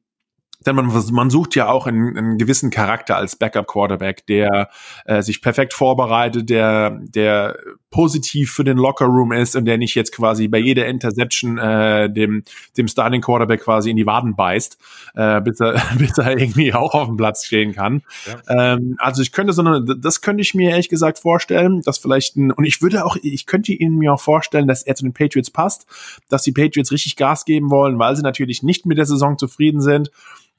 denn 0.67 0.77
man, 0.77 0.91
man 1.13 1.31
sucht 1.31 1.55
ja 1.55 1.69
auch 1.69 1.87
einen, 1.87 2.17
einen 2.17 2.39
gewissen 2.39 2.71
Charakter 2.71 3.17
als 3.17 3.37
Backup-Quarterback, 3.37 4.27
der 4.27 4.69
äh, 5.05 5.23
sich 5.23 5.43
perfekt 5.43 5.75
vorbereitet, 5.75 6.51
der, 6.51 7.01
der 7.03 7.57
positiv 7.91 8.53
für 8.53 8.65
den 8.65 8.79
Locker-Room 8.79 9.33
ist 9.33 9.55
und 9.55 9.67
der 9.67 9.79
nicht 9.79 9.95
jetzt 9.95 10.13
quasi 10.13 10.49
bei 10.49 10.59
jeder 10.59 10.87
Interception 10.87 11.59
äh, 11.59 12.11
dem, 12.11 12.43
dem 12.77 12.89
Starting-Quarterback 12.89 13.63
quasi 13.63 13.91
in 13.91 13.97
die 13.97 14.07
Waden 14.07 14.35
beißt, 14.35 14.79
äh, 15.15 15.41
bis, 15.41 15.61
er, 15.61 15.81
bis 15.99 16.19
er 16.19 16.39
irgendwie 16.39 16.75
auch 16.75 16.95
auf 16.95 17.07
dem 17.07 17.17
Platz 17.17 17.45
stehen 17.45 17.75
kann. 17.75 18.03
Ja. 18.27 18.75
Ähm, 18.75 18.97
also 18.99 19.23
ich 19.23 19.33
könnte 19.33 19.53
so 19.53 19.63
eine, 19.63 19.85
das 19.85 20.23
könnte 20.23 20.41
ich 20.41 20.55
mir 20.55 20.71
ehrlich 20.71 20.89
gesagt 20.89 21.19
vorstellen, 21.19 21.83
dass 21.83 21.99
vielleicht 21.99 22.37
ein, 22.37 22.51
und 22.51 22.65
ich 22.65 22.83
würde 22.83 23.05
auch, 23.05 23.17
ich 23.23 23.47
könnte 23.47 23.73
Ihnen 23.73 23.99
mir 23.99 24.15
auch 24.15 24.21
vorstellen, 24.21 24.67
dass 24.67 24.83
er 24.83 24.95
zu 24.95 25.05
den 25.05 25.13
Patriots 25.13 25.51
passt, 25.51 25.87
dass 26.29 26.43
die 26.43 26.53
Patriots 26.53 26.93
richtig 26.93 27.17
Gas 27.17 27.45
geben 27.45 27.71
wollen, 27.71 27.99
weil 27.99 28.17
sie 28.17 28.23
natürlich 28.23 28.63
nicht 28.63 28.87
mit 28.87 28.99
der 28.99 29.07
Saison 29.07 29.39
zufrieden 29.39 29.81
sind 29.81 30.11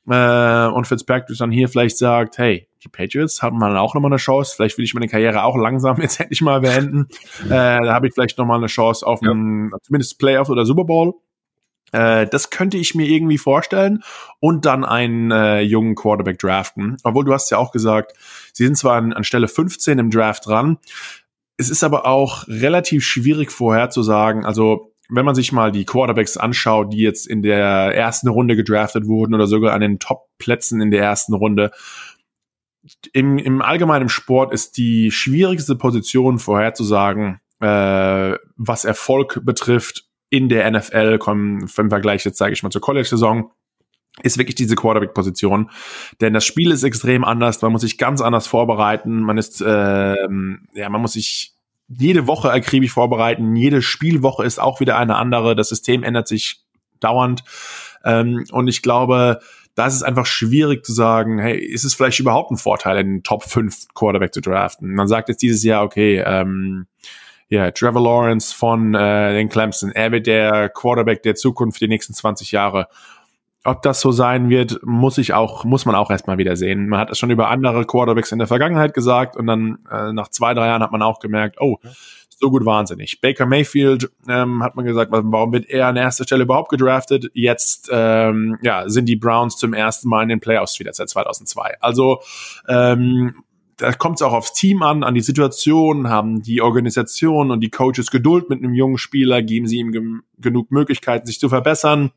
äh, 0.09 0.67
und 0.67 0.85
Fitzpatrick 0.85 1.37
dann 1.37 1.51
hier 1.51 1.69
vielleicht 1.69 1.97
sagt, 1.97 2.37
hey, 2.37 2.67
die 2.83 2.89
Patriots 2.89 3.41
haben 3.41 3.57
mal 3.57 3.77
auch 3.77 3.93
nochmal 3.93 4.11
eine 4.11 4.17
Chance, 4.17 4.53
vielleicht 4.55 4.77
will 4.77 4.85
ich 4.85 4.93
meine 4.93 5.07
Karriere 5.07 5.43
auch 5.43 5.57
langsam 5.57 5.97
jetzt 6.01 6.19
endlich 6.19 6.41
mal 6.41 6.61
beenden. 6.61 7.07
äh, 7.45 7.49
da 7.49 7.93
habe 7.93 8.07
ich 8.07 8.13
vielleicht 8.13 8.37
nochmal 8.37 8.57
eine 8.57 8.67
Chance 8.67 9.05
auf 9.05 9.21
ja. 9.21 9.31
einen, 9.31 9.71
zumindest 9.83 10.19
Playoff 10.19 10.49
oder 10.49 10.65
Super 10.65 10.83
Bowl. 10.83 11.13
Äh, 11.93 12.27
das 12.27 12.49
könnte 12.49 12.77
ich 12.77 12.95
mir 12.95 13.07
irgendwie 13.07 13.37
vorstellen 13.37 14.03
und 14.39 14.65
dann 14.65 14.83
einen 14.83 15.31
äh, 15.31 15.61
jungen 15.61 15.95
Quarterback 15.95 16.39
draften. 16.39 16.97
Obwohl 17.03 17.23
du 17.23 17.33
hast 17.33 17.49
ja 17.51 17.57
auch 17.57 17.71
gesagt, 17.71 18.13
sie 18.51 18.65
sind 18.65 18.77
zwar 18.77 18.95
an, 18.95 19.13
an 19.13 19.23
Stelle 19.23 19.47
15 19.47 19.99
im 19.99 20.09
Draft 20.09 20.47
dran, 20.47 20.79
es 21.57 21.69
ist 21.69 21.83
aber 21.83 22.05
auch 22.05 22.47
relativ 22.47 23.05
schwierig 23.05 23.51
vorherzusagen. 23.51 24.43
Also 24.43 24.92
wenn 25.13 25.25
man 25.25 25.35
sich 25.35 25.51
mal 25.51 25.71
die 25.71 25.85
Quarterbacks 25.85 26.37
anschaut, 26.37 26.91
die 26.91 26.99
jetzt 26.99 27.27
in 27.27 27.43
der 27.43 27.95
ersten 27.95 28.27
Runde 28.27 28.55
gedraftet 28.55 29.05
wurden 29.07 29.35
oder 29.35 29.47
sogar 29.47 29.73
an 29.73 29.81
den 29.81 29.99
Top-Plätzen 29.99 30.81
in 30.81 30.91
der 30.91 31.03
ersten 31.03 31.33
Runde, 31.33 31.71
im, 33.13 33.37
im 33.37 33.61
allgemeinen 33.61 34.09
Sport 34.09 34.53
ist 34.53 34.77
die 34.77 35.11
schwierigste 35.11 35.75
Position 35.75 36.39
vorherzusagen, 36.39 37.39
äh, 37.59 38.35
was 38.57 38.85
Erfolg 38.85 39.41
betrifft 39.43 40.05
in 40.29 40.49
der 40.49 40.69
NFL, 40.69 41.19
kommen 41.19 41.61
im 41.77 41.89
Vergleich 41.89 42.25
jetzt 42.25 42.37
sage 42.37 42.53
ich 42.53 42.63
mal 42.63 42.71
zur 42.71 42.81
College-Saison, 42.81 43.51
ist 44.23 44.37
wirklich 44.37 44.55
diese 44.55 44.75
Quarterback-Position. 44.75 45.69
Denn 46.21 46.33
das 46.33 46.43
Spiel 46.43 46.71
ist 46.71 46.83
extrem 46.83 47.23
anders, 47.23 47.61
man 47.61 47.71
muss 47.71 47.81
sich 47.81 47.97
ganz 47.97 48.19
anders 48.19 48.47
vorbereiten, 48.47 49.21
man 49.21 49.37
ist, 49.37 49.61
äh, 49.61 50.15
ja, 50.73 50.89
man 50.89 51.01
muss 51.01 51.13
sich 51.13 51.52
jede 51.87 52.27
Woche 52.27 52.51
akribisch 52.51 52.91
vorbereiten. 52.91 53.55
Jede 53.55 53.81
Spielwoche 53.81 54.43
ist 54.43 54.59
auch 54.59 54.79
wieder 54.79 54.97
eine 54.97 55.15
andere. 55.15 55.55
Das 55.55 55.69
System 55.69 56.03
ändert 56.03 56.27
sich 56.27 56.63
dauernd. 56.99 57.43
Ähm, 58.03 58.45
und 58.51 58.67
ich 58.67 58.81
glaube, 58.81 59.39
da 59.75 59.87
ist 59.87 59.95
es 59.95 60.03
einfach 60.03 60.25
schwierig 60.25 60.85
zu 60.85 60.93
sagen, 60.93 61.39
hey, 61.39 61.57
ist 61.57 61.83
es 61.83 61.95
vielleicht 61.95 62.19
überhaupt 62.19 62.51
ein 62.51 62.57
Vorteil, 62.57 62.97
einen 62.97 63.23
Top 63.23 63.43
5 63.43 63.87
Quarterback 63.95 64.33
zu 64.33 64.41
draften? 64.41 64.93
Man 64.93 65.07
sagt 65.07 65.29
jetzt 65.29 65.41
dieses 65.41 65.63
Jahr, 65.63 65.83
okay, 65.83 66.23
ähm, 66.25 66.87
ja, 67.49 67.71
Trevor 67.71 68.01
Lawrence 68.01 68.53
von 68.53 68.93
äh, 68.93 69.33
den 69.33 69.49
Clemson, 69.49 69.91
er 69.91 70.11
wird 70.11 70.27
der 70.27 70.69
Quarterback 70.69 71.23
der 71.23 71.35
Zukunft 71.35 71.81
die 71.81 71.87
nächsten 71.87 72.13
20 72.13 72.51
Jahre. 72.51 72.87
Ob 73.65 73.81
das 73.81 74.01
so 74.01 74.11
sein 74.11 74.49
wird, 74.49 74.81
muss 74.83 75.17
ich 75.17 75.33
auch, 75.33 75.63
muss 75.63 75.85
man 75.85 75.95
auch 75.95 76.11
erstmal 76.11 76.37
wieder 76.37 76.57
sehen. 76.57 76.89
Man 76.89 76.99
hat 76.99 77.11
es 77.11 77.17
schon 77.17 77.31
über 77.31 77.49
andere 77.49 77.85
Quarterbacks 77.85 78.33
in 78.33 78.39
der 78.39 78.47
Vergangenheit 78.47 78.93
gesagt 78.93 79.37
und 79.37 79.47
dann 79.47 79.79
äh, 79.89 80.11
nach 80.11 80.27
zwei, 80.27 80.53
drei 80.53 80.67
Jahren 80.67 80.83
hat 80.83 80.91
man 80.91 81.01
auch 81.01 81.19
gemerkt, 81.19 81.61
oh, 81.61 81.77
so 82.43 82.51
gut 82.51 82.65
wahnsinnig. 82.65 83.21
Baker 83.21 83.45
Mayfield 83.45 84.11
ähm, 84.27 84.63
hat 84.63 84.75
man 84.75 84.83
gesagt, 84.83 85.11
warum 85.13 85.53
wird 85.53 85.69
er 85.69 85.87
an 85.87 85.95
erster 85.95 86.25
Stelle 86.25 86.43
überhaupt 86.43 86.69
gedraftet? 86.69 87.31
Jetzt 87.33 87.89
ähm, 87.89 88.57
ja, 88.61 88.89
sind 88.89 89.05
die 89.05 89.15
Browns 89.15 89.55
zum 89.55 89.73
ersten 89.73 90.09
Mal 90.09 90.23
in 90.23 90.29
den 90.29 90.39
Playoffs 90.41 90.77
wieder 90.77 90.91
seit 90.91 91.07
2002. 91.07 91.77
Also 91.79 92.19
ähm, 92.67 93.43
da 93.77 93.93
kommt 93.93 94.17
es 94.17 94.21
auch 94.21 94.33
aufs 94.33 94.53
Team 94.53 94.83
an, 94.83 95.03
an 95.03 95.13
die 95.13 95.21
Situation, 95.21 96.09
haben 96.09 96.41
die 96.41 96.61
Organisation 96.61 97.49
und 97.49 97.61
die 97.61 97.69
Coaches 97.69 98.11
Geduld 98.11 98.49
mit 98.49 98.59
einem 98.59 98.73
jungen 98.73 98.97
Spieler, 98.97 99.41
geben 99.41 99.67
sie 99.67 99.77
ihm 99.77 100.23
genug 100.37 100.71
Möglichkeiten, 100.71 101.25
sich 101.25 101.39
zu 101.39 101.49
verbessern. 101.49 102.11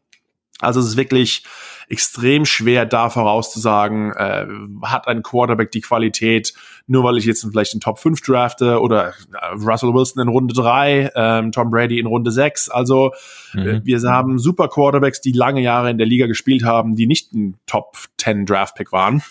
Also 0.61 0.81
es 0.81 0.87
ist 0.87 0.97
wirklich 0.97 1.45
extrem 1.89 2.45
schwer, 2.45 2.85
da 2.85 3.11
vorauszusagen, 3.11 4.13
äh, 4.13 4.47
hat 4.83 5.07
ein 5.07 5.23
Quarterback 5.23 5.71
die 5.71 5.83
Qualität, 5.83 6.53
nur 6.87 7.05
weil 7.05 7.17
ich 7.17 7.25
jetzt 7.27 7.47
vielleicht 7.49 7.75
in 7.75 7.81
Top 7.81 7.99
5 7.99 8.21
drafte 8.23 8.81
oder 8.81 9.09
äh, 9.09 9.13
Russell 9.55 9.95
Wilson 9.95 10.23
in 10.23 10.29
Runde 10.29 10.55
3, 10.55 11.13
ähm, 11.15 11.53
Tom 11.53 11.71
Brady 11.71 12.01
in 12.01 12.07
Runde 12.07 12.33
6. 12.33 12.71
Also 12.71 13.13
äh, 13.55 13.59
mhm. 13.59 13.69
äh, 13.69 13.81
wir 13.85 14.01
haben 14.03 14.39
super 14.39 14.69
Quarterbacks, 14.69 15.21
die 15.21 15.33
lange 15.33 15.61
Jahre 15.61 15.91
in 15.91 15.99
der 15.99 16.07
Liga 16.07 16.27
gespielt 16.27 16.65
haben, 16.65 16.97
die 16.97 17.07
nicht 17.07 17.33
ein 17.35 17.57
Top 17.67 17.97
10 18.19 18.47
Draft-Pick 18.47 18.91
waren. 18.93 19.23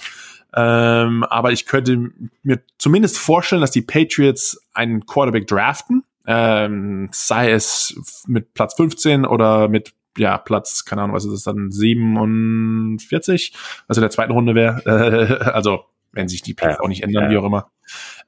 Ähm, 0.56 1.26
aber 1.26 1.52
ich 1.52 1.66
könnte 1.66 2.12
mir 2.44 2.62
zumindest 2.78 3.18
vorstellen, 3.18 3.62
dass 3.62 3.72
die 3.72 3.82
Patriots 3.82 4.62
einen 4.74 5.06
Quarterback 5.06 5.48
draften, 5.48 6.04
ähm, 6.26 7.10
sei 7.12 7.52
es 7.52 8.24
mit 8.28 8.54
Platz 8.54 8.76
15 8.76 9.26
oder 9.26 9.68
mit 9.68 9.94
ja, 10.17 10.38
Platz, 10.38 10.86
keine 10.86 11.04
Ahnung, 11.04 11.15
was 11.15 11.25
ist 11.25 11.34
das 11.34 11.43
dann, 11.43 11.71
47, 11.71 13.54
also 13.88 14.01
der 14.01 14.10
zweiten 14.10 14.32
Runde 14.32 14.56
wäre, 14.56 14.82
äh, 14.86 15.43
also 15.51 15.86
wenn 16.12 16.28
sich 16.30 16.41
die 16.41 16.54
Plätze 16.54 16.82
auch 16.82 16.88
nicht 16.88 17.04
ändern, 17.04 17.25
ja. 17.25 17.30
wie 17.30 17.38
auch 17.38 17.45
immer. 17.45 17.69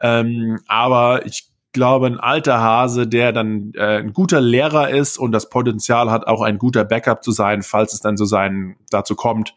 Ähm, 0.02 0.60
aber 0.68 1.26
ich 1.26 1.50
glaube, 1.72 2.08
ein 2.08 2.20
alter 2.20 2.60
Hase, 2.60 3.08
der 3.08 3.32
dann 3.32 3.72
äh, 3.76 4.00
ein 4.00 4.14
guter 4.14 4.42
Lehrer 4.42 4.90
ist 4.90 5.18
und 5.18 5.32
das 5.32 5.50
Potenzial 5.50 6.12
hat, 6.12 6.28
auch 6.28 6.42
ein 6.42 6.58
guter 6.58 6.84
Backup 6.84 7.24
zu 7.24 7.32
sein, 7.32 7.62
falls 7.62 7.94
es 7.94 8.02
dann 8.02 8.18
so 8.18 8.26
sein 8.26 8.78
dazu 8.90 9.16
kommt, 9.16 9.54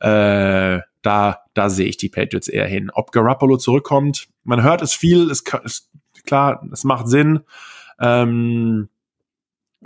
äh, 0.00 0.80
da, 1.02 1.38
da 1.52 1.70
sehe 1.70 1.86
ich 1.86 1.96
die 1.96 2.08
Patriots 2.08 2.48
eher 2.48 2.66
hin. 2.66 2.90
Ob 2.92 3.12
Garoppolo 3.12 3.56
zurückkommt, 3.56 4.28
man 4.44 4.62
hört 4.62 4.82
es 4.82 4.94
viel, 4.94 5.30
ist, 5.30 5.52
ist 5.64 5.90
klar, 6.24 6.66
es 6.72 6.84
macht 6.84 7.08
Sinn. 7.08 7.40
Ähm, 7.98 8.88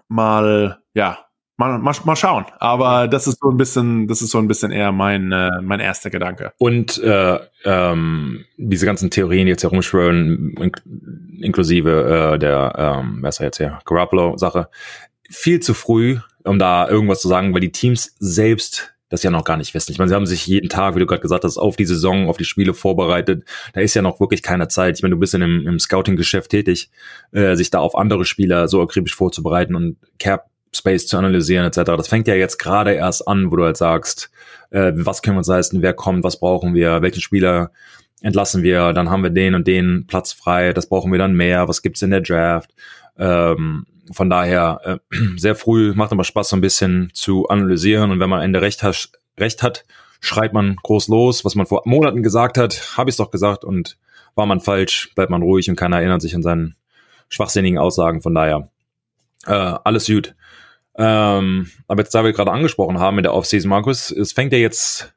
mal, 0.08 0.78
ja, 0.94 1.18
Mal, 1.59 1.77
mal, 1.81 1.94
mal 2.05 2.14
schauen. 2.14 2.47
Aber 2.61 3.09
das 3.09 3.27
ist 3.27 3.40
so 3.40 3.51
ein 3.51 3.57
bisschen, 3.57 4.07
das 4.07 4.23
ist 4.23 4.31
so 4.31 4.38
ein 4.38 4.47
bisschen 4.47 4.71
eher 4.71 4.92
mein, 4.92 5.33
äh, 5.33 5.61
mein 5.61 5.81
erster 5.81 6.09
Gedanke. 6.09 6.53
Und 6.57 7.03
äh, 7.03 7.40
ähm, 7.64 8.44
diese 8.57 8.87
ganzen 8.87 9.11
Theorien, 9.11 9.47
die 9.47 9.51
jetzt 9.51 9.64
herumschwören, 9.64 10.55
in, 10.57 10.73
inklusive 11.42 12.35
äh, 12.35 12.38
der, 12.38 13.01
ähm, 13.03 13.18
wer 13.23 13.29
ist 13.31 13.40
er 13.40 13.47
jetzt 13.47 13.57
hier, 13.57 13.81
Garoppolo-Sache, 13.85 14.68
viel 15.29 15.59
zu 15.59 15.75
früh, 15.75 16.18
um 16.44 16.61
da 16.61 16.88
irgendwas 16.88 17.21
zu 17.21 17.29
sagen, 17.29 17.53
weil 17.53 17.61
die 17.61 17.73
Teams 17.73 18.14
selbst 18.21 18.94
das 19.09 19.23
ja 19.23 19.31
noch 19.31 19.44
gar 19.44 19.57
nicht 19.57 19.75
wissen. 19.75 19.90
Ich 19.90 19.99
meine, 19.99 20.11
sie 20.11 20.14
haben 20.14 20.27
sich 20.27 20.47
jeden 20.47 20.68
Tag, 20.68 20.94
wie 20.94 21.01
du 21.01 21.07
gerade 21.07 21.23
gesagt 21.23 21.42
hast, 21.42 21.57
auf 21.57 21.77
die 21.77 21.87
Saison, 21.87 22.29
auf 22.29 22.37
die 22.37 22.44
Spiele 22.44 22.75
vorbereitet. 22.75 23.44
Da 23.73 23.81
ist 23.81 23.94
ja 23.94 24.03
noch 24.03 24.21
wirklich 24.21 24.42
keine 24.42 24.68
Zeit. 24.68 24.97
Ich 24.97 25.03
meine, 25.03 25.14
du 25.14 25.18
bist 25.18 25.35
in 25.35 25.42
im, 25.42 25.66
im 25.66 25.79
Scouting-Geschäft 25.79 26.51
tätig, 26.51 26.90
äh, 27.33 27.57
sich 27.57 27.71
da 27.71 27.81
auf 27.81 27.97
andere 27.97 28.25
Spieler 28.25 28.68
so 28.68 28.83
akribisch 28.83 29.14
vorzubereiten 29.14 29.75
und 29.75 29.97
Cap 30.18 30.47
Space 30.74 31.07
zu 31.07 31.16
analysieren 31.16 31.66
etc. 31.66 31.78
Das 31.96 32.09
fängt 32.09 32.28
ja 32.28 32.35
jetzt 32.35 32.59
gerade 32.59 32.92
erst 32.92 33.26
an, 33.26 33.50
wo 33.50 33.57
du 33.57 33.64
halt 33.64 33.76
sagst, 33.76 34.31
äh, 34.70 34.92
was 34.94 35.22
können 35.22 35.37
wir 35.37 35.40
uns 35.40 35.48
leisten, 35.48 35.83
wer 35.83 35.94
kommt, 35.94 36.24
was 36.24 36.38
brauchen 36.38 36.74
wir, 36.74 37.02
welchen 37.02 37.20
Spieler 37.20 37.70
entlassen 38.20 38.62
wir, 38.62 38.92
dann 38.92 39.11
haben 39.11 39.22
wir 39.22 39.31
den 39.31 39.54
und 39.54 39.66
den 39.66 40.07
Platz 40.07 40.33
frei, 40.33 40.72
das 40.72 40.88
brauchen 40.88 41.12
wir 41.12 41.18
dann 41.18 41.35
mehr, 41.35 41.68
was 41.68 41.83
gibt's 41.83 42.02
in 42.02 42.11
der 42.11 42.20
Draft. 42.20 42.74
Ähm, 43.16 43.87
von 44.12 44.31
daher 44.31 44.81
äh, 45.11 45.16
sehr 45.37 45.54
früh, 45.54 45.92
macht 45.94 46.12
aber 46.12 46.24
Spaß, 46.24 46.48
so 46.48 46.57
ein 46.57 46.61
bisschen 46.61 47.11
zu 47.14 47.48
analysieren 47.48 48.11
und 48.11 48.20
wenn 48.20 48.31
man 48.31 48.40
am 48.40 48.44
Ende 48.44 48.61
recht, 48.61 48.83
hat, 48.83 49.11
recht 49.38 49.62
hat, 49.62 49.85
schreit 50.20 50.52
man 50.52 50.76
groß 50.83 51.09
los, 51.09 51.44
was 51.44 51.54
man 51.54 51.66
vor 51.66 51.83
Monaten 51.85 52.22
gesagt 52.22 52.59
hat, 52.59 52.96
habe 52.96 53.11
ich 53.11 53.16
doch 53.16 53.31
gesagt 53.31 53.64
und 53.64 53.96
war 54.35 54.46
man 54.46 54.61
falsch, 54.61 55.11
bleibt 55.14 55.31
man 55.31 55.42
ruhig 55.42 55.68
und 55.68 55.76
keiner 55.76 55.98
erinnert 55.98 56.22
sich 56.22 56.35
an 56.35 56.42
seinen 56.42 56.76
schwachsinnigen 57.28 57.78
Aussagen. 57.78 58.22
Von 58.22 58.35
daher 58.35 58.70
Äh, 59.46 59.52
alles 59.52 60.07
gut. 60.07 60.35
Ähm, 60.98 61.70
aber 61.87 62.02
jetzt, 62.02 62.14
da 62.14 62.24
wir 62.24 62.32
gerade 62.32 62.50
angesprochen 62.50 62.98
haben 62.98 63.18
in 63.18 63.22
der 63.22 63.32
Offseason, 63.32 63.70
Markus, 63.70 64.11
es 64.11 64.32
fängt 64.32 64.52
ja 64.52 64.58
jetzt 64.58 65.14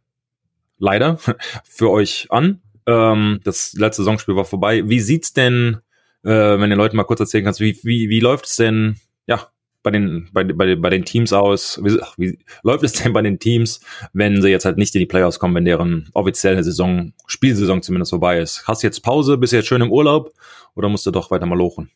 leider 0.78 1.18
für 1.64 1.90
euch 1.90 2.28
an. 2.30 2.62
Ähm, 2.86 3.40
das 3.44 3.74
letzte 3.74 4.04
Saisonspiel 4.04 4.36
war 4.36 4.46
vorbei. 4.46 4.88
Wie 4.88 5.00
sieht's 5.00 5.34
denn, 5.34 5.80
äh, 6.24 6.30
wenn 6.30 6.70
den 6.70 6.78
Leuten 6.78 6.98
mal 6.98 7.04
kurz 7.04 7.20
erzählen 7.20 7.44
kannst, 7.44 7.60
wie, 7.60 7.78
wie, 7.84 8.10
wie 8.10 8.20
läuft 8.20 8.46
es 8.46 8.56
denn, 8.58 8.98
ja, 9.26 9.48
bei 9.82 9.90
den, 9.90 10.30
bei, 10.32 10.44
bei, 10.44 10.76
bei 10.76 10.90
den 10.92 11.04
Teams 11.04 11.34
aus? 11.34 11.80
Wie, 11.84 12.00
ach, 12.00 12.14
wie 12.18 12.38
läuft 12.62 12.84
es 12.84 12.94
denn 12.94 13.14
bei 13.14 13.24
den 13.24 13.40
Teams, 13.40 13.82
wenn 14.14 14.40
sie 14.40 14.50
jetzt 14.50 14.66
halt 14.66 14.78
nicht 14.78 14.94
in 14.94 15.00
die 15.00 15.08
Playoffs 15.08 15.40
kommen, 15.40 15.56
wenn 15.56 15.66
deren 15.66 16.10
offizielle 16.14 16.64
Saison, 16.64 17.14
Spielsaison 17.26 17.82
zumindest 17.82 18.12
vorbei 18.12 18.40
ist? 18.40 18.68
Hast 18.68 18.84
du 18.84 18.88
jetzt 18.88 19.02
Pause, 19.02 19.38
bist 19.38 19.54
du 19.54 19.58
jetzt 19.58 19.68
schön 19.68 19.82
im 19.82 19.92
Urlaub 19.92 20.34
oder 20.76 20.90
musst 20.90 21.08
du 21.08 21.12
doch 21.12 21.32
weiter 21.32 21.48
mal 21.48 21.58
lochen? 21.58 21.90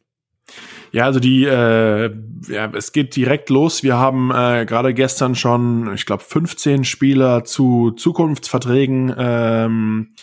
Ja, 0.96 1.04
also 1.04 1.20
die, 1.20 1.44
äh, 1.44 2.10
ja, 2.48 2.72
es 2.74 2.94
geht 2.94 3.18
direkt 3.18 3.50
los. 3.50 3.84
Wir 3.84 3.98
haben 3.98 4.32
äh, 4.32 4.66
gerade 4.66 4.94
gestern 4.94 5.36
schon, 5.36 5.94
ich 5.94 6.06
glaube, 6.06 6.24
15 6.24 6.86
Spieler 6.86 7.44
zu 7.44 7.92
Zukunftsverträgen 7.92 9.14
ähm, 9.18 10.14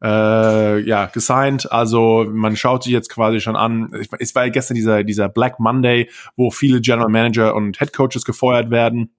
äh, 0.00 0.78
ja, 0.78 1.06
gesigned. 1.06 1.72
Also 1.72 2.24
man 2.30 2.54
schaut 2.54 2.84
sich 2.84 2.92
jetzt 2.92 3.10
quasi 3.10 3.40
schon 3.40 3.56
an. 3.56 3.90
Es 4.20 4.32
war 4.36 4.44
ja 4.44 4.52
gestern 4.52 4.76
dieser, 4.76 5.02
dieser 5.02 5.28
Black 5.28 5.58
Monday, 5.58 6.08
wo 6.36 6.52
viele 6.52 6.80
General 6.80 7.10
Manager 7.10 7.56
und 7.56 7.80
Head 7.80 7.92
Coaches 7.92 8.24
gefeuert 8.24 8.70
werden. 8.70 9.16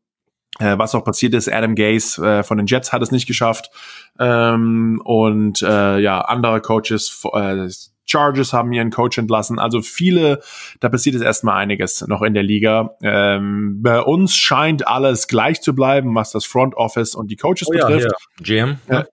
Äh, 0.59 0.77
was 0.77 0.95
auch 0.95 1.03
passiert 1.03 1.33
ist, 1.33 1.51
Adam 1.51 1.75
Gase 1.75 2.25
äh, 2.25 2.43
von 2.43 2.55
den 2.57 2.65
Jets 2.67 2.93
hat 2.93 3.01
es 3.01 3.11
nicht 3.11 3.27
geschafft. 3.27 3.71
Ähm, 4.19 5.01
und 5.03 5.61
äh, 5.63 5.99
ja, 5.99 6.21
andere 6.21 6.61
Coaches, 6.61 7.25
äh, 7.33 7.67
Chargers 8.05 8.53
haben 8.53 8.71
ihren 8.73 8.91
Coach 8.91 9.17
entlassen. 9.17 9.59
Also 9.59 9.81
viele, 9.81 10.41
da 10.79 10.89
passiert 10.89 11.15
jetzt 11.15 11.23
erstmal 11.23 11.57
einiges 11.57 12.05
noch 12.07 12.21
in 12.21 12.33
der 12.33 12.43
Liga. 12.43 12.95
Ähm, 13.01 13.81
bei 13.81 14.01
uns 14.01 14.35
scheint 14.35 14.87
alles 14.87 15.27
gleich 15.27 15.61
zu 15.61 15.73
bleiben, 15.73 16.13
was 16.15 16.31
das 16.31 16.45
Front 16.45 16.75
Office 16.75 17.15
und 17.15 17.31
die 17.31 17.37
Coaches 17.37 17.67
oh, 17.67 17.71
betrifft. 17.71 18.11
Ja, 18.39 18.43
GM. 18.43 18.77
Ja. 18.89 19.05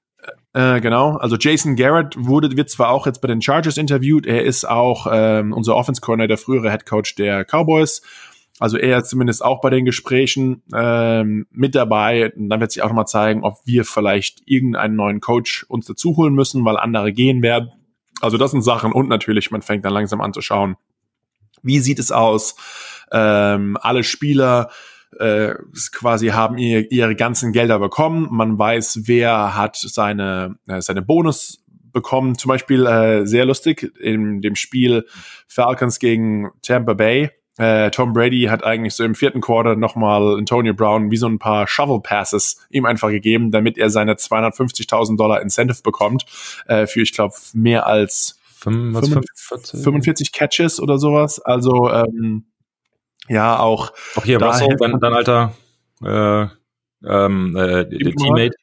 Äh, 0.52 0.80
genau, 0.80 1.16
also 1.16 1.36
Jason 1.36 1.76
Garrett 1.76 2.16
wurde, 2.18 2.56
wird 2.56 2.70
zwar 2.70 2.90
auch 2.90 3.06
jetzt 3.06 3.20
bei 3.20 3.28
den 3.28 3.40
Chargers 3.40 3.76
interviewt, 3.76 4.26
er 4.26 4.42
ist 4.44 4.68
auch 4.68 5.06
ähm, 5.08 5.52
unser 5.52 5.76
Offense 5.76 6.00
Corner, 6.00 6.26
der 6.26 6.38
frühere 6.38 6.72
Head 6.72 6.86
Coach 6.86 7.14
der 7.14 7.44
Cowboys. 7.44 8.02
Also 8.60 8.76
er 8.76 8.98
ist 8.98 9.08
zumindest 9.08 9.42
auch 9.42 9.62
bei 9.62 9.70
den 9.70 9.86
Gesprächen 9.86 10.62
ähm, 10.74 11.46
mit 11.50 11.74
dabei. 11.74 12.30
Und 12.34 12.50
dann 12.50 12.60
wird 12.60 12.72
sich 12.72 12.82
auch 12.82 12.88
nochmal 12.88 13.06
zeigen, 13.06 13.42
ob 13.42 13.56
wir 13.64 13.86
vielleicht 13.86 14.42
irgendeinen 14.44 14.96
neuen 14.96 15.20
Coach 15.20 15.64
uns 15.68 15.86
dazu 15.86 16.16
holen 16.18 16.34
müssen, 16.34 16.62
weil 16.66 16.76
andere 16.76 17.10
gehen 17.12 17.42
werden. 17.42 17.72
Also 18.20 18.36
das 18.36 18.50
sind 18.50 18.62
Sachen 18.62 18.92
und 18.92 19.08
natürlich, 19.08 19.50
man 19.50 19.62
fängt 19.62 19.84
dann 19.84 19.92
langsam 19.92 20.20
an 20.20 20.32
zu 20.32 20.40
schauen, 20.40 20.76
wie 21.62 21.80
sieht 21.80 21.98
es 21.98 22.12
aus? 22.12 22.56
Ähm, 23.12 23.76
alle 23.80 24.02
Spieler 24.04 24.70
äh, 25.18 25.54
quasi 25.92 26.28
haben 26.28 26.58
ihr, 26.58 26.90
ihre 26.90 27.16
ganzen 27.16 27.52
Gelder 27.52 27.78
bekommen. 27.78 28.28
Man 28.30 28.58
weiß, 28.58 29.02
wer 29.04 29.56
hat 29.56 29.76
seine, 29.76 30.56
äh, 30.66 30.80
seine 30.80 31.02
Bonus 31.02 31.64
bekommen. 31.92 32.38
Zum 32.38 32.48
Beispiel 32.48 32.86
äh, 32.86 33.26
sehr 33.26 33.44
lustig 33.44 33.92
in 34.00 34.40
dem 34.40 34.54
Spiel 34.54 35.06
Falcons 35.48 35.98
gegen 35.98 36.50
Tampa 36.62 36.94
Bay 36.94 37.30
äh, 37.60 37.90
Tom 37.90 38.14
Brady 38.14 38.44
hat 38.44 38.64
eigentlich 38.64 38.94
so 38.94 39.04
im 39.04 39.14
vierten 39.14 39.42
Quarter 39.42 39.76
nochmal 39.76 40.38
Antonio 40.38 40.72
Brown 40.72 41.10
wie 41.10 41.18
so 41.18 41.26
ein 41.26 41.38
paar 41.38 41.68
Shovel 41.68 42.00
Passes 42.00 42.66
ihm 42.70 42.86
einfach 42.86 43.10
gegeben, 43.10 43.50
damit 43.50 43.76
er 43.76 43.90
seine 43.90 44.14
250.000 44.14 45.18
Dollar 45.18 45.42
Incentive 45.42 45.82
bekommt 45.82 46.24
äh, 46.68 46.86
für, 46.86 47.02
ich 47.02 47.12
glaube, 47.12 47.34
mehr 47.52 47.86
als 47.86 48.40
45, 48.60 49.82
45 49.82 50.32
Catches 50.32 50.80
oder 50.80 50.96
sowas. 50.96 51.38
Also 51.38 51.90
ähm, 51.90 52.46
ja, 53.28 53.58
auch. 53.58 53.92
Auch 54.16 54.24
hier 54.24 54.40
Russell, 54.40 54.76
dein, 54.78 54.98
dein 54.98 55.12
alter 55.12 55.52
äh, 56.02 56.46
ähm, 57.06 57.56
äh, 57.56 57.84
Teammate, 57.88 58.56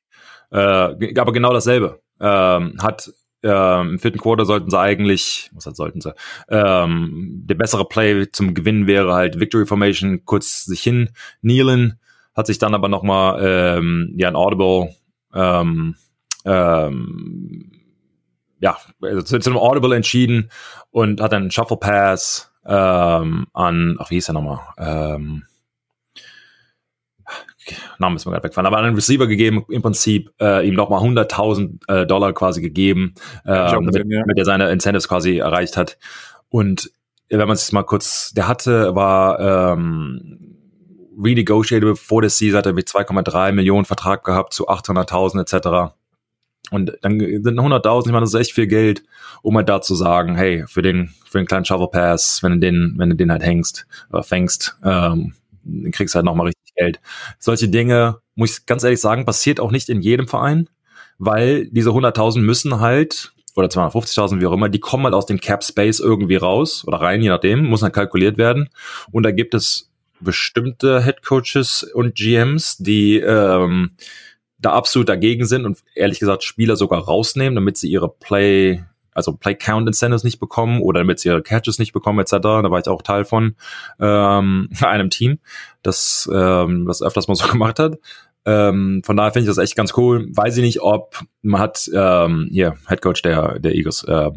äh, 0.52 1.20
aber 1.20 1.34
genau 1.34 1.54
dasselbe. 1.54 2.02
Ähm, 2.20 2.78
hat 2.82 3.12
ähm, 3.43 3.91
Im 3.91 4.00
vierten 4.00 4.19
Quarter 4.19 4.45
sollten 4.45 4.69
sie 4.69 4.80
eigentlich, 4.80 5.52
was 5.54 5.65
halt 5.65 5.76
sollten 5.76 6.02
sie, 6.02 6.13
ähm, 6.50 7.43
der 7.45 7.56
bessere 7.56 7.86
Play 7.86 8.32
zum 8.32 8.54
Gewinnen 8.54 8.88
wäre 8.88 9.13
halt 9.13 9.39
Victory 9.39 9.65
Formation, 9.65 10.26
kurz 10.26 10.65
sich 10.65 10.82
hin, 10.82 11.10
kneelen, 11.41 12.00
hat 12.36 12.47
sich 12.47 12.58
dann 12.58 12.73
aber 12.73 12.89
nochmal 12.89 13.39
ähm, 13.41 14.13
ja, 14.17 14.28
ein 14.28 14.36
Audible, 14.36 14.95
ähm, 15.34 15.95
ähm, 16.45 17.71
ja, 18.60 18.78
also 19.02 19.21
zu, 19.21 19.39
zu 19.39 19.50
einem 19.50 19.60
Audible 19.60 19.95
entschieden 19.95 20.50
und 20.89 21.21
hat 21.21 21.32
dann 21.32 21.43
einen 21.43 21.52
Shuffle 21.52 21.78
Pass 21.78 22.52
ähm, 22.65 23.47
an, 23.54 23.97
ach, 24.00 24.10
wie 24.10 24.15
hieß 24.15 24.30
er 24.30 24.34
nochmal? 24.34 24.60
Ähm, 24.78 25.43
Name 27.99 28.15
ist 28.15 28.25
mir 28.25 28.32
gerade 28.32 28.43
weggefallen, 28.43 28.67
aber 28.67 28.77
einen 28.77 28.95
Receiver 28.95 29.27
gegeben, 29.27 29.65
im 29.69 29.82
Prinzip 29.82 30.32
äh, 30.39 30.67
ihm 30.67 30.75
nochmal 30.75 31.01
100.000 31.01 31.80
äh, 31.88 32.06
Dollar 32.06 32.34
quasi 32.34 32.62
gegeben, 32.62 33.13
äh, 33.45 33.51
damit, 33.51 33.93
gesehen, 33.93 34.12
ja. 34.12 34.21
damit 34.21 34.38
er 34.38 34.45
seine 34.45 34.71
Incentives 34.71 35.08
quasi 35.08 35.38
erreicht 35.38 35.77
hat. 35.77 35.97
Und 36.49 36.91
wenn 37.30 37.47
man 37.47 37.58
sich 37.58 37.71
mal 37.71 37.84
kurz, 37.84 38.32
der 38.34 38.47
hatte, 38.47 38.95
war 38.95 39.73
ähm, 39.73 40.58
renegotiated 41.21 41.97
vor 41.97 42.21
der 42.21 42.30
Season, 42.30 42.58
hat 42.58 42.65
er 42.65 42.73
mit 42.73 42.88
2,3 42.88 43.51
Millionen 43.51 43.86
Vertrag 43.86 44.23
gehabt 44.23 44.53
zu 44.53 44.69
800.000 44.69 45.41
etc. 45.41 45.93
Und 46.69 46.97
dann 47.01 47.19
sind 47.19 47.60
100.000, 47.60 48.06
ich 48.06 48.12
meine, 48.12 48.21
das 48.21 48.34
ist 48.34 48.39
echt 48.39 48.53
viel 48.53 48.67
Geld, 48.67 49.03
um 49.41 49.56
halt 49.56 49.69
da 49.69 49.82
zu 49.82 49.95
sagen, 49.95 50.36
hey, 50.36 50.65
für 50.67 50.82
den, 50.82 51.13
für 51.25 51.38
den 51.38 51.47
kleinen 51.47 51.65
Shovel 51.65 51.88
Pass, 51.88 52.43
wenn 52.43 52.53
du 52.53 52.60
den, 52.60 52.95
wenn 52.97 53.10
du 53.10 53.15
den 53.15 53.32
halt 53.32 53.43
hängst, 53.43 53.88
oder 54.10 54.23
fängst, 54.23 54.77
ähm, 54.84 55.34
kriegst 55.91 56.13
du 56.13 56.17
halt 56.17 56.25
nochmal 56.25 56.47
richtig 56.47 56.66
Geld. 56.78 57.00
Solche 57.40 57.68
Dinge, 57.68 58.20
muss 58.36 58.60
ich 58.60 58.66
ganz 58.66 58.84
ehrlich 58.84 59.02
sagen, 59.02 59.26
passiert 59.26 59.60
auch 59.60 59.72
nicht 59.72 59.90
in 59.90 60.02
jedem 60.02 60.28
Verein, 60.28 60.70
weil 61.18 61.68
diese 61.72 61.90
100.000 61.90 62.40
müssen 62.40 62.80
halt, 62.80 63.34
oder 63.56 63.68
250.000, 63.68 64.40
wie 64.40 64.46
auch 64.46 64.54
immer, 64.54 64.70
die 64.70 64.80
kommen 64.80 65.06
halt 65.06 65.16
aus 65.16 65.26
dem 65.26 65.42
Cap 65.42 65.63
Space 65.63 66.00
irgendwie 66.00 66.36
raus 66.36 66.84
oder 66.88 67.02
rein, 67.02 67.22
je 67.22 67.30
nachdem, 67.30 67.66
muss 67.66 67.82
dann 67.82 67.92
kalkuliert 67.92 68.38
werden. 68.38 68.70
Und 69.12 69.24
da 69.24 69.32
gibt 69.32 69.54
es 69.54 69.92
bestimmte 70.20 71.04
Head 71.04 71.24
Coaches 71.24 71.84
und 71.84 72.16
GMs, 72.16 72.78
die 72.78 73.18
ähm, 73.18 73.92
da 74.60 74.74
absolut 74.74 75.10
dagegen 75.10 75.46
sind 75.46 75.66
und 75.66 75.80
ehrlich 75.96 76.20
gesagt 76.20 76.44
Spieler 76.44 76.76
sogar 76.76 77.04
rausnehmen, 77.04 77.56
damit 77.56 77.78
sie 77.78 77.90
ihre 77.90 78.10
Play 78.10 78.84
also 79.17 79.34
Play 79.34 79.56
Count 79.56 79.88
Incentives 79.88 80.23
nicht 80.23 80.39
bekommen 80.39 80.82
oder 80.82 81.01
damit 81.01 81.19
sie 81.19 81.30
ihre 81.30 81.41
Catches 81.41 81.80
nicht 81.80 81.91
bekommen 81.91 82.19
etc. 82.19 82.32
Da 82.32 82.71
war 82.71 82.80
ich 82.80 82.88
auch 82.88 83.01
Teil 83.01 83.25
von 83.25 83.56
ähm, 83.99 84.69
einem 84.82 85.10
Team, 85.10 85.39
das 85.84 86.30
ähm, 86.34 86.86
das 86.86 87.01
öfters 87.01 87.27
mal 87.27 87.36
so 87.36 87.47
gemacht 87.51 87.80
hat. 87.80 87.97
Ähm, 88.45 89.01
von 89.03 89.17
daher 89.17 89.34
finde 89.34 89.49
ich 89.49 89.56
das 89.56 89.62
echt 89.62 89.75
ganz 89.75 89.97
cool. 89.97 90.27
Weiß 90.30 90.56
ich 90.56 90.63
nicht, 90.63 90.82
ob 90.82 91.19
man 91.41 91.60
hat 91.60 91.89
ähm, 91.93 92.47
hier 92.51 92.75
Head 92.88 93.01
Coach 93.01 93.21
der 93.23 93.60
der 93.60 93.75
Eagles 93.75 94.03
äh, 94.06 94.32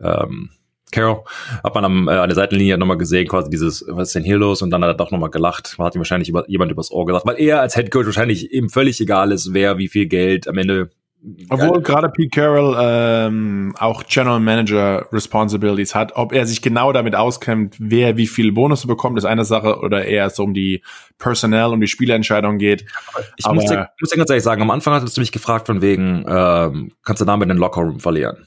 ähm, 0.00 0.50
Carol, 0.92 1.24
hat 1.64 1.74
man 1.74 1.84
am, 1.84 2.08
äh, 2.08 2.12
an 2.12 2.28
der 2.28 2.36
Seitenlinie 2.36 2.78
nochmal 2.78 2.96
gesehen, 2.96 3.26
quasi 3.26 3.50
dieses, 3.50 3.84
was 3.88 4.08
ist 4.08 4.14
denn 4.14 4.22
hier 4.22 4.38
los? 4.38 4.62
Und 4.62 4.70
dann 4.70 4.82
hat 4.82 4.90
er 4.90 4.94
doch 4.94 5.10
nochmal 5.10 5.30
gelacht. 5.30 5.74
Man 5.78 5.86
hat 5.86 5.96
ihm 5.96 5.98
wahrscheinlich 5.98 6.28
über, 6.28 6.48
jemand 6.48 6.70
übers 6.70 6.92
Ohr 6.92 7.04
gesagt, 7.06 7.26
weil 7.26 7.40
er 7.40 7.60
als 7.60 7.74
Head 7.74 7.90
Coach 7.90 8.06
wahrscheinlich 8.06 8.52
eben 8.52 8.68
völlig 8.68 9.00
egal 9.00 9.32
ist, 9.32 9.52
wer 9.52 9.78
wie 9.78 9.88
viel 9.88 10.06
Geld 10.06 10.46
am 10.46 10.56
Ende 10.58 10.90
obwohl 11.48 11.82
gerade 11.82 12.08
Pete 12.08 12.30
Carroll 12.30 12.76
ähm, 12.78 13.74
auch 13.78 14.04
General 14.04 14.38
Manager 14.38 15.06
Responsibilities 15.12 15.94
hat, 15.94 16.14
ob 16.14 16.32
er 16.32 16.46
sich 16.46 16.62
genau 16.62 16.92
damit 16.92 17.16
auskennt, 17.16 17.76
wer 17.78 18.16
wie 18.16 18.28
viel 18.28 18.52
Bonus 18.52 18.86
bekommt, 18.86 19.18
ist 19.18 19.24
eine 19.24 19.44
Sache, 19.44 19.80
oder 19.80 20.04
eher 20.04 20.30
so 20.30 20.44
um 20.44 20.54
die 20.54 20.82
Personal, 21.18 21.72
um 21.72 21.80
die 21.80 21.88
Spielentscheidung 21.88 22.58
geht. 22.58 22.84
Ich 23.36 23.44
Aber, 23.44 23.56
muss, 23.56 23.66
dir, 23.66 23.88
muss 24.00 24.10
dir 24.10 24.18
ganz 24.18 24.30
ehrlich 24.30 24.44
sagen, 24.44 24.62
am 24.62 24.70
Anfang 24.70 24.94
hattest 24.94 25.16
du 25.16 25.20
mich 25.20 25.32
gefragt 25.32 25.66
von 25.66 25.82
wegen, 25.82 26.24
ähm, 26.28 26.92
kannst 27.02 27.20
du 27.20 27.24
damit 27.24 27.50
den 27.50 27.56
Lockerroom 27.56 27.98
verlieren? 27.98 28.46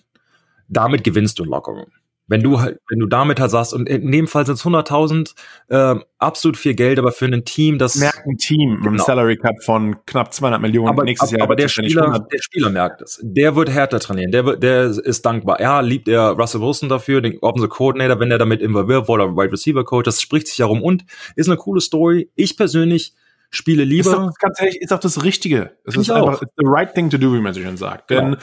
Damit 0.69 1.03
gewinnst 1.03 1.39
du 1.39 1.43
einen 1.43 1.51
Lockerroom. 1.51 1.91
Wenn 2.29 2.41
du 2.41 2.61
halt, 2.61 2.79
wenn 2.87 2.99
du 2.99 3.07
damit 3.07 3.39
halt 3.39 3.51
sagst, 3.51 3.73
und 3.73 3.89
in 3.89 4.11
dem 4.11 4.27
Fall 4.27 4.45
sind 4.45 4.55
es 4.55 4.63
100.000, 4.63 5.33
äh, 5.69 5.99
absolut 6.19 6.57
viel 6.57 6.75
Geld, 6.75 6.99
aber 6.99 7.11
für 7.11 7.25
ein 7.25 7.43
Team, 7.43 7.79
das 7.79 7.95
merkt 7.95 8.25
ein 8.25 8.37
Team 8.37 8.77
genau. 8.77 8.91
im 8.91 8.99
Salary 8.99 9.35
Cup 9.35 9.63
von 9.63 9.97
knapp 10.05 10.33
200 10.33 10.61
Millionen 10.61 10.89
aber, 10.89 11.03
nächstes 11.03 11.31
Jahr. 11.31 11.41
Aber 11.41 11.55
der 11.55 11.67
Spieler, 11.67 12.25
der 12.31 12.39
Spieler 12.39 12.69
merkt 12.69 13.01
es. 13.01 13.19
Der 13.23 13.55
wird 13.55 13.69
härter 13.69 13.99
trainieren. 13.99 14.31
Der 14.31 14.45
wird, 14.45 14.63
der 14.63 14.85
ist 14.85 15.25
dankbar. 15.25 15.59
Ja, 15.59 15.81
liebt 15.81 16.07
er 16.07 16.29
Russell 16.31 16.61
Wilson 16.61 16.87
dafür, 16.87 17.21
den 17.21 17.39
Offensive 17.39 17.69
Coordinator, 17.69 18.19
wenn 18.19 18.31
er 18.31 18.37
damit 18.37 18.61
involviert 18.61 19.07
wurde, 19.07 19.23
oder 19.23 19.35
Wide 19.35 19.51
Receiver 19.51 19.83
Coach. 19.83 20.05
Das 20.05 20.21
spricht 20.21 20.47
sich 20.47 20.59
herum 20.59 20.83
und 20.83 21.05
ist 21.35 21.49
eine 21.49 21.57
coole 21.57 21.81
Story. 21.81 22.29
Ich 22.35 22.55
persönlich 22.55 23.13
spiele 23.49 23.83
lieber. 23.83 24.11
Ist 24.11 24.17
doch, 24.17 24.33
ganz 24.39 24.61
ehrlich, 24.61 24.81
ist 24.81 24.93
auch 24.93 24.99
das 24.99 25.23
Richtige. 25.23 25.71
Es 25.83 25.95
ist 25.95 26.11
einfach 26.11 26.39
the 26.41 26.65
right 26.65 26.93
thing 26.93 27.09
to 27.09 27.17
do, 27.17 27.33
wie 27.33 27.41
man 27.41 27.53
so 27.53 27.61
schön 27.61 27.77
sagt. 27.77 28.11
Denn 28.11 28.33
ja 28.33 28.37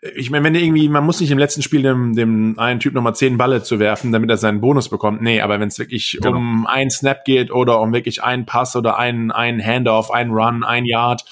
ich 0.00 0.30
meine, 0.30 0.44
wenn 0.44 0.54
irgendwie, 0.54 0.88
man 0.88 1.04
muss 1.04 1.20
nicht 1.20 1.30
im 1.30 1.38
letzten 1.38 1.62
Spiel 1.62 1.82
dem, 1.82 2.14
dem 2.14 2.58
einen 2.58 2.78
Typ 2.78 2.94
nochmal 2.94 3.16
zehn 3.16 3.36
Balle 3.36 3.62
zu 3.62 3.80
werfen, 3.80 4.12
damit 4.12 4.30
er 4.30 4.36
seinen 4.36 4.60
Bonus 4.60 4.88
bekommt. 4.88 5.22
Nee, 5.22 5.40
aber 5.40 5.58
wenn 5.58 5.68
es 5.68 5.78
wirklich 5.78 6.18
genau. 6.22 6.36
um 6.36 6.66
einen 6.66 6.90
Snap 6.90 7.24
geht 7.24 7.50
oder 7.50 7.80
um 7.80 7.92
wirklich 7.92 8.22
einen 8.22 8.46
Pass 8.46 8.76
oder 8.76 8.96
einen, 8.96 9.32
einen 9.32 9.64
Handoff, 9.64 10.12
einen 10.12 10.30
Run, 10.30 10.62
ein 10.62 10.84
Yard, 10.84 11.24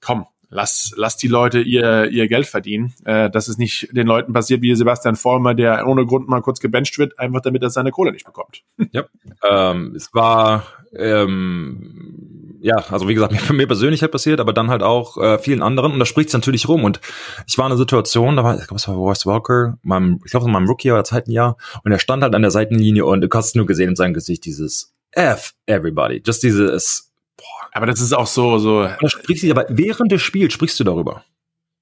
komm, 0.00 0.26
lass, 0.48 0.92
lass 0.96 1.16
die 1.16 1.28
Leute 1.28 1.60
ihr, 1.60 2.10
ihr 2.10 2.26
Geld 2.26 2.46
verdienen. 2.46 2.94
Äh, 3.04 3.30
dass 3.30 3.46
es 3.46 3.58
nicht 3.58 3.88
den 3.92 4.08
Leuten 4.08 4.32
passiert 4.32 4.60
wie 4.60 4.74
Sebastian 4.74 5.14
Vollmer, 5.14 5.54
der 5.54 5.86
ohne 5.86 6.04
Grund 6.04 6.28
mal 6.28 6.42
kurz 6.42 6.58
gebencht 6.58 6.98
wird, 6.98 7.16
einfach 7.18 7.40
damit 7.42 7.62
er 7.62 7.70
seine 7.70 7.92
Kohle 7.92 8.12
nicht 8.12 8.26
bekommt. 8.26 8.62
Ja, 8.92 9.04
ähm, 9.48 9.94
es 9.94 10.12
war 10.14 10.64
ähm, 10.94 12.58
ja, 12.62 12.76
also 12.90 13.08
wie 13.08 13.14
gesagt, 13.14 13.32
mir, 13.32 13.52
mir 13.56 13.66
persönlich 13.66 14.02
halt 14.02 14.12
passiert, 14.12 14.40
aber 14.40 14.52
dann 14.52 14.70
halt 14.70 14.82
auch 14.82 15.16
äh, 15.16 15.38
vielen 15.38 15.62
anderen 15.62 15.92
und 15.92 15.98
da 15.98 16.04
spricht 16.04 16.28
es 16.28 16.34
natürlich 16.34 16.68
rum 16.68 16.84
und 16.84 17.00
ich 17.46 17.56
war 17.58 17.66
in 17.66 17.72
einer 17.72 17.78
Situation, 17.78 18.36
da 18.36 18.44
war, 18.44 18.54
ich 18.58 18.66
glaube, 18.66 18.76
es 18.76 18.88
war 18.88 18.94
Royce 18.94 19.26
Walker, 19.26 19.78
meinem, 19.82 20.20
ich 20.24 20.30
glaube, 20.30 20.46
in 20.46 20.52
meinem 20.52 20.66
Rookie 20.66 20.90
oder 20.92 21.04
zweiten 21.04 21.30
Jahr 21.30 21.56
und 21.84 21.92
er 21.92 21.98
stand 21.98 22.22
halt 22.22 22.34
an 22.34 22.42
der 22.42 22.50
Seitenlinie 22.50 23.04
und 23.04 23.22
du 23.22 23.28
hast 23.32 23.56
nur 23.56 23.66
gesehen 23.66 23.90
in 23.90 23.96
seinem 23.96 24.14
Gesicht 24.14 24.44
dieses 24.44 24.94
F 25.12 25.54
everybody, 25.66 26.22
just 26.24 26.42
dieses 26.42 27.12
boah. 27.36 27.68
Aber 27.72 27.86
das 27.86 28.00
ist 28.00 28.12
auch 28.12 28.26
so, 28.26 28.58
so. 28.58 28.82
Da 28.82 29.08
sprichst 29.08 29.44
du, 29.44 29.50
aber 29.50 29.66
während 29.68 30.12
des 30.12 30.22
Spiels 30.22 30.52
sprichst 30.52 30.78
du 30.80 30.84
darüber. 30.84 31.24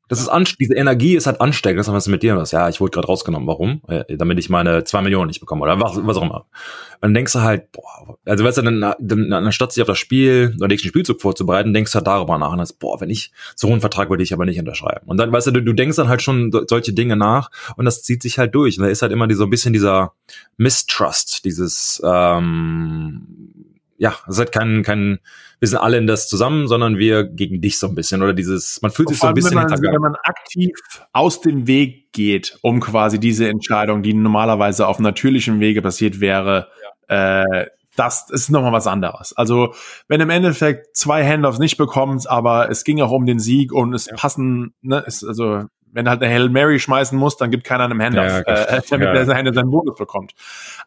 Das 0.08 0.20
ist 0.20 0.28
anst 0.28 0.58
diese 0.58 0.74
Energie 0.74 1.16
ist 1.16 1.26
halt 1.26 1.40
ansteckend. 1.40 1.78
Das 1.78 1.88
ist 1.88 1.92
was 1.92 2.08
mit 2.08 2.22
dir 2.22 2.36
was. 2.36 2.50
Ja, 2.50 2.68
ich 2.68 2.80
wurde 2.80 2.90
gerade 2.92 3.06
rausgenommen. 3.06 3.46
Warum? 3.46 3.82
Äh, 3.88 4.16
damit 4.16 4.38
ich 4.38 4.48
meine 4.48 4.84
zwei 4.84 5.02
Millionen 5.02 5.28
nicht 5.28 5.40
bekomme 5.40 5.62
oder 5.62 5.80
was, 5.80 5.98
was 6.04 6.16
auch 6.16 6.22
immer. 6.22 6.46
Und 7.00 7.02
dann 7.02 7.14
denkst 7.14 7.32
du 7.32 7.40
halt, 7.40 7.70
boah, 7.72 8.18
also 8.24 8.44
weißt 8.44 8.58
du, 8.58 8.62
dann, 8.62 8.94
dann 8.98 9.32
anstatt 9.32 9.72
sich 9.72 9.82
auf 9.82 9.86
das 9.86 9.98
Spiel 9.98 10.54
oder 10.56 10.68
nächsten 10.68 10.88
Spielzug 10.88 11.20
vorzubereiten, 11.20 11.72
denkst 11.72 11.92
du 11.92 11.96
halt 11.96 12.06
darüber 12.06 12.38
nach 12.38 12.52
und 12.52 12.58
das, 12.58 12.72
boah, 12.72 13.00
wenn 13.00 13.10
ich 13.10 13.30
so 13.54 13.68
einen 13.68 13.80
Vertrag 13.80 14.10
würde 14.10 14.22
ich 14.22 14.32
aber 14.32 14.46
nicht 14.46 14.58
unterschreiben. 14.58 15.06
Und 15.06 15.18
dann, 15.18 15.30
weißt 15.30 15.48
du, 15.48 15.50
du, 15.52 15.62
du 15.62 15.72
denkst 15.74 15.96
dann 15.96 16.08
halt 16.08 16.22
schon 16.22 16.50
solche 16.66 16.92
Dinge 16.92 17.16
nach 17.16 17.50
und 17.76 17.84
das 17.84 18.02
zieht 18.02 18.22
sich 18.22 18.38
halt 18.38 18.54
durch. 18.54 18.78
Und 18.78 18.84
da 18.84 18.90
ist 18.90 19.02
halt 19.02 19.12
immer 19.12 19.28
die, 19.28 19.34
so 19.34 19.44
ein 19.44 19.50
bisschen 19.50 19.72
dieser 19.72 20.14
Mistrust, 20.56 21.44
dieses 21.44 22.02
ähm, 22.04 23.26
ja, 23.98 24.16
es 24.26 24.34
ist 24.34 24.38
halt 24.38 24.52
kein, 24.52 24.82
kein, 24.82 25.18
wir 25.60 25.68
sind 25.68 25.78
alle 25.78 25.98
in 25.98 26.06
das 26.06 26.28
zusammen, 26.28 26.68
sondern 26.68 26.98
wir 26.98 27.24
gegen 27.24 27.60
dich 27.60 27.78
so 27.78 27.88
ein 27.88 27.94
bisschen 27.94 28.22
oder 28.22 28.32
dieses, 28.32 28.80
man 28.82 28.90
fühlt 28.90 29.08
sich 29.08 29.18
so 29.18 29.26
ein 29.26 29.34
bisschen 29.34 29.56
wenn 29.56 29.68
man, 29.68 29.82
wenn 29.82 30.00
man 30.00 30.16
aktiv 30.22 30.70
aus 31.12 31.40
dem 31.40 31.66
Weg 31.66 32.12
geht, 32.12 32.58
um 32.62 32.80
quasi 32.80 33.18
diese 33.18 33.48
Entscheidung, 33.48 34.02
die 34.02 34.14
normalerweise 34.14 34.86
auf 34.86 34.98
natürlichem 34.98 35.60
Wege 35.60 35.82
passiert 35.82 36.20
wäre, 36.20 36.68
ja. 37.08 37.42
äh, 37.42 37.66
das 37.96 38.30
ist 38.30 38.48
nochmal 38.50 38.72
was 38.72 38.86
anderes. 38.86 39.36
Also, 39.36 39.74
wenn 40.06 40.20
im 40.20 40.30
Endeffekt 40.30 40.96
zwei 40.96 41.26
Handoffs 41.26 41.58
nicht 41.58 41.76
bekommst, 41.76 42.30
aber 42.30 42.70
es 42.70 42.84
ging 42.84 43.00
auch 43.00 43.10
um 43.10 43.26
den 43.26 43.40
Sieg 43.40 43.72
und 43.72 43.92
es 43.92 44.06
ja. 44.06 44.14
passen, 44.14 44.72
ne, 44.82 45.02
ist 45.04 45.24
also 45.24 45.64
wenn 45.92 46.08
halt 46.08 46.22
eine 46.22 46.32
Hail 46.32 46.48
Mary 46.48 46.78
schmeißen 46.78 47.18
muss, 47.18 47.36
dann 47.36 47.50
gibt 47.50 47.64
keiner 47.64 47.84
einem 47.84 48.00
Handoff, 48.00 48.26
ja, 48.26 48.40
äh, 48.40 48.82
damit 48.90 49.06
ja. 49.06 49.12
der 49.12 49.26
seine, 49.26 49.52
seinen 49.52 49.70
Bonus 49.70 49.96
bekommt. 49.96 50.34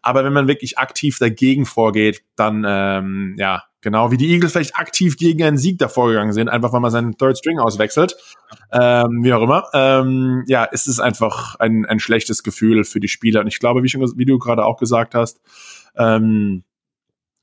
Aber 0.01 0.23
wenn 0.23 0.33
man 0.33 0.47
wirklich 0.47 0.77
aktiv 0.77 1.17
dagegen 1.19 1.65
vorgeht, 1.65 2.23
dann, 2.35 2.65
ähm, 2.67 3.35
ja, 3.37 3.63
genau 3.81 4.11
wie 4.11 4.17
die 4.17 4.31
Eagles 4.31 4.51
vielleicht 4.53 4.75
aktiv 4.75 5.17
gegen 5.17 5.43
einen 5.43 5.57
Sieg 5.57 5.79
davor 5.79 6.09
gegangen 6.09 6.33
sind, 6.33 6.49
einfach 6.49 6.71
weil 6.71 6.79
man 6.79 6.91
seinen 6.91 7.17
Third 7.17 7.37
String 7.37 7.59
auswechselt, 7.59 8.15
ähm, 8.71 9.23
wie 9.23 9.33
auch 9.33 9.41
immer, 9.41 9.65
ähm, 9.73 10.43
ja, 10.47 10.63
ist 10.63 10.87
es 10.87 10.99
einfach 10.99 11.55
ein, 11.55 11.85
ein 11.85 11.99
schlechtes 11.99 12.43
Gefühl 12.43 12.83
für 12.83 12.99
die 12.99 13.07
Spieler. 13.07 13.41
Und 13.41 13.47
ich 13.47 13.59
glaube, 13.59 13.83
wie, 13.83 13.89
schon, 13.89 14.01
wie 14.15 14.25
du 14.25 14.37
gerade 14.37 14.65
auch 14.65 14.77
gesagt 14.77 15.15
hast, 15.15 15.41
ähm, 15.95 16.63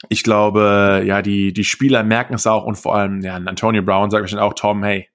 ich 0.09 0.23
glaube, 0.23 1.03
ja, 1.05 1.23
die, 1.23 1.53
die 1.53 1.65
Spieler 1.65 2.05
merken 2.05 2.35
es 2.35 2.47
auch 2.47 2.65
und 2.65 2.77
vor 2.77 2.95
allem, 2.95 3.21
ja, 3.21 3.35
Antonio 3.35 3.83
Brown 3.83 4.11
sagt 4.11 4.23
wahrscheinlich 4.23 4.47
auch, 4.47 4.55
Tom, 4.55 4.85
hey, 4.85 5.09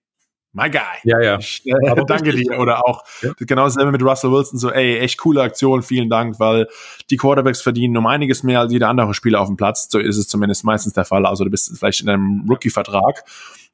my 0.54 0.70
guy. 0.70 0.80
Ja, 1.04 1.22
ja. 1.22 1.38
Ich, 1.40 1.66
äh, 1.66 2.06
danke 2.08 2.32
dir. 2.32 2.60
Oder 2.60 2.88
auch 2.88 3.04
ja. 3.22 3.32
genau 3.40 3.66
dasselbe 3.66 3.92
mit 3.92 4.02
Russell 4.02 4.32
Wilson, 4.32 4.58
so, 4.58 4.72
ey, 4.72 5.00
echt 5.00 5.18
coole 5.18 5.42
Aktion, 5.42 5.84
vielen 5.84 6.10
Dank, 6.10 6.40
weil 6.40 6.68
die 7.10 7.18
Quarterbacks 7.18 7.62
verdienen 7.62 7.98
um 7.98 8.08
einiges 8.08 8.44
mehr 8.44 8.60
als 8.62 8.72
jeder 8.72 8.90
andere 8.90 9.14
Spieler 9.14 9.42
auf 9.42 9.48
dem 9.48 9.58
Platz. 9.58 9.88
So 9.90 10.00
ist 10.00 10.18
es 10.18 10.28
zumindest 10.28 10.64
meistens 10.64 10.94
der 10.94 11.06
Fall. 11.06 11.26
Also 11.26 11.44
du 11.44 11.50
bist 11.50 11.76
vielleicht 11.78 12.02
in 12.02 12.10
einem 12.10 12.46
Rookie-Vertrag. 12.50 13.26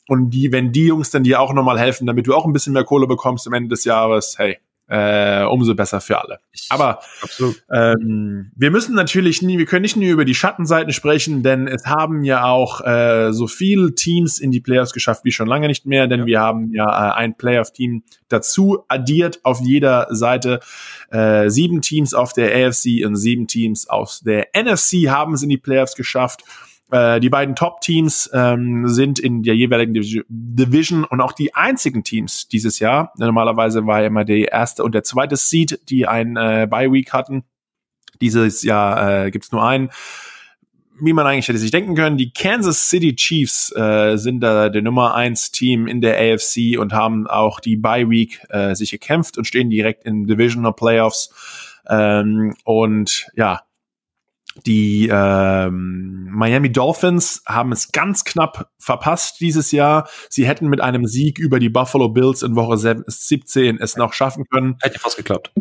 Und 0.07 0.31
die, 0.31 0.51
wenn 0.51 0.71
die 0.71 0.87
Jungs 0.87 1.11
dann 1.11 1.23
dir 1.23 1.39
auch 1.39 1.53
nochmal 1.53 1.79
helfen, 1.79 2.07
damit 2.07 2.25
du 2.25 2.33
auch 2.33 2.45
ein 2.45 2.53
bisschen 2.53 2.73
mehr 2.73 2.83
Kohle 2.83 3.05
bekommst 3.05 3.45
am 3.45 3.53
Ende 3.53 3.69
des 3.69 3.83
Jahres, 3.83 4.39
hey, 4.39 4.57
äh, 4.89 5.43
umso 5.43 5.75
besser 5.75 6.01
für 6.01 6.19
alle. 6.19 6.39
Aber 6.69 6.99
ähm, 7.71 8.51
wir 8.55 8.71
müssen 8.71 8.95
natürlich 8.95 9.41
nie, 9.41 9.57
wir 9.59 9.65
können 9.65 9.83
nicht 9.83 9.95
nur 9.95 10.09
über 10.09 10.25
die 10.25 10.33
Schattenseiten 10.33 10.91
sprechen, 10.91 11.43
denn 11.43 11.67
es 11.67 11.85
haben 11.85 12.23
ja 12.23 12.45
auch 12.45 12.81
äh, 12.81 13.31
so 13.31 13.47
viele 13.47 13.93
Teams 13.93 14.39
in 14.39 14.51
die 14.51 14.61
Playoffs 14.61 14.91
geschafft 14.91 15.23
wie 15.25 15.31
schon 15.31 15.47
lange 15.47 15.67
nicht 15.67 15.85
mehr, 15.85 16.07
denn 16.07 16.21
ja. 16.21 16.25
wir 16.25 16.39
haben 16.39 16.73
ja 16.73 16.85
äh, 16.85 17.13
ein 17.13 17.37
Playoff-Team 17.37 18.03
dazu 18.29 18.83
addiert 18.87 19.39
auf 19.43 19.61
jeder 19.61 20.07
Seite. 20.09 20.59
Äh, 21.11 21.49
sieben 21.49 21.81
Teams 21.81 22.13
auf 22.13 22.33
der 22.33 22.53
AFC 22.55 23.05
und 23.05 23.15
sieben 23.15 23.47
Teams 23.47 23.87
aus 23.87 24.21
der 24.21 24.47
NFC 24.55 25.07
haben 25.09 25.33
es 25.33 25.43
in 25.43 25.49
die 25.49 25.57
Playoffs 25.57 25.95
geschafft. 25.95 26.43
Äh, 26.91 27.19
die 27.19 27.29
beiden 27.29 27.55
Top-Teams 27.55 28.31
ähm, 28.33 28.87
sind 28.87 29.19
in 29.19 29.43
der 29.43 29.55
jeweiligen 29.55 29.93
Division 29.93 31.03
und 31.03 31.21
auch 31.21 31.33
die 31.33 31.53
einzigen 31.53 32.03
Teams 32.03 32.47
dieses 32.47 32.79
Jahr. 32.79 33.13
Normalerweise 33.17 33.85
war 33.85 34.03
immer 34.03 34.25
der 34.25 34.51
erste 34.51 34.83
und 34.83 34.95
der 34.95 35.03
zweite 35.03 35.35
Seed, 35.35 35.79
die 35.89 36.07
ein 36.07 36.35
äh, 36.35 36.67
Bye-Week 36.69 37.13
hatten. 37.13 37.43
Dieses 38.21 38.63
Jahr 38.63 39.25
äh, 39.25 39.31
gibt 39.31 39.51
nur 39.51 39.63
einen. 39.63 39.89
Wie 41.01 41.13
man 41.13 41.25
eigentlich 41.25 41.47
hätte 41.47 41.59
sich 41.59 41.71
denken 41.71 41.95
können, 41.95 42.17
die 42.17 42.33
Kansas 42.33 42.89
City 42.89 43.15
Chiefs 43.15 43.71
äh, 43.73 44.17
sind 44.17 44.41
da 44.41 44.67
der 44.67 44.81
Nummer 44.81 45.15
eins 45.15 45.51
Team 45.51 45.87
in 45.87 46.01
der 46.01 46.17
AFC 46.17 46.77
und 46.77 46.91
haben 46.91 47.25
auch 47.25 47.61
die 47.61 47.77
Bye 47.77 48.09
Week 48.09 48.41
äh, 48.49 48.75
sich 48.75 48.91
gekämpft 48.91 49.37
und 49.37 49.45
stehen 49.45 49.69
direkt 49.69 50.03
in 50.05 50.27
Divisional 50.27 50.73
Playoffs. 50.73 51.79
Ähm, 51.87 52.55
und 52.65 53.27
ja, 53.35 53.61
die 54.65 55.09
ähm, 55.11 56.29
Miami 56.31 56.71
Dolphins 56.71 57.43
haben 57.45 57.71
es 57.71 57.91
ganz 57.91 58.23
knapp 58.23 58.69
verpasst 58.77 59.39
dieses 59.39 59.71
Jahr. 59.71 60.07
Sie 60.29 60.47
hätten 60.47 60.67
mit 60.69 60.81
einem 60.81 61.05
Sieg 61.05 61.39
über 61.39 61.59
die 61.59 61.69
Buffalo 61.69 62.09
Bills 62.09 62.43
in 62.43 62.55
Woche 62.55 62.77
17 62.77 63.77
es 63.79 63.97
noch 63.97 64.13
schaffen 64.13 64.45
können. 64.49 64.77
Hätte 64.81 64.99
fast 64.99 65.17
geklappt. 65.17 65.51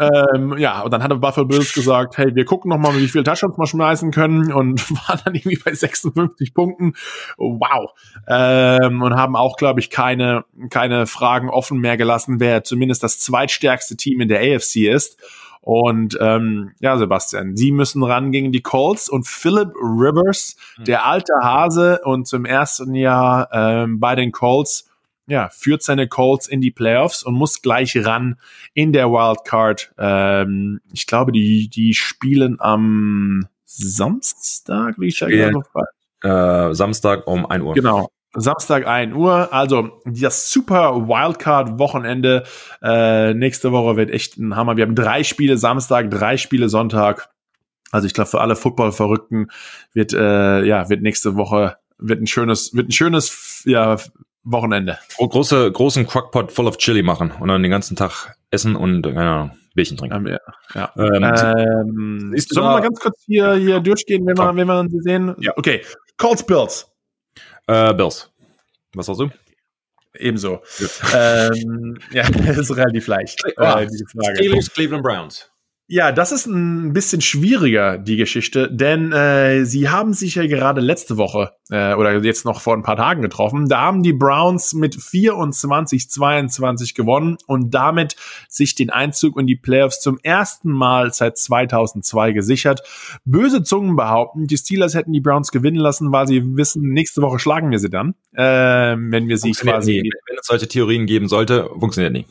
Ähm, 0.00 0.56
ja, 0.58 0.82
und 0.82 0.92
dann 0.92 1.02
hat 1.02 1.20
Buffalo 1.20 1.46
Bills 1.46 1.72
gesagt, 1.72 2.18
hey, 2.18 2.32
wir 2.32 2.44
gucken 2.44 2.68
noch 2.68 2.78
mal, 2.78 2.96
wie 2.96 3.08
viele 3.08 3.24
Touchdowns 3.24 3.58
wir 3.58 3.66
schmeißen 3.66 4.12
können 4.12 4.52
und 4.52 4.88
waren 5.08 5.20
dann 5.24 5.34
irgendwie 5.34 5.58
bei 5.58 5.74
56 5.74 6.54
Punkten. 6.54 6.94
Wow. 7.36 7.90
Ähm, 8.28 9.02
und 9.02 9.16
haben 9.16 9.34
auch, 9.34 9.56
glaube 9.56 9.80
ich, 9.80 9.90
keine, 9.90 10.44
keine 10.70 11.06
Fragen 11.06 11.50
offen 11.50 11.78
mehr 11.78 11.96
gelassen, 11.96 12.38
wer 12.38 12.62
zumindest 12.62 13.02
das 13.02 13.18
zweitstärkste 13.18 13.96
Team 13.96 14.20
in 14.20 14.28
der 14.28 14.40
AFC 14.40 14.88
ist. 14.88 15.20
Und 15.60 16.16
ähm, 16.20 16.72
ja, 16.80 16.96
Sebastian, 16.96 17.56
sie 17.56 17.72
müssen 17.72 18.02
ran 18.02 18.32
gegen 18.32 18.52
die 18.52 18.62
Colts 18.62 19.08
und 19.08 19.26
Philip 19.26 19.74
Rivers, 19.74 20.56
mhm. 20.78 20.84
der 20.84 21.06
alte 21.06 21.32
Hase 21.42 22.00
und 22.04 22.26
zum 22.26 22.44
ersten 22.44 22.94
Jahr 22.94 23.48
ähm, 23.52 24.00
bei 24.00 24.14
den 24.14 24.32
Colts, 24.32 24.88
ja, 25.26 25.50
führt 25.50 25.82
seine 25.82 26.08
Colts 26.08 26.48
in 26.48 26.60
die 26.60 26.70
Playoffs 26.70 27.22
und 27.22 27.34
muss 27.34 27.60
gleich 27.60 27.94
ran 28.04 28.40
in 28.72 28.92
der 28.92 29.10
Wildcard. 29.10 29.92
Ähm, 29.98 30.80
ich 30.92 31.06
glaube, 31.06 31.32
die, 31.32 31.68
die 31.68 31.92
spielen 31.92 32.56
am 32.60 33.46
Samstag, 33.66 34.94
wie 34.98 35.08
ich 35.08 35.20
ja, 35.20 35.28
äh, 36.22 36.74
Samstag 36.74 37.26
um 37.26 37.44
1 37.44 37.62
Uhr. 37.62 37.74
Genau, 37.74 38.10
Samstag 38.34 38.86
1 38.86 39.14
Uhr. 39.14 39.52
Also 39.52 40.00
das 40.04 40.50
Super 40.50 41.08
Wildcard-Wochenende. 41.08 42.44
Äh, 42.82 43.34
nächste 43.34 43.72
Woche 43.72 43.96
wird 43.96 44.10
echt 44.10 44.38
ein 44.38 44.56
Hammer. 44.56 44.76
Wir 44.76 44.84
haben 44.84 44.94
drei 44.94 45.24
Spiele 45.24 45.58
Samstag, 45.58 46.10
drei 46.10 46.36
Spiele 46.36 46.68
Sonntag. 46.68 47.30
Also 47.90 48.06
ich 48.06 48.14
glaube, 48.14 48.30
für 48.30 48.40
alle 48.40 48.56
Football-Verrückten 48.56 49.48
wird, 49.94 50.12
äh, 50.12 50.64
ja, 50.64 50.88
wird 50.90 51.02
nächste 51.02 51.36
Woche 51.36 51.76
wird 51.98 52.20
ein 52.20 52.26
schönes, 52.26 52.74
wird 52.74 52.88
ein 52.88 52.92
schönes 52.92 53.62
ja, 53.64 53.96
Wochenende. 54.44 54.98
Große, 55.18 55.70
großen 55.72 56.06
Crockpot 56.06 56.52
full 56.52 56.66
of 56.66 56.78
Chili 56.78 57.02
machen 57.02 57.32
und 57.38 57.48
dann 57.48 57.62
den 57.62 57.70
ganzen 57.70 57.96
Tag 57.96 58.36
essen 58.50 58.76
und, 58.76 59.02
keine 59.02 59.30
Ahnung, 59.30 59.50
Bierchen 59.74 59.96
trinken. 59.96 60.26
Ja, 60.26 60.38
ja. 60.74 60.92
Ähm, 60.96 61.22
ähm, 61.22 62.34
sollen 62.36 62.66
wir 62.66 62.72
mal 62.72 62.80
ganz 62.80 62.98
kurz 63.00 63.22
hier, 63.26 63.54
hier 63.54 63.80
durchgehen, 63.80 64.26
wenn 64.26 64.38
wir, 64.38 64.56
wenn 64.56 64.66
wir 64.66 64.88
sie 64.88 65.00
sehen? 65.00 65.34
Ja. 65.38 65.52
Okay. 65.56 65.82
Colts 66.16 66.44
Bills. 66.44 66.90
Äh, 67.68 67.94
Bills. 67.94 68.30
Was 68.94 69.06
sagst 69.06 69.20
du? 69.20 69.30
Ebenso. 70.14 70.62
ähm, 71.14 71.98
ja, 72.10 72.28
das 72.46 72.58
ist 72.58 72.76
relativ 72.76 73.06
leicht. 73.06 73.40
Äh, 73.44 73.86
diese 73.86 74.06
Frage. 74.06 74.36
Steelers, 74.36 74.72
Cleveland 74.72 75.04
Browns. 75.04 75.50
Ja, 75.90 76.12
das 76.12 76.32
ist 76.32 76.44
ein 76.44 76.92
bisschen 76.92 77.22
schwieriger, 77.22 77.96
die 77.96 78.16
Geschichte, 78.16 78.70
denn 78.70 79.10
äh, 79.10 79.64
sie 79.64 79.88
haben 79.88 80.12
sich 80.12 80.34
ja 80.34 80.46
gerade 80.46 80.82
letzte 80.82 81.16
Woche 81.16 81.52
äh, 81.70 81.94
oder 81.94 82.22
jetzt 82.22 82.44
noch 82.44 82.60
vor 82.60 82.74
ein 82.74 82.82
paar 82.82 82.96
Tagen 82.96 83.22
getroffen. 83.22 83.70
Da 83.70 83.80
haben 83.80 84.02
die 84.02 84.12
Browns 84.12 84.74
mit 84.74 84.96
24-22 84.96 86.94
gewonnen 86.94 87.38
und 87.46 87.72
damit 87.72 88.16
sich 88.50 88.74
den 88.74 88.90
Einzug 88.90 89.40
in 89.40 89.46
die 89.46 89.56
Playoffs 89.56 90.02
zum 90.02 90.18
ersten 90.22 90.70
Mal 90.70 91.14
seit 91.14 91.38
2002 91.38 92.32
gesichert. 92.32 92.82
Böse 93.24 93.62
Zungen 93.62 93.96
behaupten, 93.96 94.46
die 94.46 94.58
Steelers 94.58 94.94
hätten 94.94 95.14
die 95.14 95.22
Browns 95.22 95.52
gewinnen 95.52 95.78
lassen, 95.78 96.12
weil 96.12 96.26
sie 96.26 96.42
wissen, 96.54 96.82
nächste 96.82 97.22
Woche 97.22 97.38
schlagen 97.38 97.70
wir 97.70 97.78
sie 97.78 97.88
dann, 97.88 98.14
äh, 98.34 98.42
wenn 98.44 99.26
wir 99.28 99.38
sie 99.38 99.52
quasi... 99.52 100.02
Wenn 100.26 100.38
es 100.38 100.46
solche 100.46 100.68
Theorien 100.68 101.06
geben 101.06 101.28
sollte, 101.28 101.70
funktioniert 101.80 102.12
nie. 102.12 102.26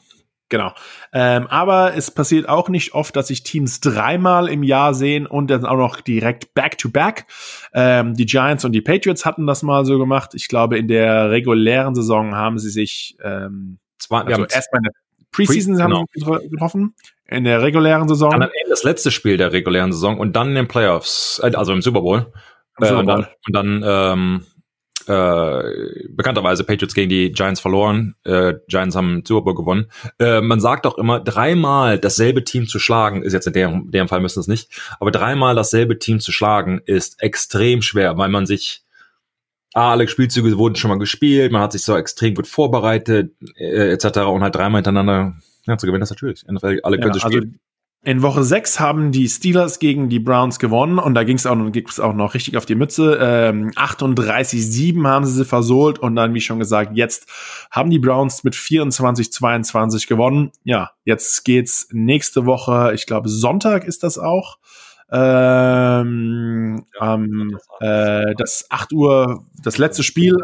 Genau. 0.49 0.73
Ähm, 1.11 1.47
aber 1.47 1.95
es 1.95 2.09
passiert 2.09 2.47
auch 2.47 2.69
nicht 2.69 2.93
oft, 2.93 3.15
dass 3.15 3.27
sich 3.27 3.43
Teams 3.43 3.81
dreimal 3.81 4.47
im 4.47 4.63
Jahr 4.63 4.93
sehen 4.93 5.27
und 5.27 5.49
dann 5.49 5.65
auch 5.65 5.77
noch 5.77 5.99
direkt 5.99 6.53
back-to-back. 6.53 7.25
Ähm, 7.73 8.13
die 8.13 8.25
Giants 8.25 8.63
und 8.63 8.71
die 8.71 8.81
Patriots 8.81 9.25
hatten 9.25 9.45
das 9.45 9.61
mal 9.63 9.85
so 9.85 9.97
gemacht. 9.97 10.31
Ich 10.35 10.47
glaube, 10.47 10.77
in 10.77 10.87
der 10.87 11.31
regulären 11.31 11.95
Saison 11.95 12.35
haben 12.35 12.59
sie 12.59 12.69
sich 12.69 13.17
ähm, 13.21 13.79
Zwei, 13.99 14.21
also 14.21 14.45
erstmal 14.45 14.79
in 14.79 14.83
der 14.83 14.91
Preseason 15.31 15.75
Pre 15.75 15.83
haben 15.83 16.05
genau. 16.13 16.37
sie 16.39 16.49
getroffen, 16.49 16.95
in 17.27 17.43
der 17.43 17.61
regulären 17.61 18.07
Saison. 18.07 18.31
Dann 18.31 18.49
das 18.69 18.83
letzte 18.83 19.11
Spiel 19.11 19.37
der 19.37 19.51
regulären 19.51 19.91
Saison 19.91 20.17
und 20.17 20.35
dann 20.35 20.49
in 20.49 20.55
den 20.55 20.67
Playoffs, 20.67 21.41
äh, 21.43 21.53
also 21.55 21.73
im 21.73 21.81
Super 21.81 22.01
Bowl. 22.01 22.31
Super 22.79 22.89
Bowl. 22.89 22.95
Äh, 22.95 22.99
und 22.99 23.07
dann, 23.07 23.27
und 23.47 23.83
dann 23.83 23.83
ähm, 23.85 24.45
äh, 25.07 26.07
bekannterweise 26.09 26.63
Patriots 26.63 26.93
gegen 26.93 27.09
die 27.09 27.31
Giants 27.31 27.59
verloren. 27.59 28.15
Äh, 28.23 28.55
Giants 28.67 28.95
haben 28.95 29.23
Super 29.25 29.41
Bowl 29.41 29.55
gewonnen. 29.55 29.87
Äh, 30.19 30.41
man 30.41 30.59
sagt 30.59 30.85
auch 30.85 30.97
immer, 30.97 31.19
dreimal 31.19 31.97
dasselbe 31.97 32.43
Team 32.43 32.67
zu 32.67 32.79
schlagen, 32.79 33.23
ist 33.23 33.33
jetzt 33.33 33.47
in 33.47 33.53
dem, 33.53 33.91
dem 33.91 34.07
Fall 34.07 34.19
müssen 34.19 34.39
es 34.39 34.47
nicht, 34.47 34.69
aber 34.99 35.11
dreimal 35.11 35.55
dasselbe 35.55 35.99
Team 35.99 36.19
zu 36.19 36.31
schlagen 36.31 36.81
ist 36.85 37.21
extrem 37.21 37.81
schwer, 37.81 38.17
weil 38.17 38.29
man 38.29 38.45
sich 38.45 38.83
ah, 39.73 39.91
alle 39.91 40.07
Spielzüge 40.07 40.57
wurden 40.57 40.75
schon 40.75 40.89
mal 40.89 40.99
gespielt, 40.99 41.51
man 41.51 41.61
hat 41.61 41.71
sich 41.71 41.83
so 41.83 41.95
extrem 41.95 42.33
gut 42.33 42.47
vorbereitet, 42.47 43.31
äh, 43.55 43.91
etc. 43.91 44.19
und 44.19 44.43
halt 44.43 44.55
dreimal 44.55 44.79
hintereinander 44.79 45.35
ja, 45.67 45.77
zu 45.77 45.85
gewinnen, 45.85 46.01
das 46.01 46.11
ist 46.11 46.15
natürlich. 46.15 46.43
NFL, 46.47 46.79
alle 46.83 46.97
können 46.97 47.13
ja, 47.13 47.23
also 47.23 47.27
spielen. 47.27 47.59
In 48.07 48.21
Woche 48.21 48.41
6 48.41 48.79
haben 48.79 49.11
die 49.11 49.27
Steelers 49.27 49.79
gegen 49.79 50.07
die 50.07 50.21
Browns 50.21 50.59
gewonnen 50.59 50.97
und 50.97 51.13
da 51.13 51.25
ging 51.25 51.35
es 51.35 51.45
auch, 51.45 51.57
ging's 51.73 51.99
auch 51.99 52.13
noch 52.13 52.35
richtig 52.35 52.55
auf 52.55 52.65
die 52.65 52.75
Mütze. 52.75 53.19
Ähm, 53.21 53.71
38-7 53.71 55.05
haben 55.05 55.25
sie 55.25 55.33
sie 55.33 55.43
versohlt 55.43 55.99
und 55.99 56.15
dann, 56.15 56.33
wie 56.33 56.39
schon 56.39 56.57
gesagt, 56.57 56.95
jetzt 56.95 57.27
haben 57.69 57.89
die 57.89 57.99
Browns 57.99 58.45
mit 58.45 58.55
24-22 58.55 60.07
gewonnen. 60.07 60.53
Ja, 60.63 60.91
jetzt 61.03 61.43
geht's 61.43 61.89
nächste 61.91 62.45
Woche, 62.45 62.93
ich 62.95 63.07
glaube 63.07 63.27
Sonntag 63.27 63.83
ist 63.83 64.03
das 64.03 64.17
auch. 64.17 64.57
Ähm, 65.11 66.85
ähm, 67.01 67.59
äh, 67.81 68.35
das 68.37 68.67
8 68.69 68.93
Uhr, 68.93 69.43
das 69.61 69.77
letzte 69.77 70.03
Spiel. 70.03 70.37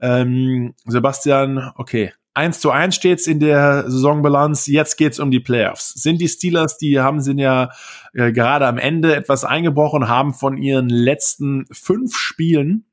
Ähm, 0.00 0.72
Sebastian, 0.86 1.70
okay, 1.74 2.14
1 2.38 2.60
zu 2.60 2.70
1 2.70 2.94
steht's 2.94 3.26
in 3.26 3.40
der 3.40 3.90
Saisonbilanz. 3.90 4.68
Jetzt 4.68 4.96
geht's 4.96 5.18
um 5.18 5.32
die 5.32 5.40
Playoffs. 5.40 5.92
Sind 5.94 6.20
die 6.20 6.28
Steelers, 6.28 6.78
die 6.78 7.00
haben 7.00 7.20
sind 7.20 7.38
ja 7.38 7.70
äh, 8.14 8.30
gerade 8.30 8.68
am 8.68 8.78
Ende 8.78 9.16
etwas 9.16 9.44
eingebrochen, 9.44 10.08
haben 10.08 10.32
von 10.34 10.56
ihren 10.56 10.88
letzten 10.88 11.66
fünf 11.72 12.16
Spielen 12.16 12.84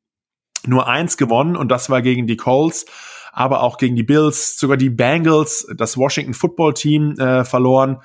nur 0.66 0.88
eins 0.88 1.16
gewonnen 1.18 1.56
und 1.56 1.70
das 1.70 1.92
war 1.92 2.02
gegen 2.02 2.26
die 2.26 2.38
Colts, 2.38 2.88
aber 3.36 3.62
auch 3.62 3.78
gegen 3.78 3.98
die 3.98 4.04
Bills, 4.04 4.58
sogar 4.58 4.78
die 4.78 4.90
Bengals, 4.90 5.68
das 5.76 5.98
Washington 5.98 6.34
Football 6.34 6.74
Team 6.74 7.20
äh, 7.20 7.44
verloren. 7.44 7.98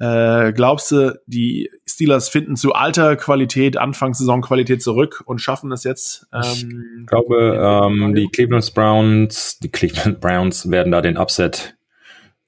Äh, 0.00 0.54
glaubst 0.54 0.92
du, 0.92 1.20
die 1.26 1.70
Steelers 1.86 2.30
finden 2.30 2.56
zu 2.56 2.72
alter 2.72 3.16
Qualität, 3.16 3.76
Anfangssaisonqualität 3.76 4.82
zurück 4.82 5.22
und 5.26 5.42
schaffen 5.42 5.70
es 5.72 5.84
jetzt? 5.84 6.26
Ähm, 6.32 7.00
ich 7.00 7.06
glaube, 7.06 7.84
ähm, 7.86 8.14
die 8.14 8.28
Cleveland 8.28 8.72
Browns, 8.72 9.58
die 9.58 9.68
Cleveland 9.68 10.20
Browns 10.22 10.70
werden 10.70 10.90
da 10.90 11.02
den 11.02 11.18
Upset 11.18 11.76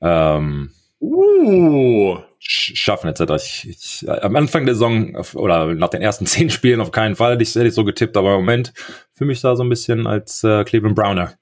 ähm, 0.01 0.70
uh. 0.99 2.16
schaffen 2.38 3.09
etc. 3.09 3.32
Ich, 3.36 3.68
ich, 3.68 4.09
am 4.09 4.34
Anfang 4.34 4.64
der 4.64 4.74
Saison 4.74 5.14
oder 5.34 5.74
nach 5.74 5.91
den 5.91 6.01
ersten 6.01 6.24
zehn 6.26 6.49
Spielen 6.49 6.80
auf 6.80 6.91
keinen 6.91 7.16
Fall 7.16 7.32
hätte 7.32 7.43
ich, 7.43 7.55
hätte 7.55 7.66
ich 7.66 7.74
so 7.74 7.84
getippt, 7.84 8.16
aber 8.16 8.30
im 8.30 8.41
Moment 8.41 8.72
für 9.12 9.26
mich 9.26 9.43
da 9.43 9.57
so 9.57 9.62
ein 9.62 9.68
bisschen 9.68 10.07
als 10.07 10.43
äh, 10.43 10.64
Cleveland 10.64 10.97
Browner. 10.97 11.34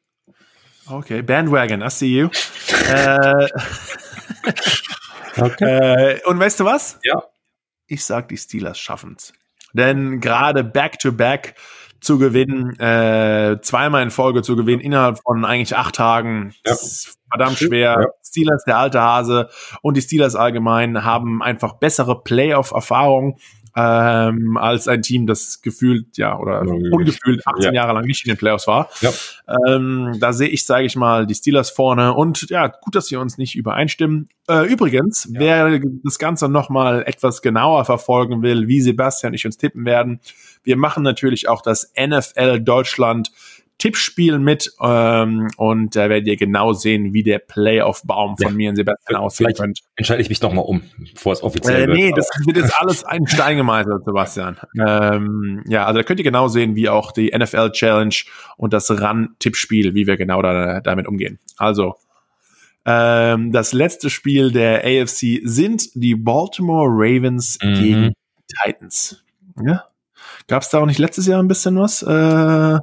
Okay, 0.91 1.23
Bandwagon, 1.23 1.83
I 1.83 1.91
see 1.91 2.19
you. 2.19 2.29
äh, 2.89 3.49
Okay. 5.41 6.17
Äh, 6.17 6.21
und 6.27 6.39
weißt 6.39 6.61
du 6.61 6.65
was? 6.65 6.99
Ja. 7.05 7.23
Ich 7.87 8.05
sag, 8.05 8.29
die 8.29 8.37
Steelers 8.37 8.79
schaffen's. 8.79 9.33
Denn 9.73 10.21
gerade 10.21 10.65
Back-to-Back 10.65 11.55
zu 12.01 12.19
gewinnen, 12.19 12.79
äh, 12.79 13.61
zweimal 13.61 14.03
in 14.03 14.11
Folge 14.11 14.43
zu 14.43 14.57
gewinnen, 14.57 14.81
innerhalb 14.81 15.19
von 15.21 15.45
eigentlich 15.45 15.77
acht 15.77 15.97
Tagen, 15.97 16.55
ja. 16.65 16.73
ist 16.73 17.19
verdammt 17.31 17.59
schwer. 17.59 17.97
Ja. 18.01 18.07
Steelers, 18.23 18.65
der 18.65 18.79
alte 18.79 19.01
Hase 19.01 19.49
und 19.83 19.97
die 19.97 20.03
Steelers 20.03 20.37
allgemein 20.37 21.05
haben 21.05 21.43
einfach 21.43 21.75
bessere 21.75 22.23
Playoff-Erfahrung 22.23 23.39
ähm, 23.79 24.57
als 24.57 24.89
ein 24.89 25.03
Team, 25.03 25.27
das 25.27 25.63
gefühlt, 25.63 26.19
ja, 26.19 26.37
oder 26.37 26.65
ja, 26.65 26.73
ungefühlt 26.91 27.47
18 27.47 27.67
ja. 27.67 27.73
Jahre 27.73 27.93
lang 27.93 28.05
nicht 28.05 28.27
in 28.27 28.33
den 28.33 28.37
Playoffs 28.37 28.67
war. 28.67 28.91
Ja. 29.01 29.13
Ähm, 29.69 30.17
da 30.19 30.33
sehe 30.33 30.49
ich, 30.49 30.67
sage 30.67 30.85
ich 30.85 30.97
mal, 30.97 31.27
die 31.27 31.35
Steelers 31.35 31.71
vorne 31.71 32.15
und 32.15 32.51
ja, 32.51 32.67
gut, 32.67 32.97
dass 32.97 33.11
wir 33.13 33.21
uns 33.21 33.39
nicht 33.39 33.55
übereinstimmen. 33.55 34.29
Äh, 34.49 34.67
übrigens, 34.67 35.29
wer 35.31 35.81
das 36.03 36.19
Ganze 36.19 36.49
nochmal 36.49 37.05
etwas 37.07 37.41
genauer 37.41 37.85
verfolgen 37.85 38.43
will, 38.43 38.67
wie 38.67 38.81
Sebastian 38.81 39.31
und 39.31 39.35
ich 39.35 39.47
uns 39.47 39.59
tippen 39.59 39.85
werden, 39.85 40.21
wir 40.65 40.77
machen 40.77 41.05
natürlich 41.05 41.49
auch 41.49 41.63
das 41.63 41.93
NFL 41.99 42.61
Deutschland 42.61 43.31
Tippspiel 43.79 44.39
mit 44.41 44.73
ähm, 44.83 45.49
und 45.57 45.95
da 45.95 46.09
werdet 46.09 46.27
ihr 46.27 46.37
genau 46.37 46.73
sehen, 46.73 47.13
wie 47.13 47.23
der 47.23 47.39
Playoff-Baum 47.39 48.37
von 48.37 48.51
ja. 48.51 48.57
mir 48.57 48.71
und 48.71 48.77
Sebastian 48.77 49.21
aussehen 49.21 49.53
könnte. 49.55 49.83
Entscheide 49.95 50.21
ich 50.21 50.29
mich 50.29 50.43
noch 50.43 50.53
mal 50.53 50.63
um, 50.63 50.83
bevor 51.15 51.33
es 51.33 51.43
offiziell 51.43 51.85
äh, 51.85 51.87
wird. 51.87 51.97
Nee, 51.97 52.13
das 52.15 52.29
wird 52.45 52.57
jetzt 52.57 52.75
alles 52.81 53.05
ein 53.05 53.27
Stein 53.29 53.57
gemeißelt, 53.57 54.05
Sebastian. 54.05 54.57
Ähm, 54.85 55.63
ja, 55.69 55.87
also 55.87 55.99
da 55.99 56.03
könnt 56.03 56.19
ihr 56.19 56.25
genau 56.25 56.49
sehen, 56.49 56.75
wie 56.75 56.89
auch 56.89 57.13
die 57.13 57.33
NFL 57.37 57.71
Challenge 57.71 58.15
und 58.57 58.73
das 58.73 58.91
Run-Tippspiel, 58.91 59.95
wie 59.95 60.07
wir 60.07 60.17
genau 60.17 60.43
da, 60.43 60.81
damit 60.81 61.07
umgehen. 61.07 61.39
Also, 61.57 61.95
ähm, 62.85 63.53
das 63.53 63.73
letzte 63.73 64.11
Spiel 64.11 64.51
der 64.51 64.85
AFC 64.85 65.41
sind 65.45 65.95
die 65.95 66.15
Baltimore 66.15 66.89
Ravens 66.91 67.59
mhm. 67.63 67.75
gegen 67.75 68.13
Titans. 68.65 69.23
Ja? 69.63 69.85
Gab 70.49 70.63
es 70.63 70.71
da 70.71 70.79
auch 70.79 70.87
nicht 70.87 70.99
letztes 70.99 71.27
Jahr 71.27 71.43
ein 71.43 71.49
bisschen 71.49 71.79
was? 71.79 72.03
Äh, 72.03 72.79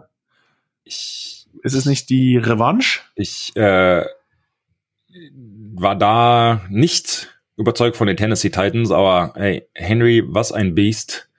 ich, 0.85 1.47
ist 1.63 1.73
es 1.73 1.85
nicht 1.85 2.09
die 2.09 2.37
Revanche? 2.37 3.01
Ich 3.15 3.55
äh, 3.55 4.05
war 5.73 5.95
da 5.95 6.61
nicht 6.69 7.35
überzeugt 7.57 7.97
von 7.97 8.07
den 8.07 8.17
Tennessee 8.17 8.49
Titans, 8.49 8.91
aber 8.91 9.33
hey, 9.35 9.67
Henry, 9.73 10.23
was 10.25 10.51
ein 10.51 10.75
Beast. 10.75 11.29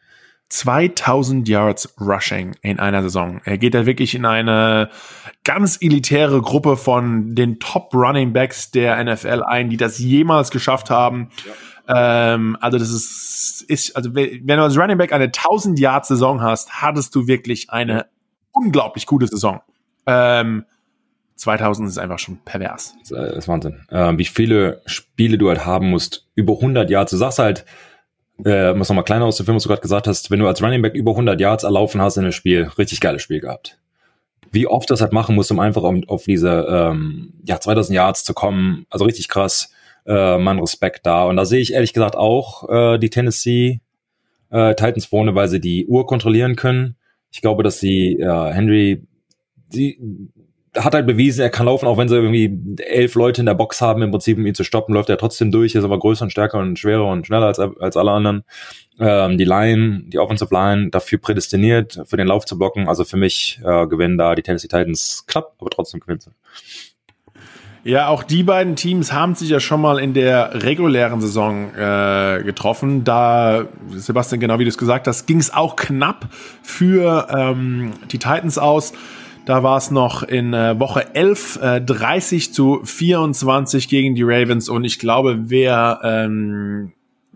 2000 0.49 1.49
Yards 1.49 1.95
Rushing 2.01 2.55
in 2.63 2.79
einer 2.79 3.03
Saison. 3.03 3.41
Er 3.45 3.59
geht 3.59 3.75
da 3.75 3.85
wirklich 3.85 4.15
in 4.15 4.25
eine 4.25 4.91
ganz 5.43 5.79
elitäre 5.81 6.41
Gruppe 6.41 6.77
von 6.77 7.35
den 7.35 7.59
Top 7.59 7.93
Running 7.93 8.33
Backs 8.33 8.71
der 8.71 9.03
NFL 9.03 9.43
ein, 9.43 9.71
die 9.71 9.77
das 9.77 9.99
jemals 9.99 10.53
geschafft 10.53 10.89
haben. 10.89 11.31
Ja. 11.89 12.35
Ähm, 12.35 12.57
also 12.61 12.79
das 12.79 12.91
ist, 12.91 13.65
ist, 13.67 13.97
also 13.97 14.15
wenn 14.15 14.47
du 14.47 14.63
als 14.63 14.79
Running 14.79 14.99
Back 14.99 15.13
eine 15.13 15.25
1000 15.25 15.81
Yard 15.81 16.07
Saison 16.07 16.41
hast, 16.41 16.81
hattest 16.81 17.15
du 17.17 17.27
wirklich 17.27 17.71
eine 17.71 18.07
unglaublich 18.57 19.07
gute 19.07 19.27
Saison. 19.27 19.61
Ähm, 20.07 20.65
2000 21.37 21.89
ist 21.89 21.99
einfach 21.99 22.19
schon 22.19 22.39
pervers. 22.45 22.95
Das 23.09 23.11
ist 23.37 23.49
Wahnsinn. 23.49 23.83
Ähm, 23.91 24.19
wie 24.19 24.25
viele 24.25 24.81
Spiele 24.87 25.39
du 25.39 25.49
halt 25.49 25.67
haben 25.67 25.91
musst, 25.91 26.27
über 26.35 26.55
100 26.55 26.89
Yards. 26.89 27.11
Du 27.11 27.19
sagst 27.19 27.39
halt, 27.39 27.65
äh, 28.45 28.71
um 28.71 28.79
nochmal 28.79 29.05
kleiner 29.05 29.27
auszuführen, 29.27 29.57
was 29.57 29.63
du 29.63 29.69
gerade 29.69 29.83
gesagt 29.83 30.07
hast, 30.07 30.31
wenn 30.31 30.41
du 30.41 30.47
als 30.47 30.63
Running 30.63 30.83
Back 30.83 30.95
über 30.95 31.13
100 31.13 31.39
Yards 31.41 31.65
erlaufen 31.65 32.01
hast 32.01 32.17
in 32.17 32.25
einem 32.25 32.33
Spiel, 32.33 32.71
richtig 32.79 33.01
geiles 33.01 33.23
Spiel 33.23 33.41
gehabt. 33.41 33.79
Wie 34.51 34.67
oft 34.67 34.91
das 34.91 35.03
halt 35.03 35.13
machen 35.13 35.35
musst, 35.35 35.51
um 35.51 35.61
einfach 35.61 35.83
um, 35.83 36.03
auf 36.09 36.25
diese 36.25 36.67
ähm, 36.69 37.35
ja, 37.45 37.61
2000 37.61 37.95
Yards 37.95 38.25
zu 38.25 38.33
kommen, 38.33 38.87
also 38.89 39.05
richtig 39.05 39.29
krass, 39.29 39.73
äh, 40.07 40.39
mein 40.39 40.59
Respekt 40.59 41.05
da. 41.05 41.25
Und 41.25 41.37
da 41.37 41.45
sehe 41.45 41.61
ich 41.61 41.75
ehrlich 41.75 41.93
gesagt 41.93 42.17
auch 42.17 42.69
äh, 42.69 42.99
die 42.99 43.11
Tennessee 43.11 43.81
äh, 44.51 44.75
Titans 44.75 45.05
vorne, 45.05 45.35
weil 45.35 45.49
sie 45.49 45.61
die 45.61 45.87
Uhr 45.87 46.07
kontrollieren 46.07 46.57
können 46.57 46.97
ich 47.37 47.43
glaube, 47.43 47.63
dass 47.63 47.79
sie 47.81 48.17
ja, 48.19 48.49
Henry, 48.49 49.03
die 49.69 49.99
hat 50.75 50.95
halt 50.95 51.07
bewiesen, 51.07 51.43
er 51.43 51.51
kann 51.51 51.67
laufen, 51.67 51.87
auch 51.87 51.99
wenn 51.99 52.09
sie 52.09 52.17
irgendwie 52.17 52.83
elf 52.83 53.15
Leute 53.15 53.43
in 53.43 53.47
der 53.47 53.53
Box 53.53 53.83
haben, 53.83 54.01
im 54.01 54.11
Prinzip, 54.11 54.39
um 54.39 54.47
ihn 54.47 54.55
zu 54.55 54.65
stoppen, 54.65 54.95
läuft 54.95 55.11
er 55.11 55.19
trotzdem 55.19 55.51
durch, 55.51 55.75
ist 55.75 55.85
aber 55.85 55.99
größer 55.99 56.25
und 56.25 56.31
stärker 56.31 56.59
und 56.59 56.79
schwerer 56.79 57.07
und 57.07 57.27
schneller 57.27 57.47
als, 57.47 57.59
als 57.59 57.97
alle 57.99 58.11
anderen. 58.11 58.45
Ähm, 58.99 59.37
die 59.37 59.45
Line, 59.45 60.05
die 60.07 60.19
Offensive 60.19 60.53
Line, 60.53 60.89
dafür 60.89 61.19
prädestiniert, 61.19 62.01
für 62.07 62.17
den 62.17 62.27
Lauf 62.27 62.47
zu 62.47 62.57
blocken. 62.57 62.89
Also 62.89 63.05
für 63.05 63.19
mich 63.19 63.61
äh, 63.63 63.87
gewinnen 63.87 64.17
da 64.17 64.35
die 64.35 64.43
Tennessee 64.43 64.69
Titans 64.69 65.25
knapp, 65.27 65.57
aber 65.59 65.69
trotzdem 65.69 66.01
gewinnen 66.01 66.21
sie. 66.21 66.31
Ja, 67.87 68.09
auch 68.09 68.25
die 68.25 68.43
beiden 68.43 68.75
Teams 68.75 69.13
haben 69.13 69.37
sich 69.37 69.49
ja 69.49 69.61
schon 69.61 69.81
mal 69.81 70.01
in 70.01 70.13
der 70.13 70.65
regulären 70.65 71.21
Saison 71.21 71.73
äh, 71.77 72.43
getroffen. 72.43 73.05
Da, 73.05 73.67
Sebastian, 73.91 74.41
genau 74.41 74.59
wie 74.59 74.65
du 74.65 74.71
es 74.71 74.77
gesagt 74.77 75.07
hast, 75.07 75.27
ging 75.27 75.39
es 75.39 75.55
auch 75.55 75.77
knapp 75.77 76.27
für 76.65 77.29
ähm, 77.31 77.93
die 78.11 78.19
Titans 78.19 78.59
aus. 78.59 78.93
Da 79.45 79.63
war 79.63 79.77
es 79.77 79.93
noch 79.93 80.25
in 80.25 80.53
äh, 80.53 80.81
Woche 80.81 81.15
11 81.15 81.61
äh, 81.63 81.81
30 81.81 82.53
zu 82.53 82.81
24 82.83 83.89
gegen 83.89 84.17
die 84.17 84.25
Ravens. 84.25 84.69
Und 84.69 84.83
ich 84.83 84.99
glaube, 84.99 85.49
wer 85.49 86.01
ähm, 86.03 86.91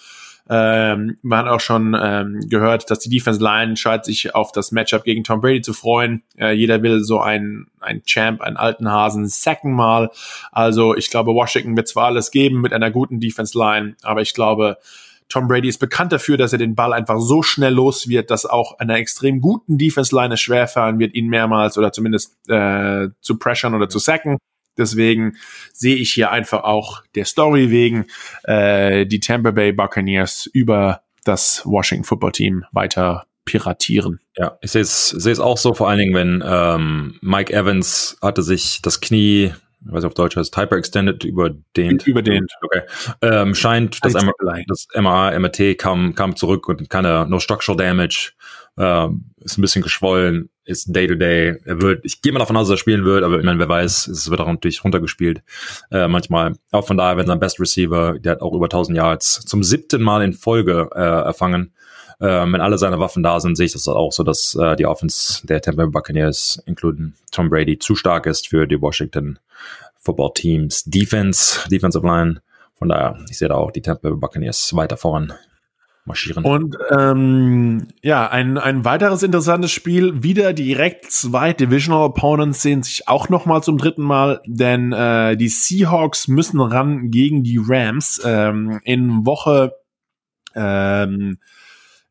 ähm, 0.48 1.18
man 1.22 1.40
hat 1.40 1.48
auch 1.48 1.60
schon 1.60 1.96
ähm, 2.00 2.40
gehört, 2.48 2.90
dass 2.90 3.00
die 3.00 3.08
Defense 3.08 3.42
Line 3.42 3.76
scheint 3.76 4.04
sich 4.04 4.34
auf 4.34 4.52
das 4.52 4.70
Matchup 4.70 5.04
gegen 5.04 5.24
Tom 5.24 5.40
Brady 5.40 5.60
zu 5.60 5.72
freuen. 5.72 6.22
Äh, 6.38 6.52
jeder 6.52 6.82
will 6.82 7.02
so 7.02 7.20
ein, 7.20 7.66
ein 7.80 8.02
Champ, 8.04 8.40
einen 8.40 8.56
alten 8.56 8.90
Hasen 8.90 9.26
sacken 9.26 9.72
mal. 9.72 10.10
Also 10.52 10.94
ich 10.96 11.10
glaube, 11.10 11.34
Washington 11.34 11.76
wird 11.76 11.88
zwar 11.88 12.06
alles 12.06 12.30
geben 12.30 12.60
mit 12.60 12.72
einer 12.72 12.90
guten 12.90 13.18
Defense 13.18 13.58
Line, 13.58 13.96
aber 14.02 14.22
ich 14.22 14.34
glaube, 14.34 14.78
Tom 15.28 15.48
Brady 15.48 15.68
ist 15.68 15.78
bekannt 15.78 16.12
dafür, 16.12 16.36
dass 16.36 16.52
er 16.52 16.58
den 16.58 16.76
Ball 16.76 16.92
einfach 16.92 17.18
so 17.18 17.42
schnell 17.42 17.74
los 17.74 18.08
wird, 18.08 18.30
dass 18.30 18.46
auch 18.46 18.78
einer 18.78 18.96
extrem 18.96 19.40
guten 19.40 19.76
Defense-Line 19.76 20.36
schwerfallen 20.36 20.98
wird, 20.98 21.14
ihn 21.14 21.26
mehrmals 21.26 21.76
oder 21.76 21.92
zumindest 21.92 22.36
äh, 22.48 23.08
zu 23.20 23.38
pressern 23.38 23.74
oder 23.74 23.88
zu 23.88 23.98
sacken. 23.98 24.38
Deswegen 24.78 25.36
sehe 25.72 25.96
ich 25.96 26.12
hier 26.12 26.30
einfach 26.30 26.64
auch 26.64 27.02
der 27.14 27.24
Story 27.24 27.70
wegen 27.70 28.06
äh, 28.44 29.06
die 29.06 29.20
Tampa 29.20 29.50
Bay 29.50 29.72
Buccaneers 29.72 30.46
über 30.46 31.02
das 31.24 31.62
Washington 31.64 32.04
Football 32.04 32.32
Team 32.32 32.64
weiter 32.72 33.26
piratieren. 33.44 34.20
Ja, 34.36 34.58
ich 34.60 34.72
sehe 34.72 34.82
es 34.82 35.08
sehe 35.08 35.32
es 35.32 35.40
auch 35.40 35.56
so, 35.56 35.72
vor 35.74 35.88
allen 35.88 35.98
Dingen, 35.98 36.14
wenn 36.14 36.44
ähm, 36.46 37.18
Mike 37.20 37.52
Evans 37.52 38.18
hatte 38.20 38.42
sich 38.42 38.80
das 38.82 39.00
Knie 39.00 39.52
ich 39.86 39.92
weiß 39.92 40.02
nicht, 40.02 40.06
auf 40.06 40.14
Deutsch 40.14 40.36
heißt 40.36 40.56
Hyperextended 40.56 41.22
überdehnt. 41.24 42.06
Überdehnt. 42.06 42.50
Okay. 42.60 42.82
Ähm, 43.22 43.54
scheint, 43.54 44.04
das, 44.04 44.14
M 44.14 44.32
das 44.66 44.88
MRA, 44.94 45.38
MRT 45.38 45.78
kam, 45.78 46.14
kam 46.14 46.34
zurück 46.34 46.68
und 46.68 46.90
keine, 46.90 47.26
no 47.28 47.38
structural 47.38 47.76
damage, 47.76 48.32
ähm, 48.78 49.26
ist 49.38 49.58
ein 49.58 49.62
bisschen 49.62 49.82
geschwollen, 49.82 50.50
ist 50.66 50.94
Day 50.94 51.06
to 51.06 51.14
Day. 51.14 51.58
Er 51.64 51.80
wird, 51.80 52.04
ich 52.04 52.22
gehe 52.22 52.32
mal 52.32 52.38
davon 52.38 52.56
aus, 52.56 52.68
dass 52.68 52.74
er 52.74 52.78
spielen 52.78 53.04
wird, 53.04 53.24
aber 53.24 53.38
ich 53.38 53.44
meine, 53.44 53.58
wer 53.58 53.68
weiß, 53.68 54.08
es 54.08 54.30
wird 54.30 54.40
auch 54.40 54.46
natürlich 54.46 54.84
runtergespielt, 54.84 55.42
äh, 55.90 56.08
manchmal. 56.08 56.54
Auch 56.72 56.86
von 56.86 56.96
daher, 56.96 57.16
wenn 57.16 57.26
sein 57.26 57.38
Best 57.38 57.60
Receiver, 57.60 58.18
der 58.18 58.32
hat 58.32 58.42
auch 58.42 58.52
über 58.52 58.66
1000 58.66 58.96
Yards 58.96 59.40
zum 59.46 59.62
siebten 59.62 60.02
Mal 60.02 60.22
in 60.22 60.32
Folge 60.32 60.90
äh, 60.94 60.98
erfangen, 60.98 61.72
ähm, 62.20 62.52
wenn 62.52 62.60
alle 62.60 62.78
seine 62.78 62.98
Waffen 62.98 63.22
da 63.22 63.40
sind, 63.40 63.56
sehe 63.56 63.66
ich 63.66 63.72
das 63.72 63.86
auch 63.88 64.12
so, 64.12 64.22
dass 64.22 64.54
äh, 64.54 64.76
die 64.76 64.86
Offense 64.86 65.46
der 65.46 65.60
Tampa 65.60 65.84
Bay 65.84 65.90
Buccaneers, 65.90 66.62
including 66.66 67.12
Tom 67.30 67.50
Brady, 67.50 67.78
zu 67.78 67.94
stark 67.94 68.26
ist 68.26 68.48
für 68.48 68.66
die 68.66 68.80
Washington 68.80 69.38
Football 69.98 70.32
Teams 70.34 70.84
Defense, 70.84 71.68
Defensive 71.68 72.06
Line. 72.06 72.40
Von 72.78 72.88
daher, 72.88 73.18
ich 73.30 73.38
sehe 73.38 73.48
da 73.48 73.54
auch 73.54 73.70
die 73.70 73.82
Tampa 73.82 74.08
Bay 74.08 74.18
Buccaneers 74.18 74.74
weiter 74.74 74.96
voran 74.96 75.32
marschieren. 76.06 76.44
Und 76.44 76.76
ähm, 76.96 77.88
ja, 78.02 78.28
ein, 78.28 78.58
ein 78.58 78.84
weiteres 78.84 79.22
interessantes 79.22 79.72
Spiel. 79.72 80.22
Wieder 80.22 80.52
direkt 80.52 81.10
zwei 81.10 81.52
Divisional 81.52 82.04
Opponents 82.04 82.62
sehen 82.62 82.82
sich 82.82 83.08
auch 83.08 83.28
noch 83.28 83.46
mal 83.46 83.62
zum 83.62 83.78
dritten 83.78 84.02
Mal, 84.02 84.40
denn 84.46 84.92
äh, 84.92 85.36
die 85.36 85.48
Seahawks 85.48 86.28
müssen 86.28 86.60
ran 86.60 87.10
gegen 87.10 87.42
die 87.42 87.60
Rams 87.62 88.20
ähm, 88.24 88.80
in 88.84 89.26
Woche 89.26 89.72
ähm, 90.54 91.38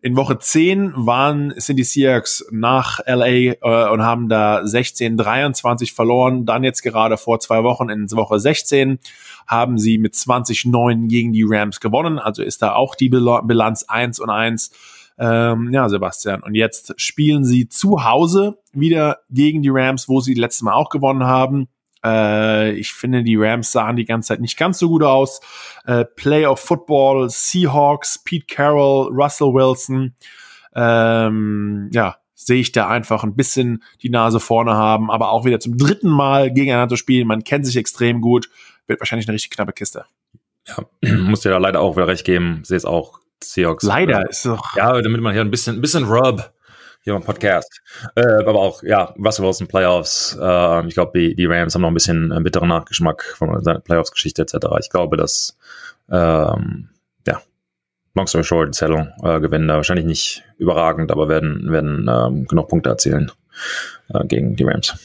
in 0.05 0.15
Woche 0.15 0.37
10 0.37 0.93
waren, 0.95 1.51
sind 1.57 1.77
die 1.77 1.83
Seahawks 1.83 2.45
nach 2.51 2.99
LA 3.07 3.25
äh, 3.25 3.89
und 3.89 4.03
haben 4.03 4.29
da 4.29 4.59
16-23 4.59 5.95
verloren. 5.95 6.45
Dann 6.45 6.63
jetzt 6.63 6.83
gerade 6.83 7.17
vor 7.17 7.39
zwei 7.39 7.63
Wochen 7.63 7.89
in 7.89 8.11
Woche 8.11 8.39
16 8.39 8.99
haben 9.47 9.79
sie 9.79 9.97
mit 9.97 10.13
20-9 10.13 11.07
gegen 11.07 11.33
die 11.33 11.43
Rams 11.43 11.79
gewonnen. 11.79 12.19
Also 12.19 12.43
ist 12.43 12.61
da 12.61 12.75
auch 12.75 12.93
die 12.93 13.09
Bilanz 13.09 13.85
1 13.87 14.19
und 14.19 14.29
1. 14.29 14.69
Ähm, 15.17 15.73
ja, 15.73 15.89
Sebastian. 15.89 16.43
Und 16.43 16.53
jetzt 16.53 16.93
spielen 17.01 17.43
sie 17.43 17.67
zu 17.67 18.03
Hause 18.03 18.59
wieder 18.73 19.21
gegen 19.31 19.63
die 19.63 19.71
Rams, 19.71 20.07
wo 20.07 20.19
sie 20.19 20.35
letztes 20.35 20.61
Mal 20.61 20.73
auch 20.73 20.89
gewonnen 20.89 21.23
haben. 21.23 21.67
Äh, 22.05 22.73
ich 22.73 22.93
finde, 22.93 23.23
die 23.23 23.35
Rams 23.35 23.71
sahen 23.71 23.95
die 23.95 24.05
ganze 24.05 24.29
Zeit 24.29 24.41
nicht 24.41 24.57
ganz 24.57 24.77
so 24.77 24.89
gut 24.89 25.03
aus. 25.03 25.41
Äh, 25.85 26.05
Playoff 26.05 26.59
Football, 26.59 27.29
Seahawks, 27.29 28.19
Pete 28.23 28.45
Carroll, 28.47 29.09
Russell 29.11 29.53
Wilson. 29.53 30.13
Ähm, 30.75 31.89
ja, 31.91 32.17
sehe 32.35 32.59
ich 32.59 32.71
da 32.71 32.87
einfach 32.87 33.23
ein 33.23 33.35
bisschen 33.35 33.83
die 34.01 34.09
Nase 34.09 34.39
vorne 34.39 34.73
haben, 34.73 35.09
aber 35.09 35.31
auch 35.31 35.45
wieder 35.45 35.59
zum 35.59 35.77
dritten 35.77 36.09
Mal 36.09 36.53
gegeneinander 36.53 36.97
spielen. 36.97 37.27
Man 37.27 37.43
kennt 37.43 37.65
sich 37.65 37.77
extrem 37.77 38.21
gut. 38.21 38.49
Wird 38.87 38.99
wahrscheinlich 38.99 39.27
eine 39.27 39.33
richtig 39.33 39.51
knappe 39.51 39.73
Kiste. 39.73 40.05
Ja, 40.67 40.85
muss 41.17 41.41
dir 41.41 41.49
da 41.49 41.57
leider 41.57 41.81
auch 41.81 41.95
wieder 41.95 42.07
recht 42.07 42.25
geben. 42.25 42.61
Sehe 42.63 42.77
es 42.77 42.85
auch. 42.85 43.19
Seahawks. 43.43 43.83
Leider 43.83 44.29
ist 44.29 44.45
doch. 44.45 44.75
Ja, 44.75 45.01
damit 45.01 45.21
man 45.21 45.33
hier 45.33 45.41
ein 45.41 45.51
bisschen, 45.51 45.77
ein 45.77 45.81
bisschen 45.81 46.05
Rub 46.05 46.51
hier 47.05 47.15
im 47.15 47.21
Podcast. 47.21 47.81
Äh, 48.15 48.21
aber 48.21 48.55
auch, 48.55 48.83
ja, 48.83 49.13
Russell 49.23 49.45
Wilson 49.45 49.67
Playoffs. 49.67 50.37
Äh, 50.41 50.87
ich 50.87 50.95
glaube, 50.95 51.17
die, 51.17 51.35
die 51.35 51.45
Rams 51.45 51.73
haben 51.73 51.83
noch 51.83 51.89
ein 51.89 51.93
bisschen 51.93 52.31
einen 52.31 52.43
bitteren 52.43 52.67
Nachgeschmack 52.67 53.23
von 53.37 53.63
seiner 53.63 53.79
Playoffs-Geschichte 53.79 54.41
etc. 54.41 54.55
Ich 54.79 54.89
glaube, 54.89 55.15
dass, 55.15 55.55
ähm, 56.11 56.89
ja, 57.27 57.41
long 58.15 58.25
story 58.25 58.43
short, 58.43 58.73
Zettel 58.73 59.13
äh, 59.23 59.39
gewinnen 59.39 59.67
da 59.67 59.75
wahrscheinlich 59.75 60.07
nicht 60.07 60.43
überragend, 60.57 61.11
aber 61.11 61.29
werden, 61.29 61.71
werden 61.71 62.09
ähm, 62.09 62.47
genug 62.47 62.69
Punkte 62.69 62.89
erzielen 62.89 63.31
äh, 64.09 64.25
gegen 64.25 64.55
die 64.55 64.63
Rams. 64.63 64.97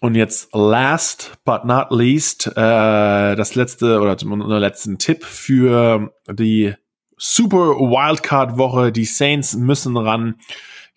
Und 0.00 0.14
jetzt 0.14 0.48
last 0.54 1.32
but 1.44 1.66
not 1.66 1.88
least, 1.90 2.46
äh, 2.46 2.54
das 2.56 3.54
letzte 3.54 4.00
oder 4.00 4.16
zum 4.16 4.40
letzten 4.40 4.96
Tipp 4.96 5.22
für 5.22 6.14
die 6.30 6.74
Super 7.18 7.76
Wildcard 7.78 8.56
Woche. 8.56 8.90
Die 8.90 9.04
Saints 9.04 9.54
müssen 9.54 9.98
ran 9.98 10.36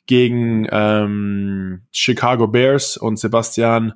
gegen 0.06 0.68
ähm, 0.72 1.84
Chicago 1.92 2.48
Bears 2.48 2.98
und 2.98 3.18
Sebastian. 3.18 3.94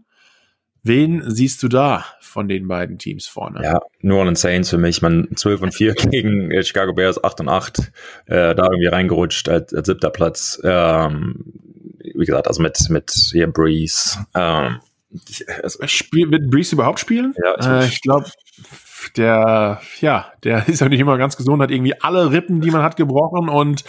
Wen 0.84 1.24
siehst 1.28 1.62
du 1.64 1.68
da 1.68 2.06
von 2.22 2.48
den 2.48 2.68
beiden 2.68 2.98
Teams 2.98 3.28
vorne? 3.28 3.62
Ja, 3.64 3.80
New 4.02 4.16
Orleans 4.16 4.42
Saints 4.42 4.70
für 4.70 4.78
mich. 4.78 5.02
Man 5.02 5.28
12 5.36 5.62
und 5.62 5.74
4 5.74 5.94
gegen 6.12 6.52
äh, 6.52 6.64
Chicago 6.64 6.94
Bears, 6.94 7.22
8 7.24 7.42
und 7.42 7.50
8. 7.50 7.80
Äh, 7.80 8.56
da 8.56 8.64
irgendwie 8.64 8.88
reingerutscht 8.88 9.50
als, 9.50 9.74
als 9.74 9.88
siebter 9.88 10.10
Platz. 10.10 10.62
Ähm, 10.64 11.54
wie 12.00 12.26
gesagt, 12.26 12.48
also 12.48 12.62
mit, 12.62 12.80
mit 12.90 13.12
hier 13.12 13.48
Breeze. 13.48 14.26
Ähm, 14.34 14.80
also, 15.62 15.86
Spiel, 15.88 16.32
wird 16.32 16.50
Breeze 16.50 16.76
überhaupt 16.76 17.00
spielen? 17.00 17.34
Ja, 17.44 17.56
ich, 17.60 17.68
äh, 17.68 17.86
ich 17.88 18.02
glaube, 18.02 18.30
der, 19.16 19.82
ja, 20.02 20.32
der 20.44 20.68
ist 20.70 20.82
ja 20.82 20.90
nicht 20.90 21.00
immer 21.00 21.18
ganz 21.18 21.38
gesund, 21.38 21.62
hat 21.62 21.72
irgendwie 21.72 22.00
alle 22.02 22.32
Rippen, 22.32 22.62
die 22.62 22.72
man 22.72 22.82
hat, 22.82 22.96
gebrochen 22.96 23.50
und 23.50 23.84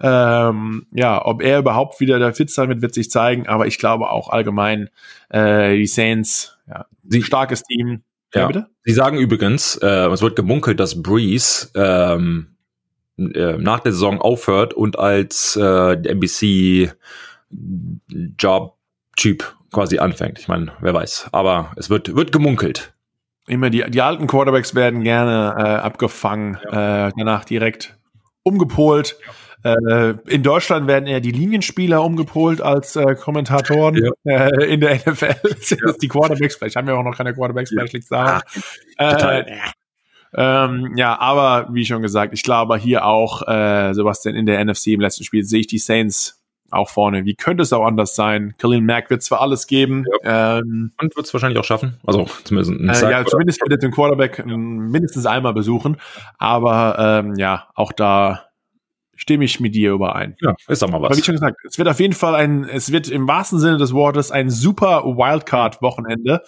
ähm, 0.00 0.86
ja, 0.92 1.24
ob 1.24 1.42
er 1.42 1.58
überhaupt 1.58 2.00
wieder 2.00 2.18
der 2.18 2.32
Fit 2.32 2.50
sein 2.50 2.68
wird, 2.68 2.82
wird 2.82 2.94
sich 2.94 3.10
zeigen, 3.10 3.48
aber 3.48 3.66
ich 3.66 3.78
glaube 3.78 4.10
auch 4.10 4.28
allgemein, 4.28 4.90
äh, 5.30 5.76
die 5.76 5.86
Saints, 5.86 6.56
ja, 6.68 6.86
sie, 7.08 7.22
starkes 7.22 7.62
Team. 7.64 8.02
Ja, 8.34 8.42
ja, 8.42 8.46
bitte? 8.46 8.66
Sie 8.84 8.92
sagen 8.92 9.18
übrigens, 9.18 9.76
äh, 9.76 10.06
es 10.08 10.22
wird 10.22 10.36
gemunkelt, 10.36 10.78
dass 10.78 11.02
Breeze 11.02 11.70
ähm, 11.74 12.56
äh, 13.18 13.56
nach 13.56 13.80
der 13.80 13.92
Saison 13.92 14.20
aufhört 14.20 14.74
und 14.74 14.98
als 14.98 15.56
äh, 15.56 15.94
NBC 15.94 16.92
Job-Typ 18.38 19.56
quasi 19.72 19.98
anfängt. 19.98 20.38
Ich 20.38 20.48
meine, 20.48 20.72
wer 20.80 20.94
weiß. 20.94 21.30
Aber 21.32 21.72
es 21.76 21.90
wird, 21.90 22.14
wird 22.14 22.30
gemunkelt. 22.30 22.94
Immer 23.46 23.70
die, 23.70 23.84
die 23.88 24.02
alten 24.02 24.26
Quarterbacks 24.26 24.74
werden 24.74 25.02
gerne 25.02 25.54
äh, 25.56 25.62
abgefangen, 25.62 26.58
ja. 26.70 27.08
äh, 27.08 27.12
danach 27.16 27.44
direkt 27.44 27.98
umgepolt. 28.42 29.16
Ja. 29.26 29.32
Äh, 29.74 30.14
in 30.26 30.42
Deutschland 30.42 30.86
werden 30.86 31.06
eher 31.06 31.20
die 31.20 31.32
Linienspieler 31.32 32.02
umgepolt 32.02 32.60
als 32.60 32.96
äh, 32.96 33.14
Kommentatoren. 33.14 34.12
Ja. 34.24 34.48
Äh, 34.48 34.72
in 34.72 34.80
der 34.80 34.96
NFL 34.96 35.34
sind 35.60 35.80
ja. 35.84 35.92
die 36.00 36.08
Quarterbacks. 36.08 36.56
Vielleicht 36.56 36.76
haben 36.76 36.86
wir 36.86 36.96
auch 36.96 37.04
noch 37.04 37.16
keine 37.16 37.34
Quarterbacks, 37.34 37.70
vielleicht 37.70 37.92
liegt 37.92 38.10
da. 38.10 38.40
Äh, 38.96 39.44
ähm, 40.34 40.92
ja, 40.96 41.18
aber 41.18 41.68
wie 41.72 41.84
schon 41.84 42.02
gesagt, 42.02 42.34
ich 42.34 42.42
glaube 42.42 42.76
hier 42.76 43.04
auch, 43.04 43.46
äh, 43.48 43.92
Sebastian, 43.94 44.34
in 44.34 44.46
der 44.46 44.62
NFC 44.64 44.88
im 44.88 45.00
letzten 45.00 45.24
Spiel 45.24 45.44
sehe 45.44 45.60
ich 45.60 45.66
die 45.66 45.78
Saints 45.78 46.38
auch 46.70 46.90
vorne. 46.90 47.24
Wie 47.24 47.34
könnte 47.34 47.62
es 47.62 47.72
auch 47.72 47.86
anders 47.86 48.14
sein? 48.14 48.54
Khalil 48.58 48.82
Mack 48.82 49.08
wird 49.10 49.22
zwar 49.22 49.40
alles 49.40 49.66
geben. 49.66 50.04
Ja. 50.22 50.58
Ähm, 50.58 50.92
und 51.00 51.16
wird 51.16 51.26
es 51.26 51.32
wahrscheinlich 51.32 51.58
auch 51.58 51.64
schaffen. 51.64 51.98
Also 52.06 52.26
zumindest 52.44 52.72
ein 52.72 52.88
äh, 52.88 53.10
Ja, 53.10 53.24
zumindest 53.24 53.60
wird 53.62 53.70
er 53.70 53.78
den 53.78 53.90
Quarterback 53.90 54.44
mindestens 54.44 55.24
einmal 55.24 55.54
besuchen. 55.54 55.96
Aber 56.36 57.22
ähm, 57.24 57.36
ja, 57.36 57.68
auch 57.74 57.92
da 57.92 58.47
stimme 59.18 59.44
ich 59.44 59.60
mit 59.60 59.74
dir 59.74 59.92
überein. 59.92 60.36
Ja, 60.40 60.54
ist 60.68 60.80
doch 60.80 60.88
mal 60.88 61.02
was. 61.02 61.10
Aber 61.10 61.18
wie 61.18 61.22
schon 61.22 61.34
gesagt, 61.34 61.56
es 61.64 61.76
wird 61.76 61.88
auf 61.88 62.00
jeden 62.00 62.14
Fall 62.14 62.34
ein, 62.34 62.64
es 62.64 62.92
wird 62.92 63.08
im 63.08 63.28
wahrsten 63.28 63.58
Sinne 63.58 63.76
des 63.76 63.92
Wortes 63.92 64.30
ein 64.30 64.48
super 64.48 65.04
Wildcard-Wochenende. 65.04 66.42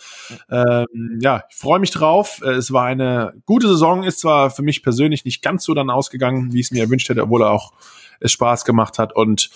Ähm, 0.49 0.87
ja, 1.21 1.43
ich 1.51 1.57
freue 1.57 1.81
mich 1.81 1.91
drauf. 1.91 2.41
Es 2.43 2.73
war 2.73 2.87
eine 2.87 3.35
gute 3.45 3.69
Saison, 3.69 4.05
ist 4.05 4.21
zwar 4.21 4.51
für 4.51 4.63
mich 4.63 4.83
persönlich 4.83 5.25
nicht 5.25 5.43
ganz 5.43 5.65
so 5.65 5.75
dann 5.75 5.91
ausgegangen, 5.91 6.53
wie 6.53 6.61
ich 6.61 6.67
es 6.67 6.71
mir 6.71 6.83
erwünscht 6.83 7.09
hätte, 7.09 7.23
obwohl 7.23 7.43
er 7.43 7.51
auch 7.51 7.73
es 8.21 8.33
Spaß 8.33 8.65
gemacht 8.65 8.99
hat. 8.99 9.15
Und 9.15 9.51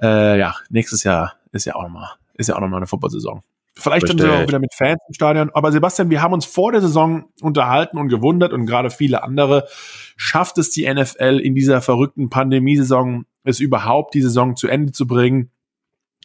äh, 0.00 0.38
ja, 0.38 0.54
nächstes 0.70 1.02
Jahr 1.02 1.34
ist 1.52 1.66
ja 1.66 1.74
auch 1.74 1.82
nochmal, 1.82 2.10
ist 2.34 2.48
ja 2.48 2.54
auch 2.54 2.60
nochmal 2.60 2.78
eine 2.78 2.86
Football-Saison. 2.86 3.42
Vielleicht 3.76 4.08
sind 4.08 4.22
wir 4.22 4.32
auch 4.32 4.42
wieder 4.42 4.58
mit 4.58 4.74
Fans 4.74 5.00
im 5.08 5.14
Stadion. 5.14 5.50
Aber 5.54 5.72
Sebastian, 5.72 6.10
wir 6.10 6.22
haben 6.22 6.34
uns 6.34 6.44
vor 6.44 6.72
der 6.72 6.80
Saison 6.80 7.26
unterhalten 7.40 7.98
und 7.98 8.08
gewundert 8.08 8.52
und 8.52 8.66
gerade 8.66 8.90
viele 8.90 9.22
andere. 9.22 9.68
Schafft 10.16 10.58
es 10.58 10.70
die 10.70 10.92
NFL 10.92 11.40
in 11.42 11.54
dieser 11.54 11.80
verrückten 11.80 12.30
Pandemiesaison, 12.30 13.26
es 13.44 13.60
überhaupt 13.60 14.14
die 14.14 14.22
Saison 14.22 14.56
zu 14.56 14.68
Ende 14.68 14.92
zu 14.92 15.06
bringen? 15.06 15.50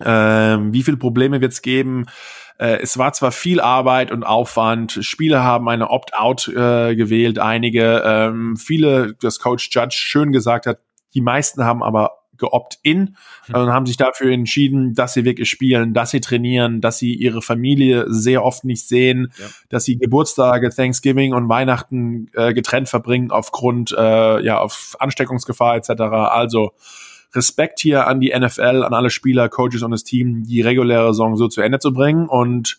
Ähm, 0.03 0.73
wie 0.73 0.83
viele 0.83 0.97
Probleme 0.97 1.39
wird 1.39 1.53
es 1.53 1.61
geben? 1.61 2.05
Äh, 2.57 2.79
es 2.81 2.97
war 2.97 3.13
zwar 3.13 3.31
viel 3.31 3.61
Arbeit 3.61 4.11
und 4.11 4.23
Aufwand. 4.23 4.99
Spieler 5.01 5.43
haben 5.43 5.69
eine 5.69 5.89
Opt-out 5.89 6.47
äh, 6.49 6.95
gewählt, 6.95 7.39
einige. 7.39 8.01
Ähm, 8.05 8.57
viele, 8.57 9.13
das 9.21 9.39
Coach 9.39 9.69
Judge 9.71 9.95
schön 9.97 10.31
gesagt 10.31 10.65
hat, 10.65 10.79
die 11.13 11.21
meisten 11.21 11.63
haben 11.63 11.83
aber 11.83 12.24
geopt-in 12.37 13.15
hm. 13.45 13.55
und 13.55 13.71
haben 13.71 13.85
sich 13.85 13.97
dafür 13.97 14.31
entschieden, 14.31 14.93
dass 14.93 15.13
sie 15.13 15.25
wirklich 15.25 15.49
spielen, 15.49 15.93
dass 15.93 16.11
sie 16.11 16.21
trainieren, 16.21 16.81
dass 16.81 16.97
sie 16.97 17.13
ihre 17.13 17.41
Familie 17.41 18.05
sehr 18.07 18.43
oft 18.43 18.63
nicht 18.63 18.87
sehen, 18.87 19.31
ja. 19.37 19.45
dass 19.69 19.85
sie 19.85 19.97
Geburtstage, 19.97 20.69
Thanksgiving 20.69 21.33
und 21.33 21.49
Weihnachten 21.49 22.29
äh, 22.33 22.53
getrennt 22.53 22.89
verbringen 22.89 23.31
aufgrund 23.31 23.91
äh, 23.97 24.41
ja 24.41 24.59
auf 24.59 24.95
Ansteckungsgefahr 24.99 25.75
etc. 25.75 26.01
Also 26.01 26.71
Respekt 27.33 27.79
hier 27.79 28.07
an 28.07 28.19
die 28.19 28.33
NFL, 28.37 28.83
an 28.83 28.93
alle 28.93 29.09
Spieler, 29.09 29.49
Coaches 29.49 29.83
und 29.83 29.91
das 29.91 30.03
Team, 30.03 30.43
die 30.43 30.61
reguläre 30.61 31.13
Saison 31.13 31.35
so 31.35 31.47
zu 31.47 31.61
Ende 31.61 31.79
zu 31.79 31.91
bringen 31.91 32.27
und 32.27 32.77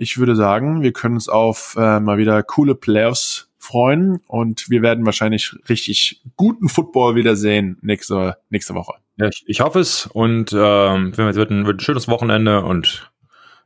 ich 0.00 0.16
würde 0.18 0.36
sagen, 0.36 0.82
wir 0.82 0.92
können 0.92 1.14
uns 1.14 1.28
auf 1.28 1.74
äh, 1.76 1.98
mal 1.98 2.18
wieder 2.18 2.42
coole 2.44 2.76
Playoffs 2.76 3.47
freuen 3.68 4.20
und 4.26 4.70
wir 4.70 4.80
werden 4.82 5.04
wahrscheinlich 5.04 5.54
richtig 5.68 6.22
guten 6.36 6.68
Football 6.68 7.16
wiedersehen 7.16 7.78
nächste, 7.82 8.38
nächste 8.48 8.74
Woche. 8.74 8.94
Ja, 9.16 9.28
ich, 9.28 9.44
ich 9.46 9.60
hoffe 9.60 9.80
es 9.80 10.06
und 10.06 10.52
ähm, 10.52 11.12
es 11.12 11.18
wird 11.18 11.50
ein, 11.50 11.66
wird 11.66 11.76
ein 11.76 11.80
schönes 11.80 12.08
Wochenende 12.08 12.62
und 12.64 13.10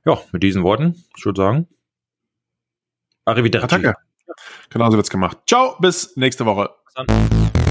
ja, 0.04 0.18
mit 0.32 0.42
diesen 0.42 0.64
Worten, 0.64 1.04
ich 1.16 1.24
würde 1.24 1.40
sagen, 1.40 1.68
Arrivederci. 3.24 3.64
Attacke. 3.64 3.94
Genauso 4.70 4.96
wird's 4.96 5.10
gemacht. 5.10 5.38
Ciao, 5.46 5.76
bis 5.78 6.16
nächste 6.16 6.44
Woche. 6.46 6.70
Bis 6.84 6.94
dann. 6.94 7.61